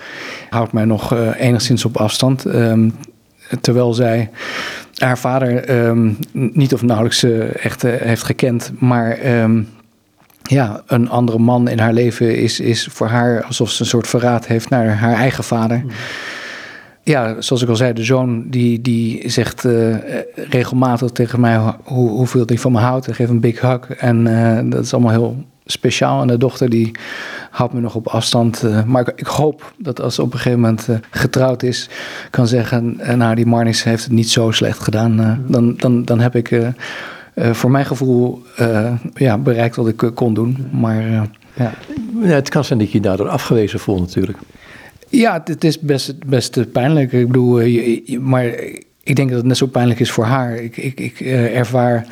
houdt 0.49 0.71
mij 0.71 0.85
nog 0.85 1.15
enigszins 1.37 1.85
op 1.85 1.97
afstand. 1.97 2.45
Um, 2.45 2.93
terwijl 3.61 3.93
zij 3.93 4.29
haar 4.97 5.17
vader 5.17 5.85
um, 5.87 6.17
niet 6.31 6.73
of 6.73 6.81
nauwelijks 6.81 7.23
echt 7.53 7.81
heeft 7.81 8.23
gekend, 8.23 8.71
maar 8.79 9.19
ja, 10.43 10.81
een 10.87 11.09
andere 11.09 11.39
man 11.39 11.67
in 11.67 11.79
haar 11.79 11.93
leven 11.93 12.37
is, 12.37 12.59
is 12.59 12.87
voor 12.91 13.07
haar 13.07 13.43
alsof 13.43 13.69
ze 13.69 13.81
een 13.81 13.87
soort 13.87 14.07
verraad 14.07 14.47
heeft 14.47 14.69
naar 14.69 14.87
haar 14.87 15.13
eigen 15.13 15.43
vader. 15.43 15.77
Mm. 15.77 15.89
Ja, 17.03 17.41
zoals 17.41 17.61
ik 17.61 17.69
al 17.69 17.75
zei, 17.75 17.93
de 17.93 18.03
zoon 18.03 18.49
die, 18.49 18.81
die 18.81 19.29
zegt 19.29 19.63
uh, 19.63 19.95
regelmatig 20.35 21.09
tegen 21.11 21.39
mij 21.39 21.59
hoe, 21.83 22.09
hoeveel 22.09 22.43
hij 22.45 22.57
van 22.57 22.71
me 22.71 22.79
houdt. 22.79 23.05
Hij 23.05 23.15
geeft 23.15 23.29
een 23.29 23.39
big 23.39 23.61
hug 23.61 23.89
en 23.89 24.25
uh, 24.25 24.59
dat 24.63 24.83
is 24.83 24.93
allemaal 24.93 25.11
heel 25.11 25.43
speciaal. 25.65 26.21
En 26.21 26.27
de 26.27 26.37
dochter 26.37 26.69
die 26.69 26.91
houdt 27.51 27.73
me 27.73 27.79
nog 27.79 27.95
op 27.95 28.07
afstand. 28.07 28.63
Uh, 28.63 28.83
maar 28.83 29.01
ik, 29.01 29.19
ik, 29.19 29.27
hoop 29.27 29.73
dat 29.77 30.01
als 30.01 30.15
ze 30.15 30.21
op 30.21 30.33
een 30.33 30.39
gegeven 30.39 30.59
moment 30.59 30.87
getrouwd 31.09 31.63
is, 31.63 31.89
kan 32.29 32.47
zeggen... 32.47 32.99
nou, 33.15 33.35
die 33.35 33.45
Marnis 33.45 33.83
heeft 33.83 34.03
het 34.03 34.13
niet 34.13 34.29
zo 34.29 34.51
slecht 34.51 34.79
gedaan. 34.79 35.11
Mm. 35.11 35.51
dan, 35.51 35.75
dan, 35.77 36.05
dan 36.05 36.19
heb 36.19 36.35
ik 36.35 36.51
uh, 37.35 37.53
voor 37.53 37.71
mijn 37.71 37.85
gevoel 37.85 38.41
uh, 38.59 38.93
ja, 39.13 39.37
bereikt 39.37 39.75
wat 39.75 39.87
ik 39.87 40.01
uh, 40.01 40.09
kon 40.13 40.33
doen. 40.33 40.67
Maar 40.71 41.09
ja. 41.09 41.29
ja. 41.53 41.73
Het 42.19 42.49
kan 42.49 42.63
zijn 42.63 42.79
dat 42.79 42.91
je 42.91 42.97
je 42.97 43.03
daardoor 43.03 43.29
afgewezen 43.29 43.79
voelt 43.79 43.99
natuurlijk. 43.99 44.37
Ja, 45.09 45.41
het 45.45 45.63
is 45.63 45.79
best, 45.79 46.25
best 46.25 46.71
pijnlijk. 46.71 47.11
Ik 47.11 47.27
bedoel, 47.27 47.61
maar 48.19 48.45
ik 49.03 49.15
denk 49.15 49.29
dat 49.29 49.37
het 49.37 49.47
net 49.47 49.57
zo 49.57 49.65
pijnlijk 49.65 49.99
is 49.99 50.11
voor 50.11 50.25
haar. 50.25 50.55
Ik, 50.55 50.77
ik, 50.77 50.99
ik 50.99 51.19
ervaar 51.19 52.05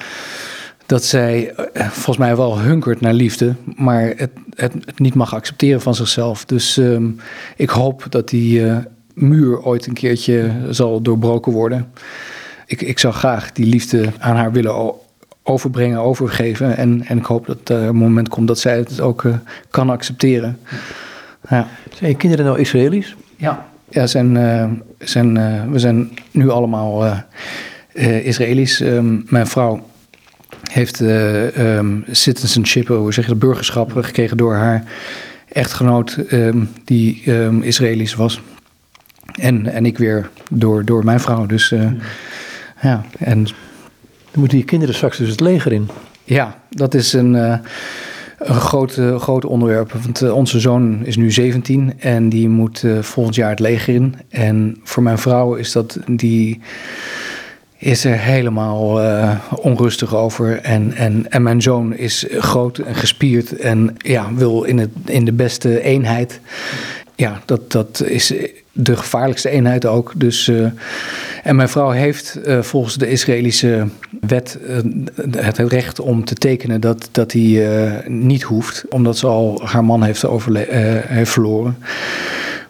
dat 0.92 1.04
zij 1.04 1.54
eh, 1.54 1.88
volgens 1.88 2.18
mij 2.18 2.36
wel 2.36 2.60
hunkert 2.60 3.02
naar 3.02 3.14
liefde, 3.14 3.56
maar 3.76 4.14
het, 4.16 4.32
het, 4.56 4.74
het 4.74 5.00
niet 5.00 5.14
mag 5.14 5.34
accepteren 5.36 5.82
van 5.82 5.96
zichzelf. 5.96 6.46
Dus 6.46 6.78
ehm, 6.78 7.10
ik 7.56 7.70
hoop 7.70 8.06
dat 8.10 8.30
die 8.30 8.60
uh, 8.60 8.78
muur 9.14 9.62
ooit 9.64 9.88
een 9.88 9.94
keertje 9.94 10.52
zal 10.70 11.02
doorbroken 11.02 11.52
worden. 11.52 11.92
Ik, 12.66 12.82
ik 12.82 13.00
zou 13.00 13.14
graag 13.14 13.52
die 13.52 13.66
liefde 13.66 14.10
aan 14.20 14.36
haar 14.36 14.52
willen 14.52 14.94
overbrengen, 15.44 16.00
overgeven. 16.00 16.78
En, 16.78 17.04
en 17.06 17.18
ik 17.18 17.26
hoop 17.26 17.46
dat 17.46 17.70
er 17.70 17.82
een 17.82 17.96
moment 17.96 18.30
komt 18.30 18.48
dat 18.48 18.60
zij 18.60 18.78
het 18.78 19.02
ook 19.02 19.24
uh, 19.24 19.36
kan 19.70 19.90
accepteren. 19.90 20.60
Ja. 21.50 21.68
Zijn 21.94 22.10
je 22.10 22.18
kinderen 22.18 22.46
nou 22.46 22.60
Israëli's? 22.60 23.16
Ja, 23.36 23.66
ja 23.90 24.08
zijn, 24.08 24.38
zijn, 25.00 25.34
we 25.72 25.80
zijn 25.80 26.10
nu 26.32 26.50
allemaal 26.50 27.24
Israëli's. 28.24 28.80
Um, 28.80 29.26
mijn 29.30 29.48
vrouw 29.48 29.86
heeft 30.72 31.00
um, 31.00 32.06
citizenship, 32.12 32.88
hoe 32.88 33.14
zeg 33.14 33.24
je 33.24 33.30
dat, 33.32 33.40
burgerschap 33.40 33.92
gekregen 33.92 34.38
door 34.38 34.54
haar 34.54 34.84
echtgenoot 35.48 36.18
um, 36.32 36.70
die 36.86 37.32
um, 37.32 37.62
Israëlisch 37.62 38.16
was. 38.16 38.42
En, 39.40 39.68
en 39.68 39.86
ik 39.86 39.98
weer 39.98 40.30
door, 40.50 40.86
door 40.86 41.06
mijn 41.06 41.20
vrouw. 41.20 41.46
Dus 41.46 41.72
uh, 41.72 41.92
ja, 42.82 43.06
en... 43.20 43.48
Dan 44.32 44.40
moeten 44.40 44.58
je 44.58 44.64
kinderen 44.64 44.96
straks 44.96 45.18
dus 45.18 45.30
het 45.30 45.40
leger 45.40 45.72
in. 45.72 45.90
Ja, 46.24 46.58
dat 46.70 46.94
is 46.94 47.14
een, 47.14 47.34
uh, 47.34 47.58
een 48.38 48.60
groot, 48.62 48.98
uh, 48.98 49.20
groot 49.20 49.46
onderwerp. 49.46 49.92
Want 50.04 50.22
uh, 50.22 50.36
onze 50.36 50.60
zoon 50.60 51.06
is 51.06 51.16
nu 51.16 51.32
17 51.32 51.94
en 52.00 52.30
die 52.30 52.50
moet 52.50 52.86
volgend 53.02 53.36
jaar 53.36 53.50
het 53.50 53.60
leger 53.60 53.94
in. 53.94 54.16
En 54.30 54.80
voor 54.84 55.04
mijn 55.04 55.18
vrouw 55.18 55.56
is 55.56 55.72
dat 55.72 56.00
die 56.08 56.60
is 57.78 58.06
er 58.06 58.18
helemaal 58.18 59.02
onrustig 59.50 60.16
over. 60.16 60.60
En, 60.60 60.94
en, 60.94 61.32
en 61.32 61.44
mijn 61.44 61.62
zoon 61.62 61.94
is 61.94 62.26
groot 62.30 62.78
en 62.78 62.96
gespierd 62.96 63.56
en 63.56 63.96
ja, 63.98 64.34
wil 64.34 64.64
in, 64.64 64.78
het, 64.78 64.90
in 65.06 65.26
de 65.26 65.34
beste 65.34 65.82
eenheid. 65.82 66.40
Ja, 67.16 67.42
dat, 67.46 67.72
dat 67.72 68.04
is 68.06 68.34
de 68.72 68.96
gevaarlijkste 68.96 69.50
eenheid 69.50 69.86
ook. 69.86 70.14
Dus, 70.16 70.52
en 71.44 71.56
mijn 71.56 71.70
vrouw 71.70 71.90
heeft 71.90 72.40
uh, 72.46 72.62
volgens 72.62 72.96
de 72.96 73.10
Israëlische 73.10 73.88
wet 74.22 74.58
het, 75.16 75.58
het, 75.58 75.58
recht 75.58 76.00
om 76.00 76.26
te 76.26 76.36
tekenen 76.36 76.82
dat, 76.82 77.10
dat 77.12 77.32
hij 77.32 78.04
niet 78.08 78.44
hoeft, 78.44 78.86
omdat 78.90 79.18
ze 79.18 79.28
al 79.28 79.62
haar 79.64 79.86
man 79.86 80.04
heeft, 80.04 80.26
heeft 81.08 81.32
verloren. 81.32 81.78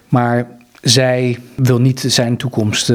Maar 0.08 0.48
zij 0.82 1.40
wil 1.56 1.82
niet 1.82 2.00
zijn 2.08 2.38
toekomst 2.38 2.94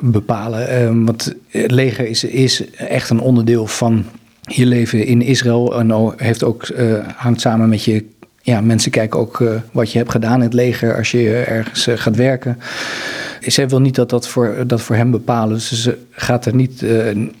bepalen. 0.00 1.04
Want 1.04 1.34
het 1.48 1.70
leger 1.70 2.06
is, 2.06 2.24
is 2.24 2.70
echt 2.70 3.10
een 3.10 3.20
onderdeel 3.20 3.66
van 3.66 4.04
je 4.40 4.66
leven 4.66 5.06
in 5.06 5.22
Israël. 5.22 5.78
En 5.78 6.12
heeft 6.16 6.44
ook, 6.44 6.68
hangt 7.16 7.40
samen 7.40 7.68
met 7.68 7.84
je. 7.84 8.04
Ja, 8.42 8.60
mensen 8.60 8.90
kijken 8.90 9.20
ook 9.20 9.44
wat 9.72 9.92
je 9.92 9.98
hebt 9.98 10.10
gedaan 10.10 10.36
in 10.36 10.44
het 10.44 10.54
leger 10.54 10.96
als 10.96 11.10
je 11.10 11.36
ergens 11.36 11.88
gaat 11.94 12.16
werken. 12.16 12.58
Zij 13.40 13.68
wil 13.68 13.80
niet 13.80 13.94
dat 13.94 14.10
dat 14.10 14.28
voor, 14.28 14.64
dat 14.66 14.82
voor 14.82 14.96
hem 14.96 15.10
bepalen. 15.10 15.54
Dus 15.54 15.82
ze 15.82 15.98
gaat 16.10 16.46
er 16.46 16.54
niet, 16.54 16.84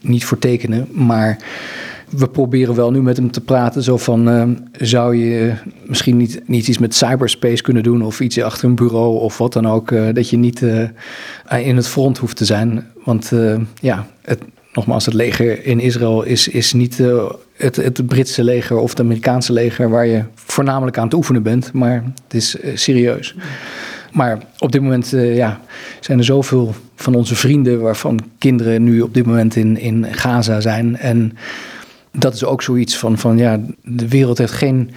niet 0.00 0.24
voor 0.24 0.38
tekenen. 0.38 0.88
Maar 0.92 1.38
we 2.10 2.28
proberen 2.28 2.74
wel 2.74 2.90
nu 2.90 3.02
met 3.02 3.16
hem 3.16 3.30
te 3.30 3.40
praten. 3.40 3.82
Zo 3.82 3.96
van, 3.96 4.28
uh, 4.28 4.42
zou 4.72 5.16
je 5.16 5.52
misschien 5.86 6.16
niet, 6.16 6.42
niet 6.46 6.68
iets 6.68 6.78
met 6.78 6.94
cyberspace 6.94 7.62
kunnen 7.62 7.82
doen... 7.82 8.02
of 8.02 8.20
iets 8.20 8.40
achter 8.40 8.68
een 8.68 8.74
bureau 8.74 9.18
of 9.18 9.38
wat 9.38 9.52
dan 9.52 9.68
ook... 9.68 9.90
Uh, 9.90 10.08
dat 10.12 10.30
je 10.30 10.36
niet 10.36 10.62
in 11.60 11.76
het 11.76 11.88
front 11.88 12.18
hoeft 12.18 12.36
te 12.36 12.44
zijn. 12.44 12.86
Want 13.04 13.32
ja, 13.80 14.06
het, 14.22 14.38
nogmaals, 14.72 15.04
het 15.04 15.14
leger 15.14 15.64
in 15.64 15.80
Israël 15.80 16.22
is, 16.22 16.48
is 16.48 16.72
niet 16.72 17.02
het, 17.56 17.76
het 17.76 18.06
Britse 18.06 18.44
leger... 18.44 18.76
of 18.76 18.90
het 18.90 19.00
Amerikaanse 19.00 19.52
leger 19.52 19.88
waar 19.90 20.06
je 20.06 20.22
voornamelijk 20.34 20.98
aan 20.98 21.04
het 21.04 21.14
oefenen 21.14 21.42
bent. 21.42 21.72
Maar 21.72 22.04
het 22.24 22.34
is 22.34 22.56
serieus. 22.74 23.34
Maar 24.16 24.38
op 24.58 24.72
dit 24.72 24.82
moment 24.82 25.10
ja, 25.16 25.60
zijn 26.00 26.18
er 26.18 26.24
zoveel 26.24 26.74
van 26.94 27.14
onze 27.14 27.34
vrienden... 27.34 27.80
waarvan 27.80 28.20
kinderen 28.38 28.84
nu 28.84 29.00
op 29.00 29.14
dit 29.14 29.26
moment 29.26 29.56
in, 29.56 29.78
in 29.78 30.06
Gaza 30.10 30.60
zijn... 30.60 30.96
en 30.96 31.36
dat 32.12 32.34
is 32.34 32.44
ook 32.44 32.62
zoiets 32.62 32.98
van, 32.98 33.18
van 33.18 33.38
ja, 33.38 33.60
de 33.82 34.08
wereld 34.08 34.38
heeft 34.38 34.52
geen, 34.52 34.90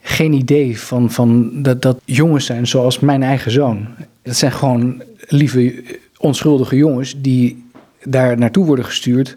geen 0.00 0.32
idee 0.32 0.78
van, 0.78 1.10
van 1.10 1.62
dat, 1.62 1.82
dat 1.82 2.00
jongens 2.04 2.46
zijn 2.46 2.66
zoals 2.66 2.98
mijn 2.98 3.22
eigen 3.22 3.50
zoon. 3.50 3.86
Dat 4.22 4.36
zijn 4.36 4.52
gewoon 4.52 5.02
lieve, 5.26 5.84
onschuldige 6.18 6.76
jongens 6.76 7.14
die 7.16 7.64
daar 8.02 8.38
naartoe 8.38 8.64
worden 8.66 8.84
gestuurd 8.84 9.36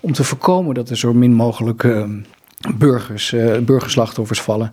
om 0.00 0.12
te 0.12 0.24
voorkomen 0.24 0.74
dat 0.74 0.90
er 0.90 0.98
zo 0.98 1.12
min 1.14 1.32
mogelijk 1.34 1.82
uh, 1.82 2.04
burgers, 2.74 3.32
uh, 3.32 3.58
burgerslachtoffers 3.58 4.40
vallen. 4.40 4.72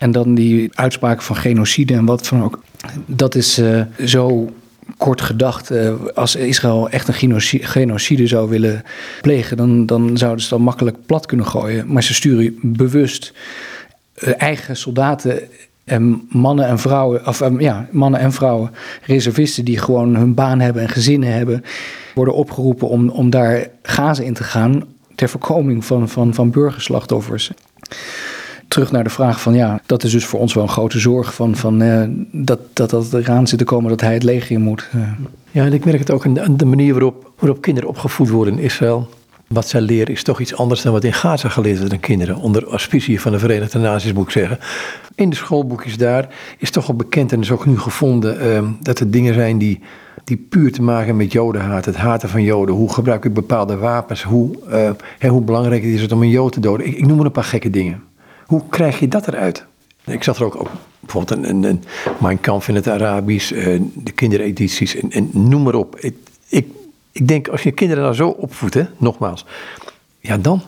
En 0.00 0.12
dan 0.12 0.34
die 0.34 0.70
uitspraken 0.72 1.22
van 1.22 1.36
genocide 1.36 1.94
en 1.94 2.04
wat 2.04 2.26
van 2.26 2.42
ook. 2.42 2.62
Dat 3.06 3.34
is 3.34 3.58
uh, 3.58 3.82
zo 4.04 4.52
kort 4.96 5.20
gedacht, 5.20 5.72
uh, 5.72 5.92
als 6.14 6.36
Israël 6.36 6.88
echt 6.88 7.08
een 7.08 7.40
genocide 7.60 8.26
zou 8.26 8.48
willen 8.48 8.82
plegen, 9.20 9.56
dan, 9.56 9.86
dan 9.86 10.16
zouden 10.16 10.42
ze 10.44 10.48
dat 10.48 10.58
makkelijk 10.58 10.96
plat 11.06 11.26
kunnen 11.26 11.46
gooien. 11.46 11.92
Maar 11.92 12.02
ze 12.02 12.14
sturen 12.14 12.58
bewust 12.62 13.32
uh, 14.18 14.32
eigen 14.36 14.76
soldaten 14.76 15.40
en 15.84 16.28
mannen 16.28 16.66
en 16.66 16.78
vrouwen, 16.78 17.26
of 17.26 17.42
ja, 17.58 17.88
mannen 17.90 18.20
en 18.20 18.32
vrouwen, 18.32 18.70
reservisten 19.02 19.64
die 19.64 19.78
gewoon 19.78 20.16
hun 20.16 20.34
baan 20.34 20.60
hebben 20.60 20.82
en 20.82 20.88
gezinnen 20.88 21.32
hebben, 21.32 21.64
worden 22.14 22.34
opgeroepen 22.34 22.88
om, 22.88 23.08
om 23.08 23.30
daar 23.30 23.68
gazen 23.82 24.24
in 24.24 24.34
te 24.34 24.44
gaan 24.44 24.84
ter 25.14 25.28
voorkoming 25.28 25.84
van, 25.84 26.08
van, 26.08 26.34
van 26.34 26.50
burgerslachtoffers 26.50 27.50
terug 28.70 28.92
naar 28.92 29.04
de 29.04 29.10
vraag 29.10 29.40
van 29.40 29.54
ja, 29.54 29.80
dat 29.86 30.02
is 30.04 30.12
dus 30.12 30.24
voor 30.24 30.40
ons 30.40 30.54
wel 30.54 30.62
een 30.62 30.68
grote 30.68 30.98
zorg 30.98 31.34
van, 31.34 31.56
van 31.56 31.82
uh, 31.82 32.02
dat, 32.32 32.60
dat 32.72 32.90
dat 32.90 33.12
eraan 33.12 33.46
zit 33.46 33.58
te 33.58 33.64
komen 33.64 33.90
dat 33.90 34.00
hij 34.00 34.12
het 34.12 34.22
leger 34.22 34.50
in 34.50 34.60
moet. 34.60 34.88
Uh. 34.96 35.02
Ja, 35.50 35.64
en 35.64 35.72
ik 35.72 35.84
merk 35.84 35.98
het 35.98 36.10
ook 36.10 36.26
aan 36.26 36.56
de, 36.56 36.64
manier 36.64 36.92
waarop, 36.92 37.32
waarop 37.38 37.60
kinderen 37.60 37.88
opgevoed 37.88 38.28
worden 38.28 38.54
in 38.54 38.64
Israël. 38.64 39.08
Wat 39.46 39.68
zij 39.68 39.80
leren 39.80 40.14
is 40.14 40.22
toch 40.22 40.40
iets 40.40 40.54
anders 40.54 40.82
dan 40.82 40.92
wat 40.92 41.04
in 41.04 41.12
Gaza 41.12 41.48
geleerd 41.48 41.78
wordt 41.78 41.92
aan 41.92 42.00
kinderen. 42.00 42.36
Onder 42.36 42.64
auspicie 42.64 43.20
van 43.20 43.32
de 43.32 43.38
Verenigde 43.38 43.78
Naties 43.78 44.12
moet 44.12 44.24
ik 44.24 44.30
zeggen. 44.30 44.58
In 45.14 45.30
de 45.30 45.36
schoolboekjes 45.36 45.96
daar 45.96 46.28
is 46.58 46.70
toch 46.70 46.88
al 46.88 46.94
bekend 46.94 47.32
en 47.32 47.40
is 47.40 47.50
ook 47.50 47.66
nu 47.66 47.78
gevonden 47.78 48.46
uh, 48.46 48.68
dat 48.80 49.00
er 49.00 49.10
dingen 49.10 49.34
zijn 49.34 49.58
die, 49.58 49.80
die 50.24 50.46
puur 50.48 50.72
te 50.72 50.82
maken 50.82 51.16
met 51.16 51.32
jodenhaat. 51.32 51.84
Het 51.84 51.96
haten 51.96 52.28
van 52.28 52.42
joden. 52.42 52.74
Hoe 52.74 52.92
gebruik 52.92 53.24
ik 53.24 53.34
bepaalde 53.34 53.76
wapens? 53.76 54.22
Hoe, 54.22 54.50
hè, 55.18 55.28
hoe 55.28 55.42
belangrijk 55.42 55.82
is 55.82 56.02
het 56.02 56.12
om 56.12 56.22
een 56.22 56.28
jood 56.28 56.52
te 56.52 56.60
doden? 56.60 56.86
Ik, 56.86 56.96
ik 56.96 57.06
noem 57.06 57.16
maar 57.16 57.26
een 57.26 57.32
paar 57.32 57.44
gekke 57.44 57.70
dingen. 57.70 58.02
Hoe 58.50 58.62
krijg 58.68 59.00
je 59.00 59.08
dat 59.08 59.28
eruit? 59.28 59.64
Ik 60.04 60.22
zag 60.22 60.38
er 60.38 60.44
ook, 60.44 60.56
ook 60.56 60.70
bijvoorbeeld 61.00 61.38
een, 61.38 61.48
een, 61.48 61.62
een 61.62 61.84
Mein 62.20 62.40
Kampf 62.40 62.68
in 62.68 62.74
het 62.74 62.88
Arabisch, 62.88 63.52
uh, 63.52 63.80
de 63.94 64.12
kinderedities 64.12 64.96
en, 64.96 65.10
en, 65.10 65.30
noem 65.32 65.62
maar 65.62 65.74
op. 65.74 65.98
Ik, 65.98 66.14
ik, 66.48 66.66
ik 67.12 67.28
denk, 67.28 67.48
als 67.48 67.62
je 67.62 67.70
kinderen 67.70 68.02
nou 68.02 68.14
zo 68.14 68.28
opvoedt, 68.28 68.74
hè, 68.74 68.84
nogmaals, 68.96 69.46
ja 70.20 70.38
dan... 70.38 70.62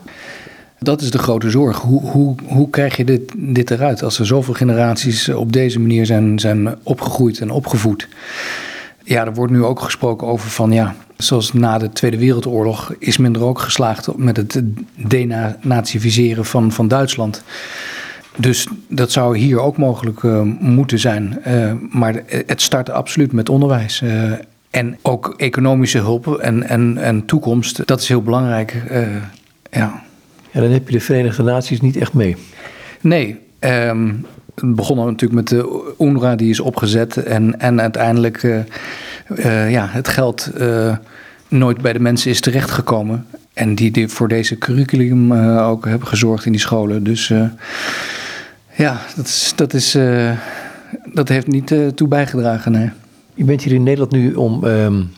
Dat 0.78 1.00
is 1.00 1.10
de 1.10 1.18
grote 1.18 1.50
zorg. 1.50 1.78
Hoe, 1.78 2.00
hoe, 2.10 2.34
hoe 2.46 2.70
krijg 2.70 2.96
je 2.96 3.04
dit, 3.04 3.32
dit 3.36 3.70
eruit 3.70 4.02
als 4.02 4.18
er 4.18 4.26
zoveel 4.26 4.54
generaties 4.54 5.28
op 5.28 5.52
deze 5.52 5.80
manier 5.80 6.06
zijn, 6.06 6.38
zijn 6.38 6.78
opgegroeid 6.82 7.40
en 7.40 7.50
opgevoed? 7.50 8.08
Ja, 9.04 9.24
er 9.24 9.34
wordt 9.34 9.52
nu 9.52 9.64
ook 9.64 9.80
gesproken 9.80 10.26
over 10.26 10.50
van 10.50 10.72
ja, 10.72 10.94
zoals 11.16 11.52
na 11.52 11.78
de 11.78 11.90
Tweede 11.90 12.18
Wereldoorlog 12.18 12.94
is 12.98 13.16
men 13.16 13.34
er 13.34 13.44
ook 13.44 13.58
geslaagd 13.58 14.16
met 14.16 14.36
het 14.36 14.62
denazificeren 14.96 16.44
van, 16.44 16.72
van 16.72 16.88
Duitsland. 16.88 17.42
Dus 18.36 18.66
dat 18.88 19.12
zou 19.12 19.38
hier 19.38 19.60
ook 19.60 19.76
mogelijk 19.76 20.22
uh, 20.22 20.40
moeten 20.60 20.98
zijn. 20.98 21.38
Uh, 21.46 21.72
maar 21.90 22.22
het 22.26 22.62
start 22.62 22.90
absoluut 22.90 23.32
met 23.32 23.48
onderwijs. 23.48 24.00
Uh, 24.00 24.32
en 24.70 24.98
ook 25.02 25.34
economische 25.36 25.98
hulp 25.98 26.26
en, 26.26 26.62
en, 26.62 26.98
en 26.98 27.24
toekomst, 27.24 27.86
dat 27.86 28.00
is 28.00 28.08
heel 28.08 28.22
belangrijk. 28.22 28.82
ja. 29.70 30.02
ja, 30.50 30.60
dan 30.60 30.70
heb 30.70 30.86
je 30.88 30.92
de 30.92 31.00
Verenigde 31.00 31.42
Naties 31.42 31.80
niet 31.80 31.96
echt 31.96 32.12
mee. 32.12 32.36
Nee, 33.00 33.38
um, 33.60 34.26
het 34.54 34.74
begon 34.74 34.96
natuurlijk 34.96 35.32
met 35.32 35.48
de 35.48 35.81
UNRWA, 35.98 36.36
die 36.36 36.50
is 36.50 36.60
opgezet. 36.60 37.16
En, 37.16 37.60
en 37.60 37.80
uiteindelijk 37.80 38.42
uh, 38.42 38.58
uh, 39.36 39.70
ja, 39.70 39.86
het 39.90 40.08
geld 40.08 40.50
uh, 40.58 40.96
nooit 41.48 41.80
bij 41.80 41.92
de 41.92 42.00
mensen 42.00 42.30
is 42.30 42.40
terechtgekomen. 42.40 43.26
En 43.52 43.74
die, 43.74 43.90
die 43.90 44.08
voor 44.08 44.28
deze 44.28 44.58
curriculum 44.58 45.32
ook 45.58 45.86
hebben 45.86 46.08
gezorgd 46.08 46.44
in 46.46 46.52
die 46.52 46.60
scholen. 46.60 47.04
Dus 47.04 47.32
ja, 48.76 49.00
dat, 49.16 49.26
is, 49.26 49.52
dat, 49.56 49.74
is, 49.74 49.96
dat 51.12 51.28
heeft 51.28 51.46
niet 51.46 51.74
toe 51.94 52.08
bijgedragen. 52.08 52.72
Nee. 52.72 52.90
Je 53.34 53.44
bent 53.44 53.62
hier 53.62 53.74
in 53.74 53.82
Nederland 53.82 54.12
nu 54.12 54.34
om. 54.34 54.64
Um 54.64 55.10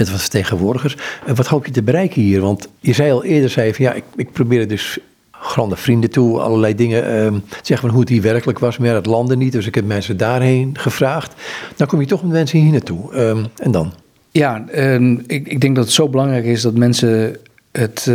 met 0.00 0.10
wat 0.10 0.20
vertegenwoordigers. 0.20 0.96
wat 1.34 1.46
hoop 1.46 1.66
je 1.66 1.72
te 1.72 1.82
bereiken 1.82 2.22
hier? 2.22 2.40
Want 2.40 2.68
je 2.80 2.92
zei 2.92 3.12
al 3.12 3.24
eerder, 3.24 3.50
zei 3.50 3.74
van 3.74 3.84
ja, 3.84 3.92
ik, 3.92 4.04
ik 4.16 4.32
probeer 4.32 4.68
dus 4.68 4.98
grande 5.40 5.76
vrienden 5.76 6.10
toe, 6.10 6.40
allerlei 6.40 6.74
dingen 6.74 7.32
uh, 7.32 7.38
zeggen 7.50 7.78
van 7.78 7.88
hoe 7.88 8.00
het 8.00 8.08
hier 8.08 8.22
werkelijk 8.22 8.58
was, 8.58 8.78
maar 8.78 8.94
het 8.94 9.06
landde 9.06 9.36
niet. 9.36 9.52
Dus 9.52 9.66
ik 9.66 9.74
heb 9.74 9.84
mensen 9.84 10.16
daarheen 10.16 10.78
gevraagd. 10.78 11.34
Dan 11.76 11.86
kom 11.86 12.00
je 12.00 12.06
toch 12.06 12.22
met 12.22 12.32
mensen 12.32 12.58
hier 12.58 12.72
naartoe. 12.72 13.16
Um, 13.16 13.46
en 13.56 13.70
dan? 13.70 13.92
Ja, 14.30 14.64
um, 14.74 15.24
ik, 15.26 15.48
ik, 15.48 15.60
denk 15.60 15.76
dat 15.76 15.84
het 15.84 15.94
zo 15.94 16.08
belangrijk 16.08 16.44
is 16.44 16.62
dat 16.62 16.74
mensen 16.74 17.36
het, 17.72 18.10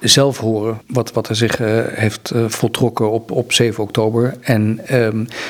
zelf 0.00 0.38
horen 0.38 0.80
wat, 0.86 1.12
wat 1.12 1.28
er 1.28 1.36
zich 1.36 1.60
uh, 1.60 1.68
heeft 1.86 2.32
uh, 2.34 2.48
voltrokken 2.48 3.10
op, 3.10 3.30
op 3.30 3.52
7 3.52 3.82
oktober. 3.82 4.34
En 4.40 4.80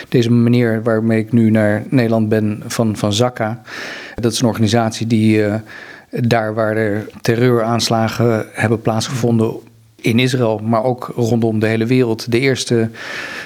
deze 0.09 0.31
meneer 0.31 0.83
waarmee 0.83 1.19
ik 1.19 1.33
nu 1.33 1.51
naar 1.51 1.85
Nederland 1.89 2.29
ben 2.29 2.63
van, 2.67 2.97
van 2.97 3.13
Zakka, 3.13 3.63
dat 4.15 4.33
is 4.33 4.41
een 4.41 4.47
organisatie 4.47 5.07
die 5.07 5.39
uh, 5.39 5.55
daar 6.11 6.55
waar 6.55 6.77
er 6.77 7.07
terreuraanslagen 7.21 8.47
hebben 8.53 8.81
plaatsgevonden 8.81 9.55
in 10.01 10.19
Israël, 10.19 10.61
maar 10.65 10.85
ook 10.85 11.13
rondom 11.17 11.59
de 11.59 11.67
hele 11.67 11.87
wereld, 11.87 12.33
de 12.33 12.39
eerste 12.39 12.91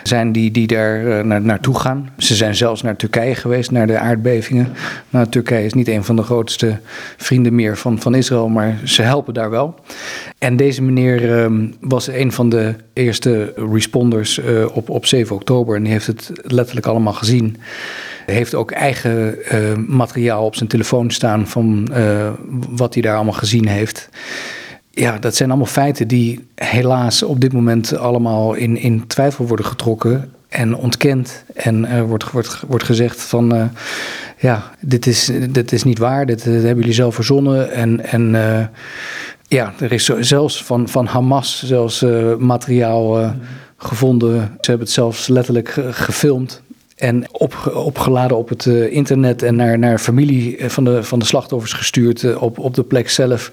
zijn 0.02 0.32
die, 0.32 0.50
die 0.50 0.66
daar 0.66 1.26
naar, 1.26 1.40
naartoe 1.40 1.78
gaan. 1.78 2.10
Ze 2.18 2.34
zijn 2.34 2.54
zelfs 2.54 2.82
naar 2.82 2.96
Turkije 2.96 3.34
geweest, 3.34 3.70
naar 3.70 3.86
de 3.86 3.98
aardbevingen. 3.98 4.72
Nou, 5.10 5.28
Turkije 5.28 5.64
is 5.64 5.74
niet 5.74 5.88
een 5.88 6.04
van 6.04 6.16
de 6.16 6.22
grootste 6.22 6.78
vrienden 7.16 7.54
meer 7.54 7.76
van, 7.76 8.00
van 8.00 8.14
Israël, 8.14 8.48
maar 8.48 8.80
ze 8.84 9.02
helpen 9.02 9.34
daar 9.34 9.50
wel. 9.50 9.74
En 10.38 10.56
deze 10.56 10.82
meneer 10.82 11.42
um, 11.42 11.74
was 11.80 12.06
een 12.06 12.32
van 12.32 12.48
de 12.48 12.74
eerste 12.92 13.52
responders 13.72 14.38
uh, 14.38 14.76
op, 14.76 14.88
op 14.88 15.06
7 15.06 15.36
oktober 15.36 15.76
en 15.76 15.82
die 15.82 15.92
heeft 15.92 16.06
het 16.06 16.30
letterlijk 16.34 16.86
allemaal 16.86 17.12
gezien. 17.12 17.56
Hij 18.26 18.34
heeft 18.34 18.54
ook 18.54 18.70
eigen 18.70 19.38
uh, 19.52 19.76
materiaal 19.86 20.44
op 20.44 20.56
zijn 20.56 20.68
telefoon 20.68 21.10
staan 21.10 21.48
van 21.48 21.92
wat 22.68 22.94
hij 22.94 23.02
daar 23.02 23.14
allemaal 23.14 23.32
gezien 23.32 23.68
heeft. 23.68 24.08
Ja, 24.94 25.18
dat 25.18 25.34
zijn 25.34 25.48
allemaal 25.48 25.66
feiten 25.66 26.08
die 26.08 26.46
helaas 26.54 27.22
op 27.22 27.40
dit 27.40 27.52
moment 27.52 27.96
allemaal 27.96 28.54
in, 28.54 28.76
in 28.76 29.06
twijfel 29.06 29.46
worden 29.46 29.66
getrokken 29.66 30.32
en 30.48 30.76
ontkend. 30.76 31.44
En 31.54 31.88
er 31.88 32.06
wordt, 32.06 32.30
wordt, 32.30 32.62
wordt 32.66 32.84
gezegd 32.84 33.22
van, 33.22 33.54
uh, 33.54 33.64
ja, 34.38 34.70
dit 34.80 35.06
is, 35.06 35.30
dit 35.50 35.72
is 35.72 35.84
niet 35.84 35.98
waar, 35.98 36.26
dit, 36.26 36.44
hebben 36.44 36.76
jullie 36.76 36.92
zelf 36.92 37.14
verzonnen. 37.14 37.72
En, 37.72 38.04
en 38.04 38.34
uh, 38.34 38.66
ja, 39.48 39.72
er 39.80 39.92
is 39.92 40.04
zelfs 40.04 40.64
van, 40.64 40.88
van 40.88 41.06
Hamas 41.06 41.62
zelfs 41.64 42.02
uh, 42.02 42.36
materiaal 42.36 43.20
uh, 43.20 43.30
gevonden. 43.76 44.36
Ze 44.36 44.70
hebben 44.70 44.86
het 44.86 44.94
zelfs 44.94 45.28
letterlijk 45.28 45.80
gefilmd. 45.90 46.62
En 46.96 47.24
op, 47.32 47.72
opgeladen 47.74 48.36
op 48.36 48.48
het 48.48 48.64
uh, 48.64 48.92
internet 48.92 49.42
en 49.42 49.56
naar, 49.56 49.78
naar 49.78 49.98
familie 49.98 50.70
van 50.70 50.84
de, 50.84 51.02
van 51.02 51.18
de 51.18 51.24
slachtoffers 51.24 51.72
gestuurd 51.72 52.36
op, 52.36 52.58
op 52.58 52.74
de 52.74 52.82
plek 52.82 53.10
zelf. 53.10 53.50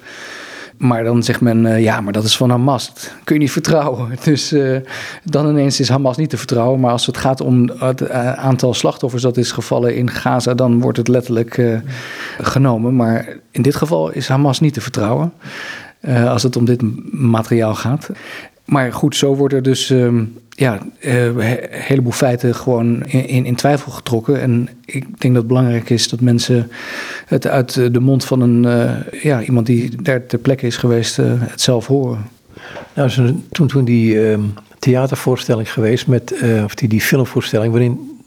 Maar 0.82 1.04
dan 1.04 1.22
zegt 1.22 1.40
men, 1.40 1.64
uh, 1.64 1.82
ja, 1.82 2.00
maar 2.00 2.12
dat 2.12 2.24
is 2.24 2.36
van 2.36 2.50
Hamas. 2.50 2.92
Kun 3.24 3.34
je 3.34 3.40
niet 3.40 3.50
vertrouwen. 3.50 4.10
Dus 4.24 4.52
uh, 4.52 4.76
dan 5.24 5.48
ineens 5.48 5.80
is 5.80 5.88
Hamas 5.88 6.16
niet 6.16 6.30
te 6.30 6.36
vertrouwen. 6.36 6.80
Maar 6.80 6.90
als 6.90 7.06
het 7.06 7.16
gaat 7.16 7.40
om 7.40 7.70
het 7.78 8.00
uh, 8.00 8.32
aantal 8.32 8.74
slachtoffers 8.74 9.22
dat 9.22 9.36
is 9.36 9.52
gevallen 9.52 9.96
in 9.96 10.10
Gaza, 10.10 10.54
dan 10.54 10.80
wordt 10.80 10.98
het 10.98 11.08
letterlijk 11.08 11.80
genomen. 12.40 12.96
Maar 12.96 13.28
in 13.50 13.62
dit 13.62 13.76
geval 13.76 14.10
is 14.10 14.28
Hamas 14.28 14.60
niet 14.60 14.74
te 14.74 14.80
vertrouwen. 14.80 15.32
als 16.26 16.42
het 16.42 16.56
om 16.56 16.64
dit 16.64 16.82
materiaal 17.12 17.74
gaat. 17.74 18.10
Maar 18.64 18.92
goed, 18.92 19.16
zo 19.16 19.34
wordt 19.34 19.54
er 19.54 19.62
dus 19.62 19.90
um, 19.90 20.38
ja, 20.48 20.78
een 21.00 21.40
heleboel 21.70 22.12
feiten 22.12 22.54
gewoon 22.54 23.04
in, 23.04 23.44
in, 23.44 23.54
twijfel 23.54 23.92
getrokken. 23.92 24.40
En 24.40 24.68
ik 24.84 25.02
denk 25.02 25.34
dat 25.34 25.42
het 25.42 25.46
belangrijk 25.46 25.90
is 25.90 26.08
dat 26.08 26.20
mensen 26.20 26.70
het 27.26 27.46
uit 27.46 27.74
de 27.74 28.00
mond 28.00 28.24
van 28.24 28.40
een, 28.40 28.64
uh, 28.64 29.22
ja, 29.22 29.42
iemand 29.42 29.66
die 29.66 30.02
daar 30.02 30.26
ter 30.26 30.38
plekke 30.38 30.66
is 30.66 30.76
geweest, 30.76 31.18
uh, 31.18 31.26
het 31.28 31.60
zelf 31.60 31.86
horen. 31.86 32.26
Nou, 32.94 33.10
toen, 33.50 33.66
toen 33.66 33.84
die 33.84 34.14
uh, 34.14 34.38
theatervoorstelling 34.78 35.72
geweest, 35.72 36.06
met, 36.06 36.34
of 36.64 36.74
die, 36.74 36.88
die 36.88 37.00
filmvoorstelling, 37.00 37.72
waarin 37.72 38.20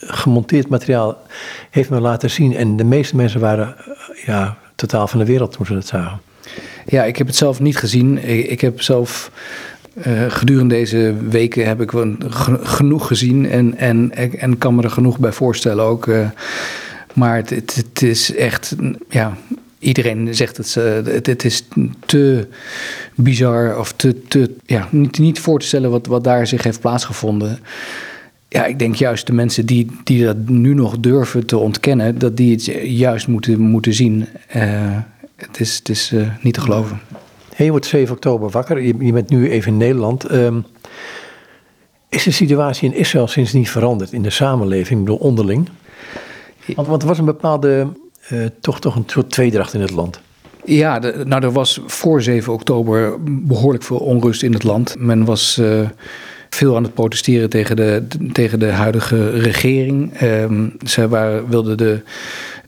gemonteerd 0.00 0.68
materiaal 0.68 1.18
heeft 1.70 1.90
me 1.90 2.00
laten 2.00 2.30
zien. 2.30 2.56
En 2.56 2.76
de 2.76 2.84
meeste 2.84 3.16
mensen 3.16 3.40
waren 3.40 3.74
ja, 4.26 4.58
totaal 4.74 5.08
van 5.08 5.18
de 5.18 5.24
wereld 5.24 5.52
toen 5.52 5.66
ze 5.66 5.74
het 5.74 5.86
zagen. 5.86 6.20
Ja, 6.86 7.04
ik 7.04 7.16
heb 7.16 7.26
het 7.26 7.36
zelf 7.36 7.60
niet 7.60 7.76
gezien. 7.76 8.28
Ik, 8.50 8.60
heb 8.60 8.80
zelf 8.80 9.30
uh, 10.06 10.24
gedurende 10.28 10.74
deze 10.74 11.14
weken 11.28 11.66
heb 11.66 11.80
ik 11.80 11.92
genoeg 12.62 13.06
gezien 13.06 13.48
en, 13.48 13.76
en, 13.76 14.10
en 14.38 14.58
kan 14.58 14.74
me 14.74 14.82
er 14.82 14.90
genoeg 14.90 15.18
bij 15.18 15.32
voorstellen 15.32 15.84
ook. 15.84 16.06
Uh, 16.06 16.26
maar 17.14 17.36
het, 17.36 17.74
het, 17.74 18.02
is 18.02 18.34
echt, 18.34 18.76
ja, 19.08 19.36
iedereen 19.78 20.34
zegt 20.34 20.56
het, 20.56 20.74
uh, 20.78 20.84
het, 21.14 21.26
het 21.26 21.44
is 21.44 21.68
te 22.06 22.46
bizar 23.14 23.78
of 23.78 23.92
te, 23.92 24.22
te 24.28 24.54
ja, 24.66 24.88
niet, 24.90 25.18
niet 25.18 25.40
voor 25.40 25.60
te 25.60 25.66
stellen 25.66 25.90
wat, 25.90 26.06
wat 26.06 26.24
daar 26.24 26.46
zich 26.46 26.62
heeft 26.62 26.80
plaatsgevonden. 26.80 27.58
Ja, 28.48 28.64
ik 28.64 28.78
denk 28.78 28.94
juist 28.94 29.26
de 29.26 29.32
mensen 29.32 29.66
die, 29.66 29.90
die 30.04 30.24
dat 30.24 30.48
nu 30.48 30.74
nog 30.74 30.98
durven 30.98 31.46
te 31.46 31.56
ontkennen, 31.56 32.18
dat 32.18 32.36
die 32.36 32.52
het 32.52 32.64
juist 32.84 33.28
moeten, 33.28 33.60
moeten 33.60 33.94
zien. 33.94 34.26
Het 35.46 35.60
is, 35.60 35.76
het 35.76 35.88
is 35.88 36.12
niet 36.40 36.54
te 36.54 36.60
geloven. 36.60 37.00
Hey, 37.54 37.64
je 37.64 37.70
wordt 37.70 37.86
7 37.86 38.14
oktober 38.14 38.50
wakker, 38.50 38.80
je, 38.80 38.94
je 38.98 39.12
bent 39.12 39.30
nu 39.30 39.50
even 39.50 39.72
in 39.72 39.78
Nederland. 39.78 40.32
Um, 40.32 40.64
is 42.08 42.22
de 42.22 42.30
situatie 42.30 42.92
in 42.92 42.98
Israël 42.98 43.26
sindsdien 43.26 43.66
veranderd 43.66 44.12
in 44.12 44.22
de 44.22 44.30
samenleving, 44.30 44.98
ik 44.98 45.04
bedoel 45.04 45.20
onderling? 45.20 45.68
Want, 46.76 46.88
want 46.88 47.02
er 47.02 47.08
was 47.08 47.18
een 47.18 47.24
bepaalde, 47.24 47.86
uh, 48.32 48.46
toch, 48.60 48.80
toch 48.80 48.96
een 48.96 49.04
soort 49.06 49.30
tweedracht 49.30 49.74
in 49.74 49.80
het 49.80 49.90
land. 49.90 50.20
Ja, 50.64 50.98
de, 50.98 51.22
nou 51.26 51.42
er 51.42 51.52
was 51.52 51.80
voor 51.86 52.22
7 52.22 52.52
oktober 52.52 53.16
behoorlijk 53.24 53.84
veel 53.84 53.98
onrust 53.98 54.42
in 54.42 54.52
het 54.52 54.62
land. 54.62 54.94
Men 54.98 55.24
was 55.24 55.58
uh, 55.58 55.88
veel 56.50 56.76
aan 56.76 56.82
het 56.82 56.94
protesteren 56.94 57.50
tegen 57.50 57.76
de, 57.76 58.06
tegen 58.32 58.58
de 58.58 58.70
huidige 58.70 59.30
regering. 59.30 60.20
Um, 60.20 60.76
ze 60.86 61.08
waren, 61.08 61.48
wilden 61.48 61.76
de 61.76 62.02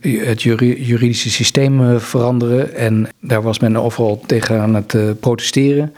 het 0.05 0.42
juridische 0.42 1.30
systeem 1.30 1.80
eh, 1.80 1.96
veranderen. 1.98 2.74
En 2.74 3.09
daar 3.20 3.42
was 3.42 3.59
men 3.59 3.76
overal 3.76 4.20
tegen 4.26 4.61
aan 4.61 4.74
het 4.74 4.94
uh, 4.94 5.11
protesteren. 5.20 5.94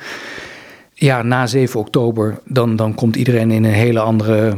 Ja, 0.95 1.23
na 1.23 1.47
7 1.47 1.81
oktober, 1.81 2.39
dan, 2.45 2.77
dan 2.77 2.95
komt 2.95 3.17
iedereen 3.17 3.51
in 3.51 3.65
een 3.65 3.73
hele 3.73 4.01
andere, 4.01 4.57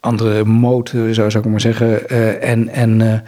andere 0.00 0.44
mode, 0.44 1.14
zou, 1.14 1.38
ik 1.38 1.44
maar 1.44 1.60
zeggen. 1.60 2.12
Uh, 2.12 2.50
en 2.50 2.68
en 2.68 3.22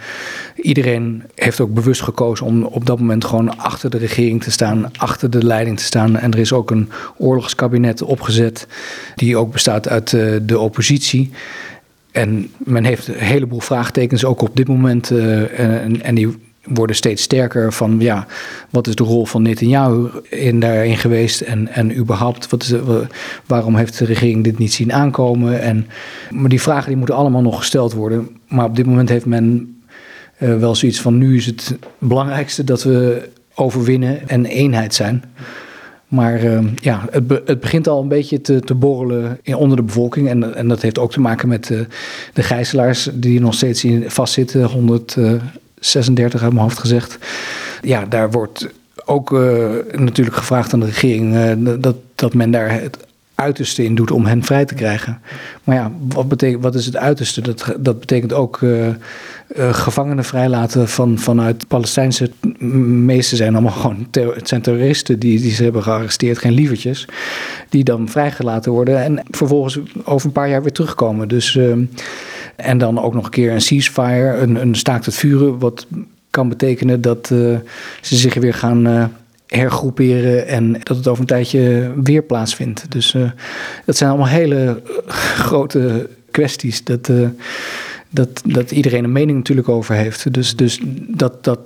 iedereen 0.55 1.23
heeft 1.35 1.59
ook 1.59 1.73
bewust 1.73 2.01
gekozen 2.01 2.45
om 2.45 2.63
op 2.63 2.85
dat 2.85 2.99
moment 2.99 3.25
gewoon 3.25 3.57
achter 3.57 3.89
de 3.89 3.97
regering 3.97 4.43
te 4.43 4.51
staan, 4.51 4.91
achter 4.97 5.29
de 5.29 5.43
leiding 5.43 5.77
te 5.77 5.83
staan. 5.83 6.17
En 6.17 6.31
er 6.31 6.39
is 6.39 6.53
ook 6.53 6.71
een 6.71 6.89
oorlogskabinet 7.17 8.01
opgezet, 8.01 8.67
die 9.15 9.37
ook 9.37 9.51
bestaat 9.51 9.87
uit 9.87 10.09
de 10.41 10.59
oppositie. 10.59 11.31
En 12.17 12.51
men 12.57 12.83
heeft 12.83 13.07
een 13.07 13.15
heleboel 13.15 13.59
vraagtekens 13.59 14.25
ook 14.25 14.41
op 14.41 14.55
dit 14.55 14.67
moment. 14.67 15.11
Uh, 15.11 15.59
en, 15.59 16.01
en, 16.01 16.15
die 16.15 16.35
worden 16.63 16.95
steeds 16.95 17.23
sterker 17.23 17.73
van 17.73 17.95
ja, 17.99 18.27
wat 18.69 18.87
is 18.87 18.95
de 18.95 19.03
rol 19.03 19.25
van 19.25 19.41
Netanyahu 19.41 20.07
in 20.29 20.59
daarin 20.59 20.97
geweest? 20.97 21.41
En, 21.41 21.67
en 21.67 21.97
überhaupt, 21.97 22.49
wat 22.49 22.63
is 22.63 22.73
waarom 23.45 23.75
heeft 23.75 23.97
de 23.97 24.05
regering 24.05 24.43
dit 24.43 24.57
niet 24.57 24.73
zien 24.73 24.93
aankomen? 24.93 25.61
En, 25.61 25.87
maar 26.29 26.49
die 26.49 26.61
vragen 26.61 26.87
die 26.87 26.97
moeten 26.97 27.15
allemaal 27.15 27.41
nog 27.41 27.57
gesteld 27.57 27.93
worden. 27.93 28.29
Maar 28.47 28.65
op 28.65 28.75
dit 28.75 28.85
moment 28.85 29.09
heeft 29.09 29.25
men 29.25 29.77
uh, 30.39 30.57
wel 30.57 30.75
zoiets 30.75 31.01
van 31.01 31.17
nu 31.17 31.37
is 31.37 31.45
het 31.45 31.77
belangrijkste 31.97 32.63
dat 32.63 32.83
we 32.83 33.29
overwinnen 33.55 34.29
en 34.29 34.45
eenheid 34.45 34.93
zijn. 34.93 35.23
Maar 36.07 36.43
uh, 36.43 36.59
ja, 36.75 37.05
het, 37.11 37.23
het, 37.45 37.59
begint 37.59 37.87
al 37.87 38.01
een 38.01 38.07
beetje 38.07 38.41
te, 38.41 38.59
te 38.59 38.75
borrelen 38.75 39.39
in, 39.41 39.55
onder 39.55 39.77
de 39.77 39.83
bevolking. 39.83 40.29
En, 40.29 40.55
en 40.55 40.67
dat 40.67 40.81
heeft 40.81 40.99
ook 40.99 41.11
te 41.11 41.19
maken 41.19 41.47
met 41.47 41.69
uh, 41.69 41.79
de 42.33 42.43
gijzelaars 42.43 43.09
die 43.13 43.39
nog 43.39 43.53
steeds 43.53 43.83
in, 43.83 44.11
vastzitten. 44.11 44.63
136 44.63 46.41
uit 46.43 46.51
mijn 46.51 46.63
hoofd 46.63 46.77
gezegd. 46.77 47.17
Ja, 47.81 48.05
daar 48.05 48.31
wordt 48.31 48.67
ook 49.05 49.31
uh, 49.31 49.69
natuurlijk 49.95 50.37
gevraagd 50.37 50.73
aan 50.73 50.79
de 50.79 50.85
regering 50.85 51.35
dat, 51.79 51.95
dat 52.15 52.33
men 52.33 52.51
daar 52.51 52.71
het 52.71 53.06
uiterste 53.37 53.83
in 53.83 53.95
doet 53.95 54.11
om 54.11 54.25
hen 54.25 54.43
vrij 54.43 54.65
te 54.65 54.73
krijgen. 54.73 55.19
Maar 55.63 55.75
ja, 55.75 55.91
wat, 56.07 56.27
betekent, 56.27 56.63
wat 56.63 56.75
is 56.75 56.85
het 56.85 56.97
uiterste? 56.97 57.41
Dat, 57.41 57.75
dat 57.79 57.99
betekent 57.99 58.33
ook 58.33 58.61
uh, 58.61 58.87
uh, 58.87 58.93
gevangenen 59.73 60.23
vrijlaten 60.23 60.87
van, 60.87 61.19
vanuit 61.19 61.67
Palestijnse... 61.67 62.31
meesten 62.59 63.37
zijn 63.37 63.53
allemaal 63.53 63.71
gewoon 63.71 64.07
het 64.11 64.47
zijn 64.47 64.61
terroristen 64.61 65.19
die, 65.19 65.41
die 65.41 65.51
ze 65.51 65.63
hebben 65.63 65.83
gearresteerd, 65.83 66.37
geen 66.37 66.53
lievertjes. 66.53 67.07
Die 67.69 67.83
dan 67.83 68.09
vrijgelaten 68.09 68.71
worden 68.71 69.03
en 69.03 69.23
vervolgens 69.31 69.79
over 70.03 70.27
een 70.27 70.33
paar 70.33 70.49
jaar 70.49 70.61
weer 70.61 70.71
terugkomen. 70.71 71.27
Dus, 71.27 71.55
uh, 71.55 71.75
en 72.55 72.77
dan 72.77 73.01
ook 73.01 73.13
nog 73.13 73.25
een 73.25 73.31
keer 73.31 73.51
een 73.51 73.61
ceasefire, 73.61 74.37
een, 74.37 74.55
een 74.61 74.75
staakt 74.75 75.05
het 75.05 75.15
vuren... 75.15 75.59
wat 75.59 75.87
kan 76.29 76.49
betekenen 76.49 77.01
dat 77.01 77.27
ze 77.27 77.61
zich 78.01 78.33
weer 78.33 78.53
gaan 78.53 79.11
hergroeperen 79.47 80.47
en 80.47 80.71
dat 80.83 80.97
het 80.97 81.07
over 81.07 81.21
een 81.21 81.27
tijdje 81.27 81.91
weer 82.03 82.23
plaatsvindt. 82.23 82.91
Dus 82.91 83.13
uh, 83.13 83.29
dat 83.85 83.97
zijn 83.97 84.09
allemaal 84.09 84.27
hele 84.27 84.81
grote 85.07 86.09
kwesties. 86.31 86.83
Dat, 86.83 87.09
uh, 87.09 87.27
dat, 88.09 88.41
dat 88.45 88.71
iedereen 88.71 89.03
een 89.03 89.11
mening 89.11 89.37
natuurlijk 89.37 89.69
over 89.69 89.95
heeft. 89.95 90.33
Dus, 90.33 90.55
dus 90.55 90.79
dat, 91.07 91.43
dat, 91.43 91.59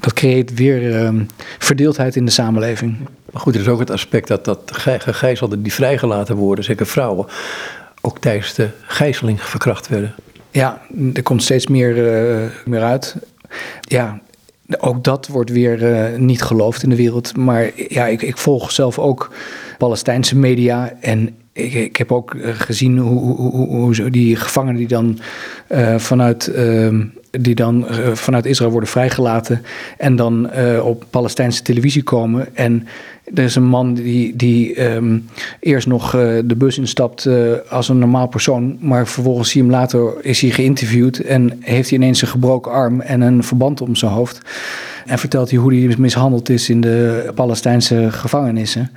dat 0.00 0.12
creëert 0.12 0.54
weer 0.54 0.82
uh, 0.82 1.20
verdeeldheid 1.58 2.16
in 2.16 2.24
de 2.24 2.30
samenleving. 2.30 2.96
Maar 3.32 3.42
goed, 3.42 3.54
er 3.54 3.60
is 3.60 3.68
ook 3.68 3.78
het 3.78 3.90
aspect 3.90 4.28
dat, 4.28 4.44
dat 4.44 4.60
gegijzelden 4.72 5.62
die 5.62 5.72
vrijgelaten 5.72 6.36
worden, 6.36 6.64
zeker 6.64 6.86
vrouwen, 6.86 7.26
ook 8.00 8.18
tijdens 8.18 8.54
de 8.54 8.68
gijzeling 8.82 9.42
verkracht 9.42 9.88
werden. 9.88 10.14
Ja, 10.50 10.82
er 11.14 11.22
komt 11.22 11.42
steeds 11.42 11.66
meer, 11.66 11.94
meer 12.64 12.82
uit. 12.82 13.16
Ja, 13.80 14.20
ook 14.78 15.04
dat 15.04 15.26
wordt 15.26 15.50
weer 15.50 15.82
uh, 15.82 16.18
niet 16.18 16.42
geloofd 16.42 16.82
in 16.82 16.88
de 16.88 16.96
wereld. 16.96 17.36
Maar 17.36 17.70
ja, 17.88 18.06
ik, 18.06 18.22
ik 18.22 18.36
volg 18.36 18.72
zelf 18.72 18.98
ook 18.98 19.32
Palestijnse 19.78 20.36
media. 20.36 20.92
En 21.00 21.36
ik, 21.52 21.74
ik 21.74 21.96
heb 21.96 22.12
ook 22.12 22.34
eh, 22.34 22.54
gezien 22.54 22.98
hoe, 22.98 23.36
hoe, 23.36 23.66
hoe, 23.66 24.10
die 24.10 24.36
gevangenen 24.36 24.76
die 24.76 24.88
dan 24.88 25.18
uh, 25.68 25.98
vanuit. 25.98 26.52
Uh, 26.56 27.04
die 27.30 27.54
dan 27.54 27.86
vanuit 28.12 28.46
Israël 28.46 28.70
worden 28.70 28.88
vrijgelaten 28.88 29.62
en 29.98 30.16
dan 30.16 30.50
op 30.80 31.04
Palestijnse 31.10 31.62
televisie 31.62 32.02
komen. 32.02 32.56
En 32.56 32.86
er 33.34 33.44
is 33.44 33.54
een 33.54 33.66
man 33.66 33.94
die, 33.94 34.36
die 34.36 34.84
um, 34.92 35.28
eerst 35.60 35.86
nog 35.86 36.14
uh, 36.14 36.38
de 36.44 36.56
bus 36.56 36.78
instapt 36.78 37.28
als 37.68 37.88
een 37.88 37.98
normaal 37.98 38.26
persoon, 38.26 38.76
maar 38.80 39.06
vervolgens 39.08 39.50
zie 39.50 39.62
je 39.62 39.68
hem 39.68 39.76
later 39.76 40.24
is 40.24 40.40
hij 40.40 40.50
geïnterviewd 40.50 41.20
en 41.20 41.58
heeft 41.60 41.90
hij 41.90 41.98
ineens 41.98 42.22
een 42.22 42.28
gebroken 42.28 42.72
arm 42.72 43.00
en 43.00 43.20
een 43.20 43.44
verband 43.44 43.80
om 43.80 43.96
zijn 43.96 44.12
hoofd. 44.12 44.40
En 45.06 45.18
vertelt 45.18 45.50
hij 45.50 45.58
hoe 45.58 45.74
hij 45.74 45.94
mishandeld 45.98 46.48
is 46.48 46.70
in 46.70 46.80
de 46.80 47.30
Palestijnse 47.34 48.06
gevangenissen. 48.10 48.90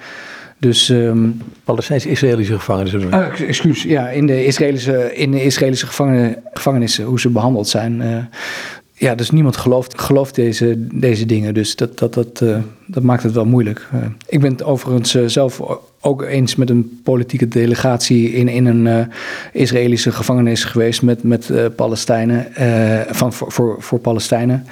Dus, 0.62 0.90
um, 0.90 1.42
Palestijns-Israëlische 1.64 2.54
gevangenissen. 2.54 3.02
Uh, 3.02 3.40
excuus, 3.48 3.84
ja, 3.84 4.10
in 4.10 4.26
de 4.26 4.46
Israëlische, 4.46 5.16
in 5.16 5.32
de 5.32 5.44
Israëlische 5.44 5.88
gevangen, 5.88 6.36
gevangenissen, 6.54 7.06
hoe 7.06 7.20
ze 7.20 7.30
behandeld 7.30 7.68
zijn. 7.68 8.02
Uh, 8.02 8.18
ja, 9.02 9.16
dus 9.16 9.30
niemand 9.30 9.58
gelooft, 9.58 10.00
gelooft 10.00 10.36
deze, 10.36 10.76
deze 10.78 11.26
dingen. 11.26 11.54
Dus 11.54 11.76
dat, 11.76 12.00
dat, 12.00 12.14
dat, 12.14 12.42
uh, 12.44 12.58
dat 12.86 13.04
maakt 13.04 13.24
het 13.24 13.34
wel 13.34 13.46
moeilijk. 13.46 13.90
ik 14.28 14.40
ben 14.40 14.52
het 14.52 14.64
overigens 14.64 15.34
zelf 15.34 15.62
ook 16.02 16.22
eens 16.22 16.56
met 16.56 16.70
een 16.70 17.00
politieke 17.04 17.48
delegatie 17.48 18.34
in, 18.34 18.48
in 18.48 18.66
een 18.66 19.10
Israëlische 19.54 20.12
gevangenis 20.12 20.64
geweest 20.64 21.02
met, 21.02 21.24
met 21.24 21.52
Palestijnen, 21.76 22.48
van, 23.10 23.34
voor, 23.34 23.52
voor, 23.52 23.76
voor 23.80 24.00
Palestijnen 24.00 24.66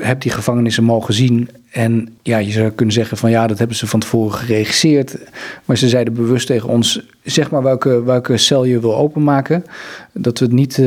heb 0.00 0.20
die 0.20 0.32
gevangenissen 0.32 0.84
mogen 0.84 1.14
zien. 1.14 1.48
En 1.74 2.08
ja, 2.22 2.38
je 2.38 2.50
zou 2.50 2.70
kunnen 2.70 2.94
zeggen 2.94 3.16
van 3.16 3.30
ja, 3.30 3.46
dat 3.46 3.58
hebben 3.58 3.76
ze 3.76 3.86
van 3.86 4.00
tevoren 4.00 4.32
geregisseerd. 4.32 5.16
Maar 5.64 5.76
ze 5.76 5.88
zeiden 5.88 6.14
bewust 6.14 6.46
tegen 6.46 6.68
ons, 6.68 7.00
zeg 7.22 7.50
maar 7.50 7.62
welke, 7.62 8.02
welke 8.02 8.36
cel 8.36 8.64
je 8.64 8.80
wil 8.80 8.96
openmaken. 8.96 9.64
Dat 10.12 10.38
we 10.38 10.44
het 10.44 10.54
niet 10.54 10.78
uh, 10.78 10.86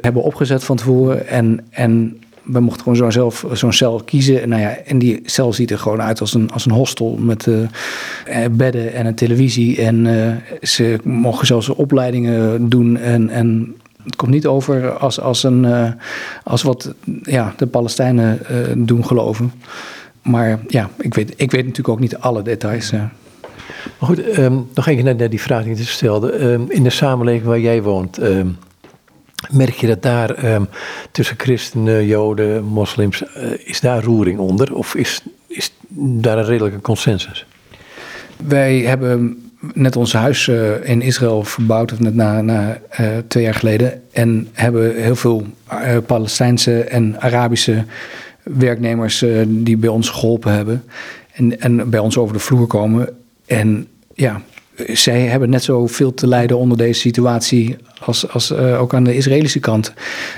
hebben 0.00 0.22
opgezet 0.22 0.64
van 0.64 0.76
tevoren. 0.76 1.28
En, 1.28 1.60
en 1.70 2.20
we 2.42 2.60
mochten 2.60 2.82
gewoon 2.82 3.12
zelf 3.12 3.46
zo'n 3.52 3.72
cel 3.72 4.02
kiezen. 4.04 4.42
En, 4.42 4.48
nou 4.48 4.62
ja, 4.62 4.76
en 4.76 4.98
die 4.98 5.20
cel 5.24 5.52
ziet 5.52 5.70
er 5.70 5.78
gewoon 5.78 6.02
uit 6.02 6.20
als 6.20 6.34
een, 6.34 6.50
als 6.50 6.66
een 6.66 6.72
hostel 6.72 7.16
met 7.16 7.46
uh, 7.46 7.58
bedden 8.50 8.92
en 8.92 9.06
een 9.06 9.14
televisie. 9.14 9.82
En 9.82 10.06
ze 10.62 10.98
mogen 11.04 11.46
zelfs 11.46 11.68
opleidingen 11.68 12.68
doen 12.68 12.96
en, 12.96 13.28
en 13.28 13.76
het 14.04 14.16
komt 14.16 14.30
niet 14.30 14.46
over 14.46 14.90
als, 14.90 15.20
als, 15.20 15.42
een, 15.42 15.94
als 16.44 16.62
wat 16.62 16.94
ja, 17.22 17.54
de 17.56 17.66
Palestijnen 17.66 18.38
doen 18.86 19.04
geloven. 19.06 19.52
Maar 20.26 20.58
ja, 20.68 20.90
ik 20.98 21.14
weet, 21.14 21.32
ik 21.36 21.50
weet 21.50 21.60
natuurlijk 21.60 21.88
ook 21.88 22.00
niet 22.00 22.16
alle 22.16 22.42
details. 22.42 22.92
Uh. 22.92 23.00
Maar 23.98 24.08
goed, 24.08 24.38
um, 24.38 24.68
nog 24.74 24.86
even 24.86 25.04
naar, 25.04 25.16
naar 25.16 25.30
die 25.30 25.40
vraag 25.40 25.64
die 25.64 25.76
ik 25.76 25.88
stelde. 25.88 26.42
Um, 26.42 26.70
in 26.70 26.82
de 26.82 26.90
samenleving 26.90 27.44
waar 27.44 27.60
jij 27.60 27.82
woont, 27.82 28.22
um, 28.22 28.56
merk 29.50 29.74
je 29.74 29.86
dat 29.86 30.02
daar 30.02 30.34
tussen 31.10 31.36
christenen, 31.38 32.06
joden, 32.06 32.64
moslims, 32.64 33.22
is 33.64 33.80
daar 33.80 34.02
roering 34.02 34.38
onder? 34.38 34.74
Of 34.74 34.94
is, 34.94 35.22
is 35.46 35.72
daar 35.88 36.38
een 36.38 36.44
redelijke 36.44 36.80
consensus? 36.80 37.46
Wij 38.46 38.78
hebben 38.78 39.42
net 39.74 39.96
ons 39.96 40.12
huis 40.12 40.46
uh, 40.46 40.88
in 40.88 41.02
Israël 41.02 41.44
verbouwd, 41.44 41.98
net 41.98 42.14
na, 42.14 42.40
na 42.40 42.78
uh, 43.00 43.06
twee 43.28 43.42
jaar 43.42 43.54
geleden. 43.54 44.02
En 44.12 44.48
hebben 44.52 45.02
heel 45.02 45.16
veel 45.16 45.46
Palestijnse 46.06 46.84
en 46.84 47.20
Arabische 47.20 47.84
werknemers 48.54 49.24
die 49.46 49.76
bij 49.76 49.88
ons 49.88 50.08
geholpen 50.08 50.52
hebben. 50.52 50.84
En, 51.32 51.60
en 51.60 51.90
bij 51.90 52.00
ons 52.00 52.16
over 52.16 52.34
de 52.34 52.40
vloer 52.40 52.66
komen. 52.66 53.08
En 53.46 53.86
ja, 54.14 54.42
zij 54.86 55.20
hebben 55.20 55.50
net 55.50 55.62
zoveel 55.62 56.14
te 56.14 56.26
lijden 56.26 56.58
onder 56.58 56.78
deze 56.78 57.00
situatie 57.00 57.76
als, 58.00 58.28
als 58.28 58.50
uh, 58.50 58.80
ook 58.80 58.94
aan 58.94 59.04
de 59.04 59.16
Israëlische 59.16 59.60
kant. 59.60 59.92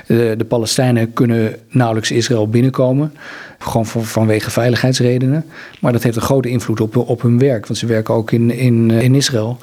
Uh, 0.06 0.32
de 0.36 0.44
Palestijnen 0.48 1.12
kunnen 1.12 1.56
nauwelijks 1.68 2.10
Israël 2.10 2.48
binnenkomen, 2.48 3.12
gewoon 3.58 3.86
van, 3.86 4.04
vanwege 4.04 4.50
veiligheidsredenen. 4.50 5.44
Maar 5.80 5.92
dat 5.92 6.02
heeft 6.02 6.16
een 6.16 6.22
grote 6.22 6.48
invloed 6.48 6.80
op, 6.80 6.96
op 6.96 7.22
hun 7.22 7.38
werk, 7.38 7.66
want 7.66 7.78
ze 7.78 7.86
werken 7.86 8.14
ook 8.14 8.30
in, 8.30 8.50
in, 8.50 8.90
in 8.90 9.14
Israël. 9.14 9.58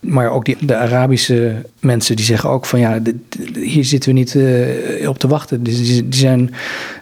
Maar 0.00 0.30
ook 0.30 0.44
die, 0.44 0.56
de 0.60 0.76
Arabische 0.76 1.54
mensen 1.80 2.16
die 2.16 2.24
zeggen 2.24 2.50
ook 2.50 2.66
van 2.66 2.80
ja, 2.80 3.00
hier 3.54 3.84
zitten 3.84 4.10
we 4.10 4.18
niet 4.18 4.34
uh, 4.34 5.08
op 5.08 5.18
te 5.18 5.28
wachten. 5.28 5.62
Die, 5.62 6.08
die 6.08 6.20
zijn 6.20 6.54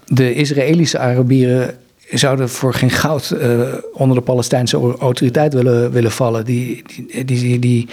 de 0.07 0.35
Israëlische 0.35 0.99
Arabieren 0.99 1.75
zouden 2.11 2.49
voor 2.49 2.75
geen 2.75 2.91
goud 2.91 3.35
uh, 3.35 3.61
onder 3.93 4.17
de 4.17 4.23
Palestijnse 4.23 4.77
autoriteit 4.99 5.55
willen, 5.55 5.93
willen 5.93 6.11
vallen. 6.11 6.45
Die, 6.45 6.83
die, 7.13 7.25
die, 7.25 7.59
die 7.59 7.89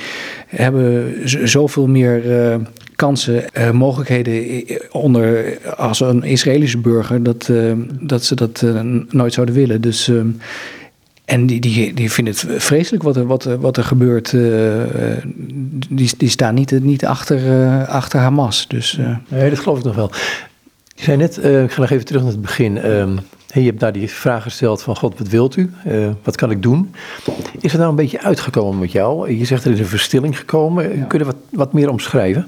hebben 0.48 1.14
zoveel 1.50 1.88
meer 1.88 2.22
kansen, 2.96 3.44
uh, 3.58 3.72
mogelijkheden 3.72 4.64
onder 4.92 5.58
als 5.76 6.00
een 6.00 6.24
Israëlische 6.24 6.78
burger, 6.78 7.24
dat, 7.24 7.50
dat 8.00 8.24
ze 8.24 8.36
dat 8.36 8.66
nooit 9.10 9.34
zouden 9.34 9.56
willen. 9.56 9.82
Dus. 9.82 10.12
En 11.26 11.46
die, 11.46 11.60
die, 11.60 11.94
die 11.94 12.12
vinden 12.12 12.34
het 12.34 12.64
vreselijk 12.64 13.04
wat 13.04 13.16
er, 13.16 13.26
wat, 13.26 13.44
wat 13.44 13.78
er 13.78 13.84
gebeurt. 13.84 14.32
die, 15.90 16.12
die 16.18 16.30
staan 16.30 16.54
niet, 16.54 16.84
niet 16.84 17.06
achter, 17.06 17.40
achter 17.88 18.20
Hamas. 18.20 18.68
Dus, 18.68 19.00
Nee, 19.28 19.50
dat 19.50 19.60
geloof 19.60 19.78
ik 19.78 19.84
nog 19.84 19.96
wel. 19.96 20.12
Je 20.96 21.04
zei 21.04 21.18
net, 21.18 21.38
ik 21.38 21.72
ga 21.72 21.82
nog 21.82 21.90
even 21.90 22.06
terug 22.06 22.22
naar 22.22 22.32
het 22.32 22.42
begin. 22.42 22.78
Ehm, 22.78 23.18
Hey, 23.54 23.62
je 23.62 23.68
hebt 23.68 23.82
daar 23.82 23.92
die 23.92 24.10
vraag 24.10 24.44
gesteld 24.44 24.82
van 24.82 24.96
God, 24.96 25.18
wat 25.18 25.28
wilt 25.28 25.56
u? 25.56 25.72
Uh, 25.88 26.10
wat 26.24 26.36
kan 26.36 26.52
ik 26.52 26.62
doen? 26.62 26.96
Is 27.60 27.72
het 27.72 27.80
nou 27.80 27.90
een 27.90 27.96
beetje 27.96 28.22
uitgekomen 28.22 28.80
met 28.80 28.92
jou? 28.92 29.32
Je 29.34 29.46
zegt 29.46 29.66
er 29.66 29.72
is 29.72 29.80
een 29.80 29.86
verstilling 29.86 30.38
gekomen. 30.38 30.98
Ja. 30.98 31.04
Kun 31.04 31.20
je 31.20 31.26
wat, 31.26 31.36
wat 31.50 31.74
meer 31.74 31.90
omschrijven? 31.90 32.48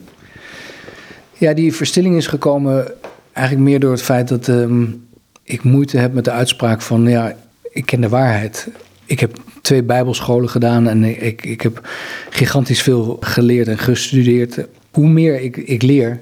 Ja, 1.38 1.54
die 1.54 1.74
verstilling 1.74 2.16
is 2.16 2.28
gekomen 2.28 2.92
eigenlijk 3.34 3.70
meer 3.70 3.80
door 3.80 3.92
het 3.92 4.02
feit 4.02 4.28
dat 4.28 4.48
um, 4.48 5.08
ik 5.44 5.64
moeite 5.64 5.98
heb 5.98 6.14
met 6.14 6.26
de 6.26 6.32
uitspraak 6.32 6.82
van 6.82 7.08
ja, 7.08 7.36
ik 7.72 7.86
ken 7.86 8.02
de 8.02 8.10
waarheid. 8.10 8.68
Ik 9.06 9.20
heb 9.20 9.38
twee 9.62 9.84
bijbelscholen 9.84 10.50
gedaan 10.50 10.88
en 10.88 11.04
ik, 11.04 11.46
ik 11.46 11.62
heb 11.62 11.88
gigantisch 12.30 12.82
veel 12.82 13.18
geleerd 13.20 13.68
en 13.68 13.78
gestudeerd. 13.78 14.66
Hoe 14.92 15.08
meer 15.08 15.42
ik, 15.42 15.58
ik 15.58 15.82
leer, 15.82 16.22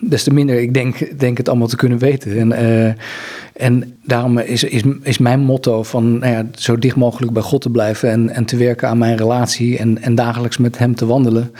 des 0.00 0.22
te 0.22 0.32
minder 0.32 0.60
ik 0.60 0.74
denk, 0.74 1.18
denk 1.20 1.36
het 1.36 1.48
allemaal 1.48 1.66
te 1.66 1.76
kunnen 1.76 1.98
weten. 1.98 2.38
En, 2.38 2.50
uh, 2.50 2.92
en 3.52 3.96
daarom 4.04 4.38
is, 4.38 4.64
is, 4.64 4.82
is 5.02 5.18
mijn 5.18 5.40
motto 5.40 5.82
van 5.82 6.18
nou 6.18 6.32
ja, 6.32 6.46
zo 6.54 6.78
dicht 6.78 6.96
mogelijk 6.96 7.32
bij 7.32 7.42
God 7.42 7.60
te 7.60 7.70
blijven 7.70 8.10
en, 8.10 8.30
en 8.30 8.44
te 8.44 8.56
werken 8.56 8.88
aan 8.88 8.98
mijn 8.98 9.16
relatie 9.16 9.78
en, 9.78 10.02
en 10.02 10.14
dagelijks 10.14 10.58
met 10.58 10.78
Hem 10.78 10.94
te 10.94 11.06
wandelen. 11.06 11.52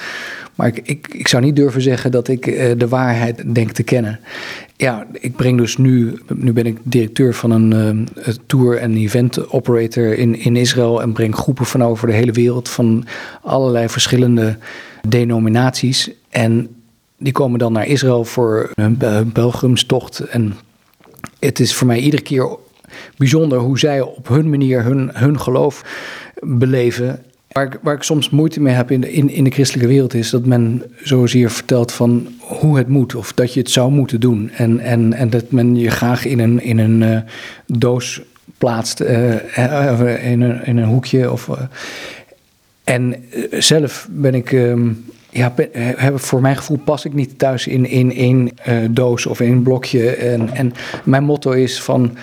Maar 0.54 0.66
ik, 0.82 1.08
ik, 1.08 1.28
zou 1.28 1.42
niet 1.42 1.56
durven 1.56 1.82
zeggen 1.82 2.10
dat 2.10 2.28
ik 2.28 2.46
uh, 2.46 2.70
de 2.76 2.88
waarheid 2.88 3.54
denk 3.54 3.70
te 3.70 3.82
kennen. 3.82 4.20
Ja, 4.76 5.06
ik 5.12 5.36
breng 5.36 5.58
dus 5.58 5.76
nu, 5.76 6.18
nu 6.34 6.52
ben 6.52 6.66
ik 6.66 6.78
directeur 6.82 7.34
van 7.34 7.50
een 7.50 8.06
uh, 8.16 8.34
tour- 8.46 8.78
en 8.78 8.96
event 8.96 9.50
operator 9.50 10.18
in, 10.18 10.38
in 10.38 10.56
Israël 10.56 11.02
en 11.02 11.12
breng 11.12 11.34
groepen 11.34 11.66
van 11.66 11.84
over 11.84 12.06
de 12.06 12.12
hele 12.12 12.32
wereld 12.32 12.68
van 12.68 13.06
allerlei 13.42 13.88
verschillende 13.88 14.58
denominaties. 15.08 16.10
En 16.30 16.68
die 17.18 17.32
komen 17.32 17.58
dan 17.58 17.72
naar 17.72 17.86
Israël 17.86 18.24
voor 18.24 18.70
hun 18.74 19.32
pelgrimstocht. 19.32 20.20
En 20.20 20.54
het 21.38 21.60
is 21.60 21.74
voor 21.74 21.86
mij 21.86 21.98
iedere 21.98 22.22
keer 22.22 22.56
bijzonder 23.16 23.58
hoe 23.58 23.78
zij 23.78 24.00
op 24.00 24.28
hun 24.28 24.50
manier 24.50 24.82
hun, 24.82 25.10
hun 25.12 25.40
geloof 25.40 25.84
beleven. 26.40 27.22
Waar 27.52 27.64
ik, 27.64 27.78
waar 27.82 27.94
ik 27.94 28.02
soms 28.02 28.30
moeite 28.30 28.60
mee 28.60 28.74
heb 28.74 28.90
in 28.90 29.00
de, 29.00 29.12
in, 29.12 29.30
in 29.30 29.44
de 29.44 29.50
christelijke 29.50 29.88
wereld 29.88 30.14
is 30.14 30.30
dat 30.30 30.46
men 30.46 30.82
zozeer 31.02 31.50
vertelt 31.50 31.92
van 31.92 32.26
hoe 32.38 32.78
het 32.78 32.88
moet 32.88 33.14
of 33.14 33.32
dat 33.32 33.54
je 33.54 33.60
het 33.60 33.70
zou 33.70 33.90
moeten 33.90 34.20
doen. 34.20 34.50
En, 34.50 34.78
en, 34.78 35.12
en 35.12 35.30
dat 35.30 35.50
men 35.50 35.76
je 35.76 35.90
graag 35.90 36.24
in 36.24 36.38
een, 36.38 36.62
in 36.62 36.78
een 36.78 37.00
uh, 37.00 37.18
doos 37.66 38.22
plaatst, 38.58 39.00
uh, 39.00 40.28
in, 40.30 40.40
een, 40.40 40.64
in 40.64 40.76
een 40.76 40.84
hoekje. 40.84 41.32
Of, 41.32 41.48
en 42.84 43.24
zelf 43.50 44.08
ben 44.10 44.34
ik. 44.34 44.52
Um, 44.52 45.04
ja, 45.30 45.54
heb, 45.72 46.20
voor 46.20 46.40
mijn 46.40 46.56
gevoel 46.56 46.78
pas 46.84 47.04
ik 47.04 47.12
niet 47.12 47.38
thuis 47.38 47.66
in, 47.66 47.86
in 47.86 48.14
één 48.14 48.50
doos 48.90 49.26
of 49.26 49.40
één 49.40 49.62
blokje. 49.62 50.10
En, 50.10 50.50
en 50.54 50.72
mijn 51.04 51.24
motto 51.24 51.50
is 51.50 51.82
van, 51.82 52.16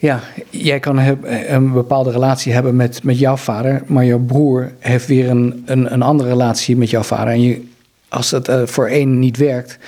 ja, 0.00 0.20
jij 0.50 0.80
kan 0.80 0.98
een 1.46 1.72
bepaalde 1.72 2.10
relatie 2.10 2.52
hebben 2.52 2.76
met, 2.76 3.02
met 3.02 3.18
jouw 3.18 3.36
vader, 3.36 3.82
maar 3.86 4.04
jouw 4.04 4.18
broer 4.18 4.72
heeft 4.78 5.06
weer 5.06 5.30
een, 5.30 5.62
een, 5.66 5.92
een 5.92 6.02
andere 6.02 6.28
relatie 6.28 6.76
met 6.76 6.90
jouw 6.90 7.02
vader. 7.02 7.32
En 7.32 7.42
je, 7.42 7.62
als 8.08 8.30
dat 8.30 8.48
uh, 8.48 8.62
voor 8.64 8.86
één 8.86 9.18
niet 9.18 9.36
werkt, 9.36 9.78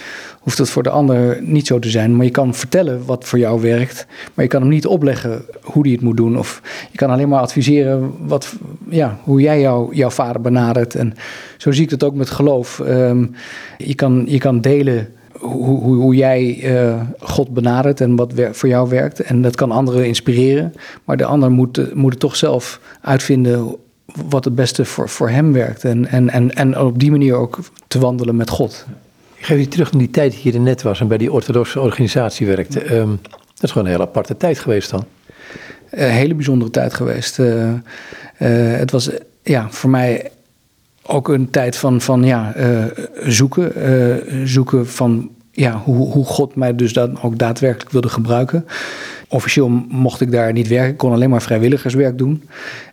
hoeft 0.40 0.56
dat 0.56 0.70
voor 0.70 0.82
de 0.82 0.90
ander 0.90 1.42
niet 1.42 1.66
zo 1.66 1.78
te 1.78 1.90
zijn. 1.90 2.16
Maar 2.16 2.24
je 2.24 2.30
kan 2.30 2.54
vertellen 2.54 3.04
wat 3.04 3.24
voor 3.24 3.38
jou 3.38 3.60
werkt, 3.60 4.06
maar 4.34 4.44
je 4.44 4.50
kan 4.50 4.60
hem 4.60 4.70
niet 4.70 4.86
opleggen 4.86 5.44
hoe 5.62 5.82
hij 5.82 5.92
het 5.92 6.00
moet 6.00 6.16
doen. 6.16 6.38
Of 6.38 6.62
je 6.90 6.98
kan 6.98 7.10
alleen 7.10 7.28
maar 7.28 7.40
adviseren 7.40 8.12
wat, 8.18 8.54
ja, 8.88 9.18
hoe 9.22 9.40
jij 9.40 9.60
jou, 9.60 9.94
jouw 9.94 10.10
vader 10.10 10.40
benadert. 10.40 10.94
En 10.94 11.14
zo 11.56 11.72
zie 11.72 11.84
ik 11.84 11.90
het 11.90 12.04
ook 12.04 12.14
met 12.14 12.30
geloof. 12.30 12.78
Um, 12.78 13.34
je, 13.78 13.94
kan, 13.94 14.24
je 14.26 14.38
kan 14.38 14.60
delen 14.60 15.08
hoe, 15.42 15.80
hoe, 15.80 15.96
hoe 15.96 16.14
jij 16.14 16.60
uh, 16.62 17.00
God 17.20 17.54
benadert 17.54 18.00
en 18.00 18.16
wat 18.16 18.32
voor 18.52 18.68
jou 18.68 18.88
werkt. 18.88 19.20
En 19.20 19.42
dat 19.42 19.56
kan 19.56 19.70
anderen 19.70 20.06
inspireren. 20.06 20.74
Maar 21.04 21.16
de 21.16 21.24
ander 21.24 21.50
moet, 21.50 21.94
moet 21.94 22.10
het 22.10 22.20
toch 22.20 22.36
zelf 22.36 22.80
uitvinden 23.00 23.76
wat 24.28 24.44
het 24.44 24.54
beste 24.54 24.84
voor, 24.84 25.08
voor 25.08 25.30
hem 25.30 25.52
werkt. 25.52 25.84
En, 25.84 26.06
en, 26.06 26.30
en, 26.30 26.54
en 26.54 26.78
op 26.78 26.98
die 26.98 27.10
manier 27.10 27.34
ook 27.34 27.58
te 27.86 27.98
wandelen 27.98 28.36
met 28.36 28.50
God. 28.50 28.86
Ik 29.34 29.44
geef 29.44 29.58
je 29.58 29.68
terug 29.68 29.92
naar 29.92 30.00
die 30.00 30.10
tijd 30.10 30.32
dat 30.32 30.42
je 30.42 30.52
er 30.52 30.60
net 30.60 30.82
was 30.82 31.00
en 31.00 31.08
bij 31.08 31.18
die 31.18 31.32
orthodoxe 31.32 31.80
organisatie 31.80 32.46
werkte. 32.46 32.96
Um, 32.96 33.18
dat 33.54 33.62
is 33.62 33.70
gewoon 33.70 33.86
een 33.86 33.92
hele 33.92 34.06
aparte 34.06 34.36
tijd 34.36 34.58
geweest 34.58 34.90
dan. 34.90 35.04
Een 35.90 36.10
hele 36.10 36.34
bijzondere 36.34 36.70
tijd 36.70 36.94
geweest. 36.94 37.38
Uh, 37.38 37.68
uh, 37.68 37.76
het 38.78 38.90
was 38.90 39.10
ja, 39.42 39.70
voor 39.70 39.90
mij 39.90 40.30
ook 41.02 41.28
een 41.28 41.50
tijd 41.50 41.76
van, 41.76 42.00
van 42.00 42.24
ja, 42.24 42.56
uh, 42.56 42.84
zoeken. 43.26 43.72
zoeken 44.48 44.86
van 44.88 45.30
ja, 45.52 45.80
hoe, 45.84 46.12
hoe 46.12 46.24
God 46.24 46.54
mij 46.54 46.74
dus 46.74 46.92
dan 46.92 47.22
ook 47.22 47.38
daadwerkelijk 47.38 47.90
wilde 47.90 48.08
gebruiken. 48.08 48.66
Officieel 49.28 49.68
mocht 49.88 50.20
ik 50.20 50.30
daar 50.30 50.52
niet 50.52 50.68
werken, 50.68 50.96
kon 50.96 51.12
alleen 51.12 51.30
maar 51.30 51.42
vrijwilligerswerk 51.42 52.18
doen. 52.18 52.42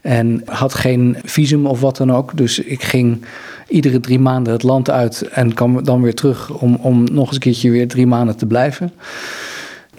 En 0.02 0.42
had 0.46 0.74
geen 0.74 1.18
visum 1.24 1.66
of 1.66 1.82
wat 1.82 1.98
dan 1.98 2.12
ook. 2.12 2.38
Dus 2.38 2.60
ik 2.60 2.84
ging 2.84 3.22
iedere 3.68 4.00
drie 4.00 4.20
maanden 4.20 4.54
het 4.54 4.64
land 4.64 4.90
uit 4.90 5.22
en 5.22 5.54
kwam 5.54 5.84
dan 5.84 6.02
weer 6.02 6.14
terug 6.14 6.50
om, 6.50 6.76
om 6.76 7.04
nog 7.12 7.26
eens 7.26 7.36
een 7.36 7.42
keertje 7.42 7.72
weer 7.72 7.88
drie 7.88 8.08
maanden 8.08 8.38
te 8.38 8.46
blijven. 8.46 8.92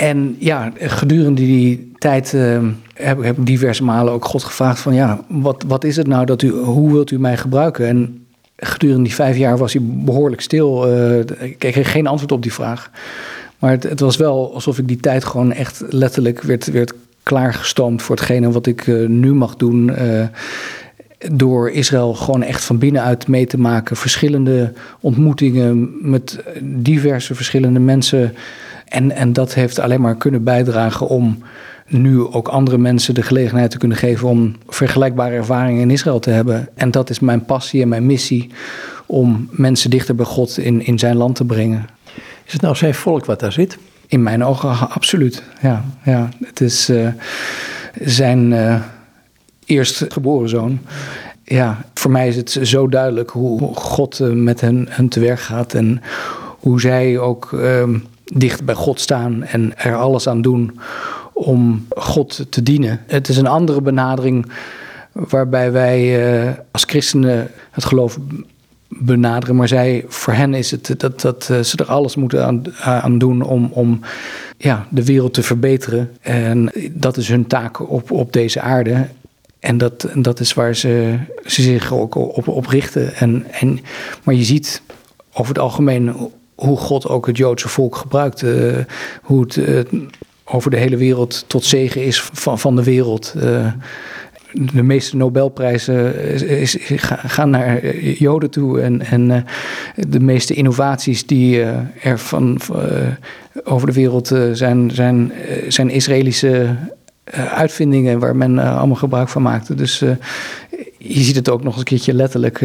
En 0.00 0.36
ja, 0.38 0.72
gedurende 0.78 1.40
die 1.40 1.92
tijd 1.98 2.32
uh, 2.32 2.58
heb, 2.94 3.22
ik 3.22 3.46
diverse 3.46 3.84
malen 3.84 4.12
ook 4.12 4.24
God 4.24 4.44
gevraagd 4.44 4.80
van 4.80 4.94
ja, 4.94 5.20
wat, 5.28 5.64
wat 5.66 5.84
is 5.84 5.96
het 5.96 6.06
nou 6.06 6.26
dat 6.26 6.42
u, 6.42 6.50
hoe 6.50 6.92
wilt 6.92 7.10
u 7.10 7.18
mij 7.18 7.36
gebruiken? 7.36 7.86
En 7.86 8.26
gedurende 8.56 9.02
die 9.02 9.14
vijf 9.14 9.36
jaar 9.36 9.58
was 9.58 9.72
hij 9.72 9.82
behoorlijk 9.84 10.40
stil. 10.40 10.96
Uh, 10.96 11.18
ik 11.18 11.58
kreeg 11.58 11.92
geen 11.92 12.06
antwoord 12.06 12.32
op 12.32 12.42
die 12.42 12.52
vraag. 12.52 12.90
Maar 13.58 13.70
het, 13.70 13.82
het, 13.82 14.00
was 14.00 14.16
wel 14.16 14.54
alsof 14.54 14.78
ik 14.78 14.88
die 14.88 15.00
tijd 15.00 15.24
gewoon 15.24 15.52
echt 15.52 15.82
letterlijk 15.88 16.42
werd, 16.42 16.70
werd 16.70 16.92
klaargestoomd 17.22 18.02
voor 18.02 18.16
hetgene 18.16 18.50
wat 18.50 18.66
ik 18.66 18.86
uh, 18.86 19.08
nu 19.08 19.34
mag 19.34 19.56
doen. 19.56 19.88
Uh, 19.88 20.24
door 21.32 21.70
Israël 21.70 22.14
gewoon 22.14 22.42
echt 22.42 22.64
van 22.64 22.78
binnenuit 22.78 23.28
mee 23.28 23.46
te 23.46 23.58
maken. 23.58 23.96
Verschillende 23.96 24.72
ontmoetingen 25.00 25.90
met 26.10 26.38
diverse 26.62 27.34
verschillende 27.34 27.80
mensen. 27.80 28.34
En, 28.90 29.12
en 29.12 29.32
dat 29.32 29.54
heeft 29.54 29.78
alleen 29.78 30.00
maar 30.00 30.16
kunnen 30.16 30.44
bijdragen 30.44 31.06
om 31.06 31.38
nu 31.86 32.20
ook 32.20 32.48
andere 32.48 32.78
mensen 32.78 33.14
de 33.14 33.22
gelegenheid 33.22 33.70
te 33.70 33.78
kunnen 33.78 33.96
geven 33.96 34.28
om 34.28 34.56
vergelijkbare 34.68 35.34
ervaringen 35.34 35.82
in 35.82 35.90
Israël 35.90 36.18
te 36.18 36.30
hebben. 36.30 36.68
En 36.74 36.90
dat 36.90 37.10
is 37.10 37.20
mijn 37.20 37.44
passie 37.44 37.82
en 37.82 37.88
mijn 37.88 38.06
missie 38.06 38.50
om 39.06 39.48
mensen 39.50 39.90
dichter 39.90 40.14
bij 40.14 40.24
God 40.24 40.58
in, 40.58 40.86
in 40.86 40.98
zijn 40.98 41.16
land 41.16 41.34
te 41.34 41.44
brengen. 41.44 41.86
Is 42.44 42.52
het 42.52 42.60
nou 42.60 42.76
zijn 42.76 42.94
volk 42.94 43.24
wat 43.24 43.40
daar 43.40 43.52
zit? 43.52 43.78
In 44.06 44.22
mijn 44.22 44.44
ogen 44.44 44.90
absoluut. 44.90 45.42
Ja, 45.62 45.84
ja. 46.04 46.28
Het 46.44 46.60
is 46.60 46.90
uh, 46.90 47.08
zijn 48.00 48.52
uh, 48.52 48.80
eerstgeboren 49.64 50.48
zoon. 50.48 50.78
Ja, 51.44 51.84
voor 51.94 52.10
mij 52.10 52.28
is 52.28 52.36
het 52.36 52.58
zo 52.62 52.88
duidelijk 52.88 53.30
hoe 53.30 53.74
God 53.74 54.20
uh, 54.20 54.32
met 54.32 54.60
hen, 54.60 54.86
hen 54.88 55.08
te 55.08 55.20
werk 55.20 55.40
gaat 55.40 55.74
en 55.74 56.02
hoe 56.58 56.80
zij 56.80 57.18
ook 57.18 57.52
ehm, 57.52 57.98
dicht 58.34 58.64
bij 58.64 58.74
God 58.74 59.00
staan 59.00 59.42
en 59.42 59.78
er 59.78 59.96
alles 59.96 60.28
aan 60.28 60.42
doen 60.42 60.80
om 61.32 61.86
God 61.88 62.46
te 62.50 62.62
dienen. 62.62 63.00
Het 63.06 63.28
is 63.28 63.36
een 63.36 63.46
andere 63.46 63.80
benadering 63.80 64.52
waarbij 65.12 65.72
wij 65.72 66.22
uh, 66.44 66.50
als 66.70 66.84
christenen 66.84 67.50
het 67.70 67.84
geloof 67.84 68.18
benaderen. 68.88 69.56
Maar 69.56 69.68
zij, 69.68 70.04
voor 70.08 70.32
hen 70.32 70.54
is 70.54 70.70
het 70.70 70.94
dat, 70.96 71.20
dat 71.20 71.48
uh, 71.50 71.60
ze 71.60 71.76
er 71.76 71.84
alles 71.84 72.16
moeten 72.16 72.46
aan, 72.46 72.62
aan 72.80 73.18
doen 73.18 73.42
om, 73.42 73.70
om 73.72 74.00
ja, 74.56 74.86
de 74.90 75.04
wereld 75.04 75.34
te 75.34 75.42
verbeteren. 75.42 76.10
En 76.20 76.72
dat 76.90 77.16
is 77.16 77.28
hun 77.28 77.46
taak 77.46 77.90
op, 77.90 78.10
op 78.10 78.32
deze 78.32 78.60
aarde. 78.60 79.06
En 79.58 79.78
dat, 79.78 80.08
dat 80.14 80.40
is 80.40 80.54
waar 80.54 80.74
ze, 80.74 81.18
zich 81.44 81.92
ook 81.92 82.14
op, 82.14 82.48
op 82.48 82.66
richten. 82.66 83.14
En, 83.14 83.44
en, 83.50 83.80
maar 84.22 84.34
je 84.34 84.44
ziet 84.44 84.82
over 85.32 85.54
het 85.54 85.62
algemeen 85.62 86.30
hoe 86.60 86.76
God 86.76 87.08
ook 87.08 87.26
het 87.26 87.36
Joodse 87.36 87.68
volk 87.68 87.96
gebruikt. 87.96 88.42
Uh, 88.42 88.76
hoe 89.22 89.40
het 89.40 89.86
over 90.44 90.70
de 90.70 90.76
hele 90.76 90.96
wereld 90.96 91.44
tot 91.46 91.64
zegen 91.64 92.04
is 92.04 92.22
van, 92.22 92.58
van 92.58 92.76
de 92.76 92.84
wereld. 92.84 93.34
Uh, 93.36 93.72
de 94.52 94.82
meeste 94.82 95.16
Nobelprijzen 95.16 96.24
is, 96.48 96.76
gaan 97.26 97.50
naar 97.50 97.96
Joden 97.96 98.50
toe. 98.50 98.80
En, 98.80 99.02
en 99.02 99.46
de 100.08 100.20
meeste 100.20 100.54
innovaties 100.54 101.26
die 101.26 101.62
er 102.02 102.18
van, 102.18 102.60
over 103.64 103.86
de 103.86 103.92
wereld 103.92 104.26
zijn, 104.52 104.90
zijn, 104.90 105.32
zijn 105.68 105.90
Israëlische 105.90 106.76
uitvindingen 107.34 108.18
waar 108.18 108.36
men 108.36 108.58
allemaal 108.58 108.96
gebruik 108.96 109.28
van 109.28 109.42
maakte. 109.42 109.74
Dus 109.74 109.98
je 110.98 111.22
ziet 111.22 111.36
het 111.36 111.50
ook 111.50 111.62
nog 111.62 111.76
een 111.76 111.84
keertje 111.84 112.14
letterlijk 112.14 112.62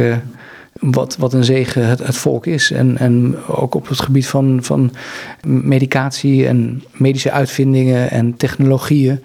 wat, 0.79 1.15
wat 1.17 1.33
een 1.33 1.43
zegen 1.43 1.87
het, 1.87 1.99
het, 1.99 2.17
volk 2.17 2.45
is. 2.45 2.71
En, 2.71 2.97
en 2.97 3.35
ook 3.47 3.75
op 3.75 3.87
het 3.87 3.99
gebied 3.99 4.27
van, 4.27 4.59
van 4.61 4.91
medicatie 5.47 6.47
en 6.47 6.83
medische 6.91 7.31
uitvindingen 7.31 8.11
en 8.11 8.37
technologieën 8.37 9.23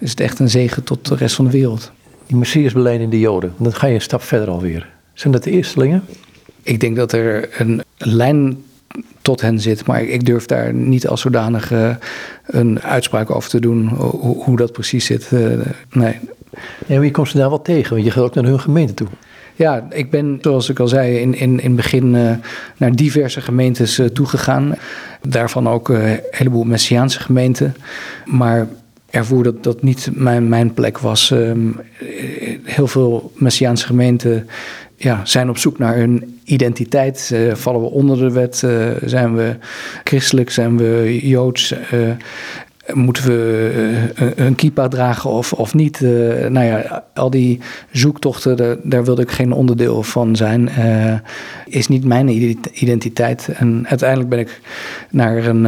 is 0.00 0.10
het 0.10 0.20
echt 0.20 0.38
een 0.38 0.50
zegen 0.50 0.84
tot 0.84 1.08
de 1.08 1.14
rest 1.14 1.34
van 1.34 1.44
de 1.44 1.50
wereld. 1.50 1.92
Die 2.26 2.36
Messias 2.36 2.72
de 2.72 3.18
Joden, 3.18 3.54
dan 3.58 3.74
ga 3.74 3.86
je 3.86 3.94
een 3.94 4.00
stap 4.00 4.22
verder 4.22 4.48
alweer. 4.48 4.88
Zijn 5.12 5.32
dat 5.32 5.42
de 5.44 5.50
eerstelingen? 5.50 6.04
Ik 6.62 6.80
denk 6.80 6.96
dat 6.96 7.12
er 7.12 7.60
een 7.60 7.82
lijn 7.98 8.62
tot 9.22 9.40
hen 9.40 9.60
zit, 9.60 9.86
maar 9.86 10.02
ik 10.02 10.26
durf 10.26 10.46
daar 10.46 10.74
niet 10.74 11.08
als 11.08 11.20
zodanig 11.20 11.72
uh, 11.72 11.94
een 12.46 12.80
uitspraak 12.80 13.30
over 13.30 13.50
te 13.50 13.60
doen 13.60 13.88
hoe, 13.88 14.44
hoe 14.44 14.56
dat 14.56 14.72
precies 14.72 15.04
zit. 15.04 15.30
Uh, 15.32 15.60
nee. 15.90 16.18
Ja, 16.86 16.96
maar 16.96 17.04
je 17.04 17.10
komt 17.10 17.28
ze 17.28 17.36
daar 17.36 17.48
wel 17.48 17.62
tegen, 17.62 17.92
want 17.92 18.04
je 18.04 18.10
gaat 18.10 18.24
ook 18.24 18.34
naar 18.34 18.44
hun 18.44 18.60
gemeente 18.60 18.94
toe. 18.94 19.08
Ja, 19.56 19.86
ik 19.90 20.10
ben, 20.10 20.38
zoals 20.40 20.68
ik 20.68 20.78
al 20.78 20.88
zei, 20.88 21.18
in, 21.18 21.34
in, 21.34 21.60
in 21.60 21.66
het 21.66 21.76
begin 21.76 22.14
uh, 22.14 22.30
naar 22.76 22.92
diverse 22.92 23.40
gemeentes 23.40 23.98
uh, 23.98 24.06
toegegaan. 24.06 24.74
Daarvan 25.28 25.68
ook 25.68 25.88
uh, 25.88 26.10
een 26.10 26.20
heleboel 26.30 26.64
Messiaanse 26.64 27.20
gemeenten. 27.20 27.74
Maar 28.24 28.66
ervoer 29.10 29.42
dat 29.42 29.64
dat 29.64 29.82
niet 29.82 30.08
mijn, 30.12 30.48
mijn 30.48 30.74
plek 30.74 30.98
was. 30.98 31.30
Um, 31.30 31.80
heel 32.62 32.86
veel 32.86 33.32
Messiaanse 33.34 33.86
gemeenten 33.86 34.48
ja, 34.96 35.20
zijn 35.24 35.48
op 35.48 35.58
zoek 35.58 35.78
naar 35.78 35.96
hun 35.96 36.40
identiteit. 36.44 37.34
vallen 37.52 37.80
we 37.80 37.86
onder 37.86 38.18
de 38.18 38.32
wet? 38.32 38.56
zijn 39.04 39.36
we 39.36 39.56
christelijk? 40.04 40.50
Zijn 40.50 40.76
we 40.76 41.18
joods? 41.28 41.74
Moeten 42.92 43.24
we 43.24 44.12
uh, 44.20 44.46
een 44.46 44.54
kippa 44.54 44.88
dragen 44.88 45.30
of, 45.30 45.52
of 45.52 45.74
niet? 45.74 46.00
Uh, 46.00 46.46
nou 46.46 46.66
ja, 46.66 47.04
al 47.14 47.30
die 47.30 47.60
zoektochten, 47.90 48.56
daar, 48.56 48.76
daar 48.82 49.04
wilde 49.04 49.22
ik 49.22 49.30
geen 49.30 49.52
onderdeel 49.52 50.02
van 50.02 50.36
zijn. 50.36 50.70
Uh, 50.78 51.14
is 51.66 51.88
niet 51.88 52.04
mijn 52.04 52.28
identiteit. 52.72 53.48
En 53.54 53.84
uiteindelijk 53.88 54.28
ben 54.28 54.38
ik 54.38 54.60
naar 55.10 55.46
een, 55.46 55.64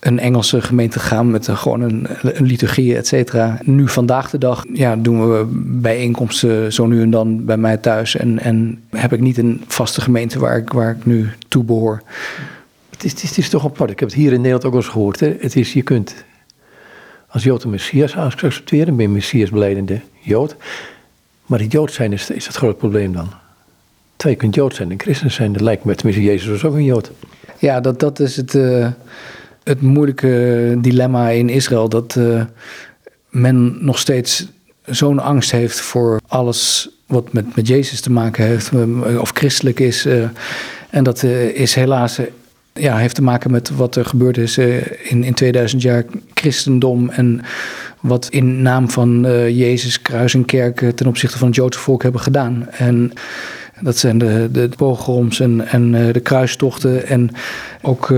een 0.00 0.18
Engelse 0.18 0.60
gemeente 0.60 0.98
gegaan 0.98 1.30
met 1.30 1.48
gewoon 1.48 1.80
een, 1.80 2.06
liturgie, 2.22 2.96
et 2.96 3.06
cetera. 3.06 3.58
Nu 3.62 3.88
vandaag 3.88 4.30
de 4.30 4.38
dag 4.38 4.64
ja, 4.72 4.96
doen 4.96 5.30
we 5.30 5.46
bijeenkomsten 5.80 6.72
zo 6.72 6.86
nu 6.86 7.02
en 7.02 7.10
dan 7.10 7.44
bij 7.44 7.56
mij 7.56 7.76
thuis. 7.76 8.16
En, 8.16 8.38
en 8.38 8.82
heb 8.90 9.12
ik 9.12 9.20
niet 9.20 9.38
een 9.38 9.62
vaste 9.66 10.00
gemeente 10.00 10.38
waar 10.38 10.56
ik, 10.56 10.72
waar 10.72 10.90
ik 10.90 11.06
nu 11.06 11.28
toe 11.48 11.64
behoor. 11.64 12.02
Het 12.90 13.04
is, 13.04 13.22
het, 13.22 13.38
is, 13.38 13.48
toch 13.48 13.64
apart. 13.64 13.90
Ik 13.90 14.00
heb 14.00 14.08
het 14.08 14.18
hier 14.18 14.32
in 14.32 14.40
Nederland 14.40 14.64
ook 14.64 14.74
eens 14.74 14.88
gehoord. 14.88 15.20
Hè? 15.20 15.36
Het 15.40 15.56
is, 15.56 15.72
je 15.72 15.82
kunt 15.82 16.14
als 17.34 17.42
Jood 17.42 17.62
de 17.62 17.68
Messias 17.68 18.16
accepteren, 18.16 18.96
ben 18.96 19.06
je 19.06 19.12
Messias 19.12 19.50
beleidende 19.50 20.00
Jood. 20.20 20.56
Maar 21.46 21.58
die 21.58 21.68
Jood 21.68 21.92
zijn 21.92 22.12
is, 22.12 22.30
is 22.30 22.46
het 22.46 22.56
groot 22.56 22.78
probleem 22.78 23.12
dan. 23.12 23.28
Twee 24.16 24.34
kunt 24.34 24.54
Jood 24.54 24.74
zijn 24.74 24.90
en 24.90 25.00
christen 25.00 25.30
zijn, 25.30 25.52
dat 25.52 25.62
lijkt 25.62 25.84
me, 25.84 25.94
tenminste 25.94 26.24
Jezus 26.24 26.64
ook 26.64 26.74
een 26.74 26.84
Jood. 26.84 27.10
Ja, 27.58 27.80
dat, 27.80 28.00
dat 28.00 28.20
is 28.20 28.36
het, 28.36 28.54
uh, 28.54 28.88
het 29.64 29.80
moeilijke 29.80 30.74
dilemma 30.78 31.28
in 31.28 31.48
Israël. 31.48 31.88
Dat 31.88 32.14
uh, 32.18 32.42
men 33.28 33.84
nog 33.84 33.98
steeds 33.98 34.46
zo'n 34.84 35.18
angst 35.18 35.50
heeft 35.50 35.80
voor 35.80 36.20
alles 36.26 36.88
wat 37.06 37.32
met, 37.32 37.56
met 37.56 37.68
Jezus 37.68 38.00
te 38.00 38.10
maken 38.10 38.44
heeft, 38.44 38.70
eh, 38.72 39.20
of 39.20 39.30
christelijk 39.30 39.80
is. 39.80 40.06
En 40.90 41.04
dat 41.04 41.22
is 41.22 41.74
helaas 41.74 42.18
ja, 42.72 42.96
heeft 42.96 43.14
te 43.14 43.22
maken 43.22 43.50
met 43.50 43.70
wat 43.70 43.96
er 43.96 44.04
gebeurd 44.04 44.38
is 44.38 44.58
in, 44.58 45.24
in 45.24 45.34
2000 45.34 45.82
jaar 45.82 46.04
christendom. 46.44 47.10
En 47.10 47.40
wat 48.00 48.28
in 48.30 48.62
naam 48.62 48.90
van 48.90 49.26
uh, 49.26 49.48
Jezus, 49.48 50.02
kruis 50.02 50.34
en 50.34 50.44
kerk 50.44 50.92
ten 50.94 51.06
opzichte 51.06 51.38
van 51.38 51.46
het 51.46 51.56
Joodse 51.56 51.80
volk 51.80 52.02
hebben 52.02 52.20
gedaan. 52.20 52.66
En 52.70 53.12
dat 53.80 53.96
zijn 53.96 54.18
de, 54.18 54.48
de, 54.52 54.68
pogroms 54.76 55.40
en, 55.40 55.66
en 55.68 55.94
uh, 55.94 56.12
de 56.12 56.20
kruistochten. 56.20 57.06
En 57.06 57.30
ook 57.82 58.08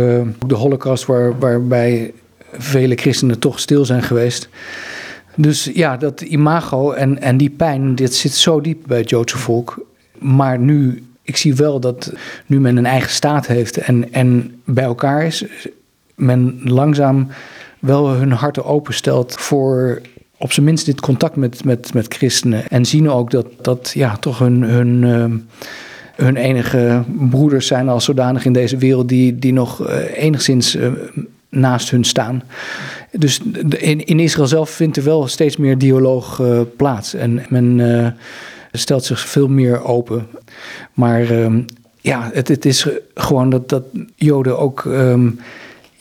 de 0.46 0.54
holocaust, 0.54 1.06
waar, 1.06 1.38
waarbij 1.38 2.12
vele 2.52 2.94
christenen 2.94 3.38
toch 3.38 3.60
stil 3.60 3.84
zijn 3.84 4.02
geweest. 4.02 4.48
Dus 5.36 5.70
ja, 5.74 5.96
dat 5.96 6.20
imago 6.20 6.92
en, 6.92 7.20
en 7.20 7.36
die 7.36 7.50
pijn, 7.50 7.94
dit 7.94 8.14
zit 8.14 8.32
zo 8.32 8.60
diep 8.60 8.78
bij 8.86 8.98
het 8.98 9.10
Joodse 9.10 9.38
volk. 9.38 9.86
Maar 10.18 10.58
nu 10.58 11.06
ik 11.26 11.36
zie 11.36 11.54
wel 11.54 11.80
dat 11.80 12.12
nu 12.46 12.60
men 12.60 12.76
een 12.76 12.86
eigen 12.86 13.10
staat 13.10 13.46
heeft 13.46 13.76
en, 13.76 14.12
en 14.12 14.60
bij 14.64 14.84
elkaar 14.84 15.24
is, 15.24 15.44
men 16.14 16.60
langzaam 16.62 17.28
wel 17.86 18.08
hun 18.08 18.32
harten 18.32 18.64
openstelt 18.64 19.34
voor 19.34 20.00
op 20.38 20.52
zijn 20.52 20.66
minst 20.66 20.86
dit 20.86 21.00
contact 21.00 21.36
met, 21.36 21.64
met, 21.64 21.94
met 21.94 22.14
christenen. 22.14 22.68
En 22.68 22.84
zien 22.84 23.10
ook 23.10 23.30
dat 23.30 23.46
dat 23.60 23.92
ja, 23.94 24.16
toch 24.16 24.38
hun, 24.38 24.62
hun, 24.62 25.02
uh, 25.02 25.24
hun 26.24 26.36
enige 26.36 27.02
broeders 27.30 27.66
zijn 27.66 27.88
als 27.88 28.04
zodanig 28.04 28.44
in 28.44 28.52
deze 28.52 28.76
wereld 28.76 29.08
die, 29.08 29.38
die 29.38 29.52
nog 29.52 29.88
uh, 29.88 29.96
enigszins 30.16 30.76
uh, 30.76 30.92
naast 31.48 31.90
hun 31.90 32.04
staan. 32.04 32.42
Dus 33.12 33.40
in, 33.68 34.04
in 34.04 34.20
Israël 34.20 34.46
zelf 34.46 34.70
vindt 34.70 34.96
er 34.96 35.04
wel 35.04 35.26
steeds 35.26 35.56
meer 35.56 35.78
dialoog 35.78 36.42
plaats. 36.76 37.14
En 37.14 37.42
men 37.48 38.16
stelt 38.72 39.04
zich 39.04 39.20
veel 39.20 39.48
meer 39.48 39.84
open. 39.84 40.26
Maar 40.92 41.30
ehm, 41.30 41.60
ja, 42.00 42.30
het, 42.32 42.48
het 42.48 42.64
is 42.64 42.88
gewoon 43.14 43.50
dat, 43.50 43.68
dat 43.68 43.82
Joden 44.16 44.58
ook 44.58 44.84
um, 44.84 45.38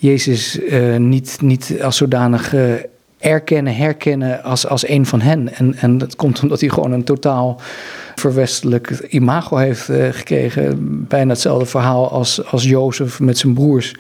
Jezus 0.06 0.60
uh, 0.60 0.98
niet, 0.98 1.38
niet 1.42 1.76
als 1.82 1.98
zodanig 1.98 2.54
uh, 2.54 2.74
erkennen, 3.18 3.76
herkennen 3.76 4.44
als, 4.44 4.68
als 4.68 4.88
een 4.88 5.06
van 5.06 5.22
hen. 5.22 5.56
En, 5.56 5.76
en 5.76 5.98
dat 5.98 6.16
komt 6.16 6.42
omdat 6.42 6.60
hij 6.60 6.70
gewoon 6.70 6.92
een 6.92 7.04
totaal 7.04 7.62
verwestelijk 8.16 8.90
imago 9.10 9.58
heeft 9.58 9.90
uh, 9.90 10.08
gekregen. 10.12 11.06
Bijna 11.08 11.30
hetzelfde 11.30 11.66
verhaal 11.66 12.12
als, 12.12 12.46
als 12.46 12.64
Jozef 12.64 13.20
met 13.20 13.38
zijn 13.38 13.54
broers. 13.54 13.96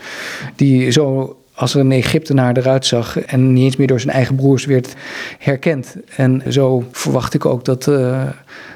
Die 0.56 0.91
zo 0.91 1.38
als 1.56 1.74
er 1.74 1.80
een 1.80 1.91
Egyptenaar 1.91 2.58
eruit 2.58 2.86
zag 2.86 3.20
en 3.20 3.53
niet 3.53 3.64
eens 3.64 3.76
meer 3.76 3.88
door 3.88 3.99
zijn 3.99 4.16
eigen 4.16 4.36
broers 4.36 4.66
werd 4.66 4.93
herkend. 5.39 5.95
En 6.16 6.43
zo 6.49 6.84
verwacht 6.91 7.34
ik 7.34 7.45
ook 7.45 7.66
dat 7.66 7.88
uh, 7.88 8.24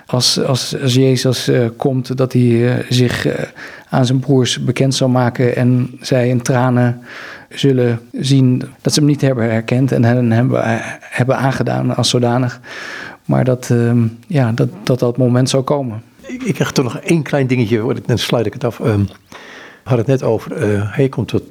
als, 0.06 0.44
als, 0.44 0.82
als 0.82 0.94
Jezus 0.94 1.50
uh, 1.50 1.68
komt, 1.78 2.18
dat 2.18 2.34
hij 2.34 2.42
uh, 2.42 2.74
zich 2.90 3.28
aan 3.90 4.06
zijn 4.06 4.20
broers 4.20 4.64
bekend 4.64 4.96
zal 4.96 5.10
maken 5.10 5.56
en 5.56 5.98
zij 6.02 6.30
in 6.30 6.42
tranen 6.42 7.02
zullen 7.50 8.00
zien 8.12 8.64
dat 8.82 8.94
ze 8.94 9.00
hem 9.00 9.10
niet 9.10 9.22
hebben 9.22 9.50
herkend 9.50 9.92
en 9.92 10.04
hen 10.04 10.32
hebben, 10.32 10.62
hebben 11.00 11.38
aangedaan 11.38 11.96
als 11.96 12.10
zodanig. 12.10 12.60
Maar 13.26 13.44
dat, 13.44 13.70
ehm, 13.72 14.08
ja, 14.28 14.52
dat, 14.52 14.70
dat 14.84 15.00
dat 15.00 15.18
moment 15.18 15.50
zal 15.50 15.64
komen. 15.64 16.02
Ik, 16.22 16.44
ik 16.44 16.54
krijg 16.54 16.72
toch 16.72 16.84
nog 16.84 16.98
één 16.98 17.24
klein 17.24 17.48
dingetje, 17.48 17.96
dan 18.06 18.18
sluit 18.18 18.46
ik 18.46 18.54
het 18.54 18.64
af. 18.64 18.80
Um, 18.80 19.08
we 19.84 19.96
hadden 19.96 20.12
het 20.12 20.22
net 20.22 20.30
over, 20.30 20.52
hij 20.94 21.10
komt 21.10 21.28
tot 21.28 21.44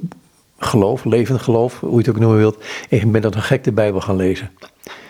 geloof, 0.59 1.05
levend 1.05 1.41
geloof, 1.41 1.79
hoe 1.79 1.91
je 1.91 1.97
het 1.97 2.09
ook 2.09 2.19
noemen 2.19 2.37
wilt. 2.37 2.57
En 2.89 2.97
ik 2.97 3.11
ben 3.11 3.21
dan 3.21 3.33
een 3.35 3.41
gek 3.41 3.63
de 3.63 3.71
Bijbel 3.71 4.01
gaan 4.01 4.15
lezen. 4.15 4.49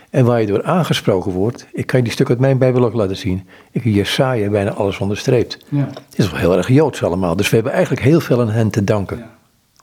En 0.09 0.25
waar 0.25 0.41
je 0.41 0.47
door 0.47 0.63
aangesproken 0.63 1.31
wordt, 1.31 1.65
ik 1.71 1.85
kan 1.85 1.99
je 1.99 2.05
die 2.05 2.13
stuk 2.13 2.29
uit 2.29 2.39
mijn 2.39 2.57
Bijbel 2.57 2.85
ook 2.85 2.93
laten 2.93 3.17
zien. 3.17 3.47
Ik 3.71 3.83
heb 3.83 3.93
Jesaja 3.93 4.49
bijna 4.49 4.71
alles 4.71 4.99
onderstreept. 4.99 5.57
Ja. 5.69 5.89
Het 6.09 6.19
is 6.19 6.31
wel 6.31 6.39
heel 6.39 6.57
erg 6.57 6.67
Joods 6.67 7.03
allemaal. 7.03 7.35
Dus 7.35 7.49
we 7.49 7.55
hebben 7.55 7.73
eigenlijk 7.73 8.03
heel 8.03 8.19
veel 8.19 8.41
aan 8.41 8.49
hen 8.49 8.69
te 8.69 8.83
danken, 8.83 9.17
ja. 9.17 9.29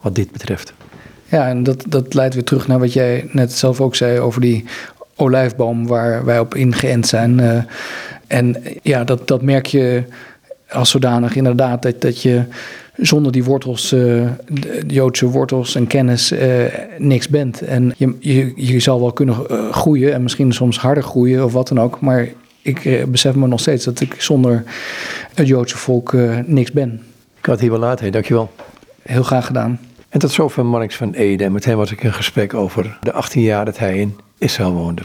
wat 0.00 0.14
dit 0.14 0.30
betreft. 0.30 0.72
Ja, 1.28 1.48
en 1.48 1.62
dat, 1.62 1.84
dat 1.88 2.14
leidt 2.14 2.34
weer 2.34 2.44
terug 2.44 2.66
naar 2.66 2.78
wat 2.78 2.92
jij 2.92 3.28
net 3.32 3.52
zelf 3.52 3.80
ook 3.80 3.94
zei 3.94 4.20
over 4.20 4.40
die 4.40 4.64
olijfboom 5.16 5.86
waar 5.86 6.24
wij 6.24 6.38
op 6.38 6.54
ingeënt 6.54 7.06
zijn. 7.06 7.38
Uh, 7.38 7.62
en 8.26 8.56
ja, 8.82 9.04
dat, 9.04 9.28
dat 9.28 9.42
merk 9.42 9.66
je 9.66 10.04
als 10.70 10.90
zodanig 10.90 11.36
inderdaad, 11.36 11.82
dat, 11.82 12.00
dat 12.00 12.22
je 12.22 12.44
zonder 12.96 13.32
die 13.32 13.44
wortels, 13.44 13.92
uh, 13.92 14.00
de 14.48 14.82
Joodse 14.86 15.26
wortels 15.26 15.74
en 15.74 15.86
kennis, 15.86 16.32
uh, 16.32 16.64
niks 16.98 17.28
bent. 17.28 17.60
En 17.60 17.94
je, 17.96 18.16
je, 18.20 18.52
je 18.56 18.80
zal 18.80 19.00
wel 19.00 19.12
kunnen 19.12 19.36
uh, 19.50 19.72
groeien 19.72 20.12
en 20.12 20.22
misschien 20.22 20.52
soms 20.52 20.78
harder 20.78 21.02
groeien 21.02 21.44
of 21.44 21.52
wat 21.52 21.68
dan 21.68 21.80
ook. 21.80 22.00
Maar 22.00 22.28
ik 22.62 23.04
besef 23.08 23.34
me 23.34 23.46
nog 23.46 23.60
steeds 23.60 23.84
dat 23.84 24.00
ik 24.00 24.14
zonder 24.18 24.64
het 25.34 25.46
Joodse 25.46 25.76
volk 25.76 26.14
niks 26.46 26.72
ben. 26.72 27.02
Ik 27.38 27.46
had 27.46 27.54
het 27.54 27.60
hier 27.60 27.70
wel 27.70 27.80
laten, 27.80 28.12
dankjewel. 28.12 28.50
Heel 29.02 29.22
graag 29.22 29.46
gedaan. 29.46 29.80
En 30.08 30.18
tot 30.18 30.30
zover 30.30 30.66
Marnix 30.66 30.96
van 30.96 31.12
Ede. 31.12 31.50
Met 31.50 31.64
hem 31.64 31.76
was 31.76 31.92
ik 31.92 32.02
in 32.02 32.12
gesprek 32.12 32.54
over 32.54 32.98
de 33.02 33.12
18 33.12 33.42
jaar 33.42 33.64
dat 33.64 33.78
hij 33.78 33.98
in 33.98 34.16
Israël 34.38 34.72
woonde. 34.72 35.02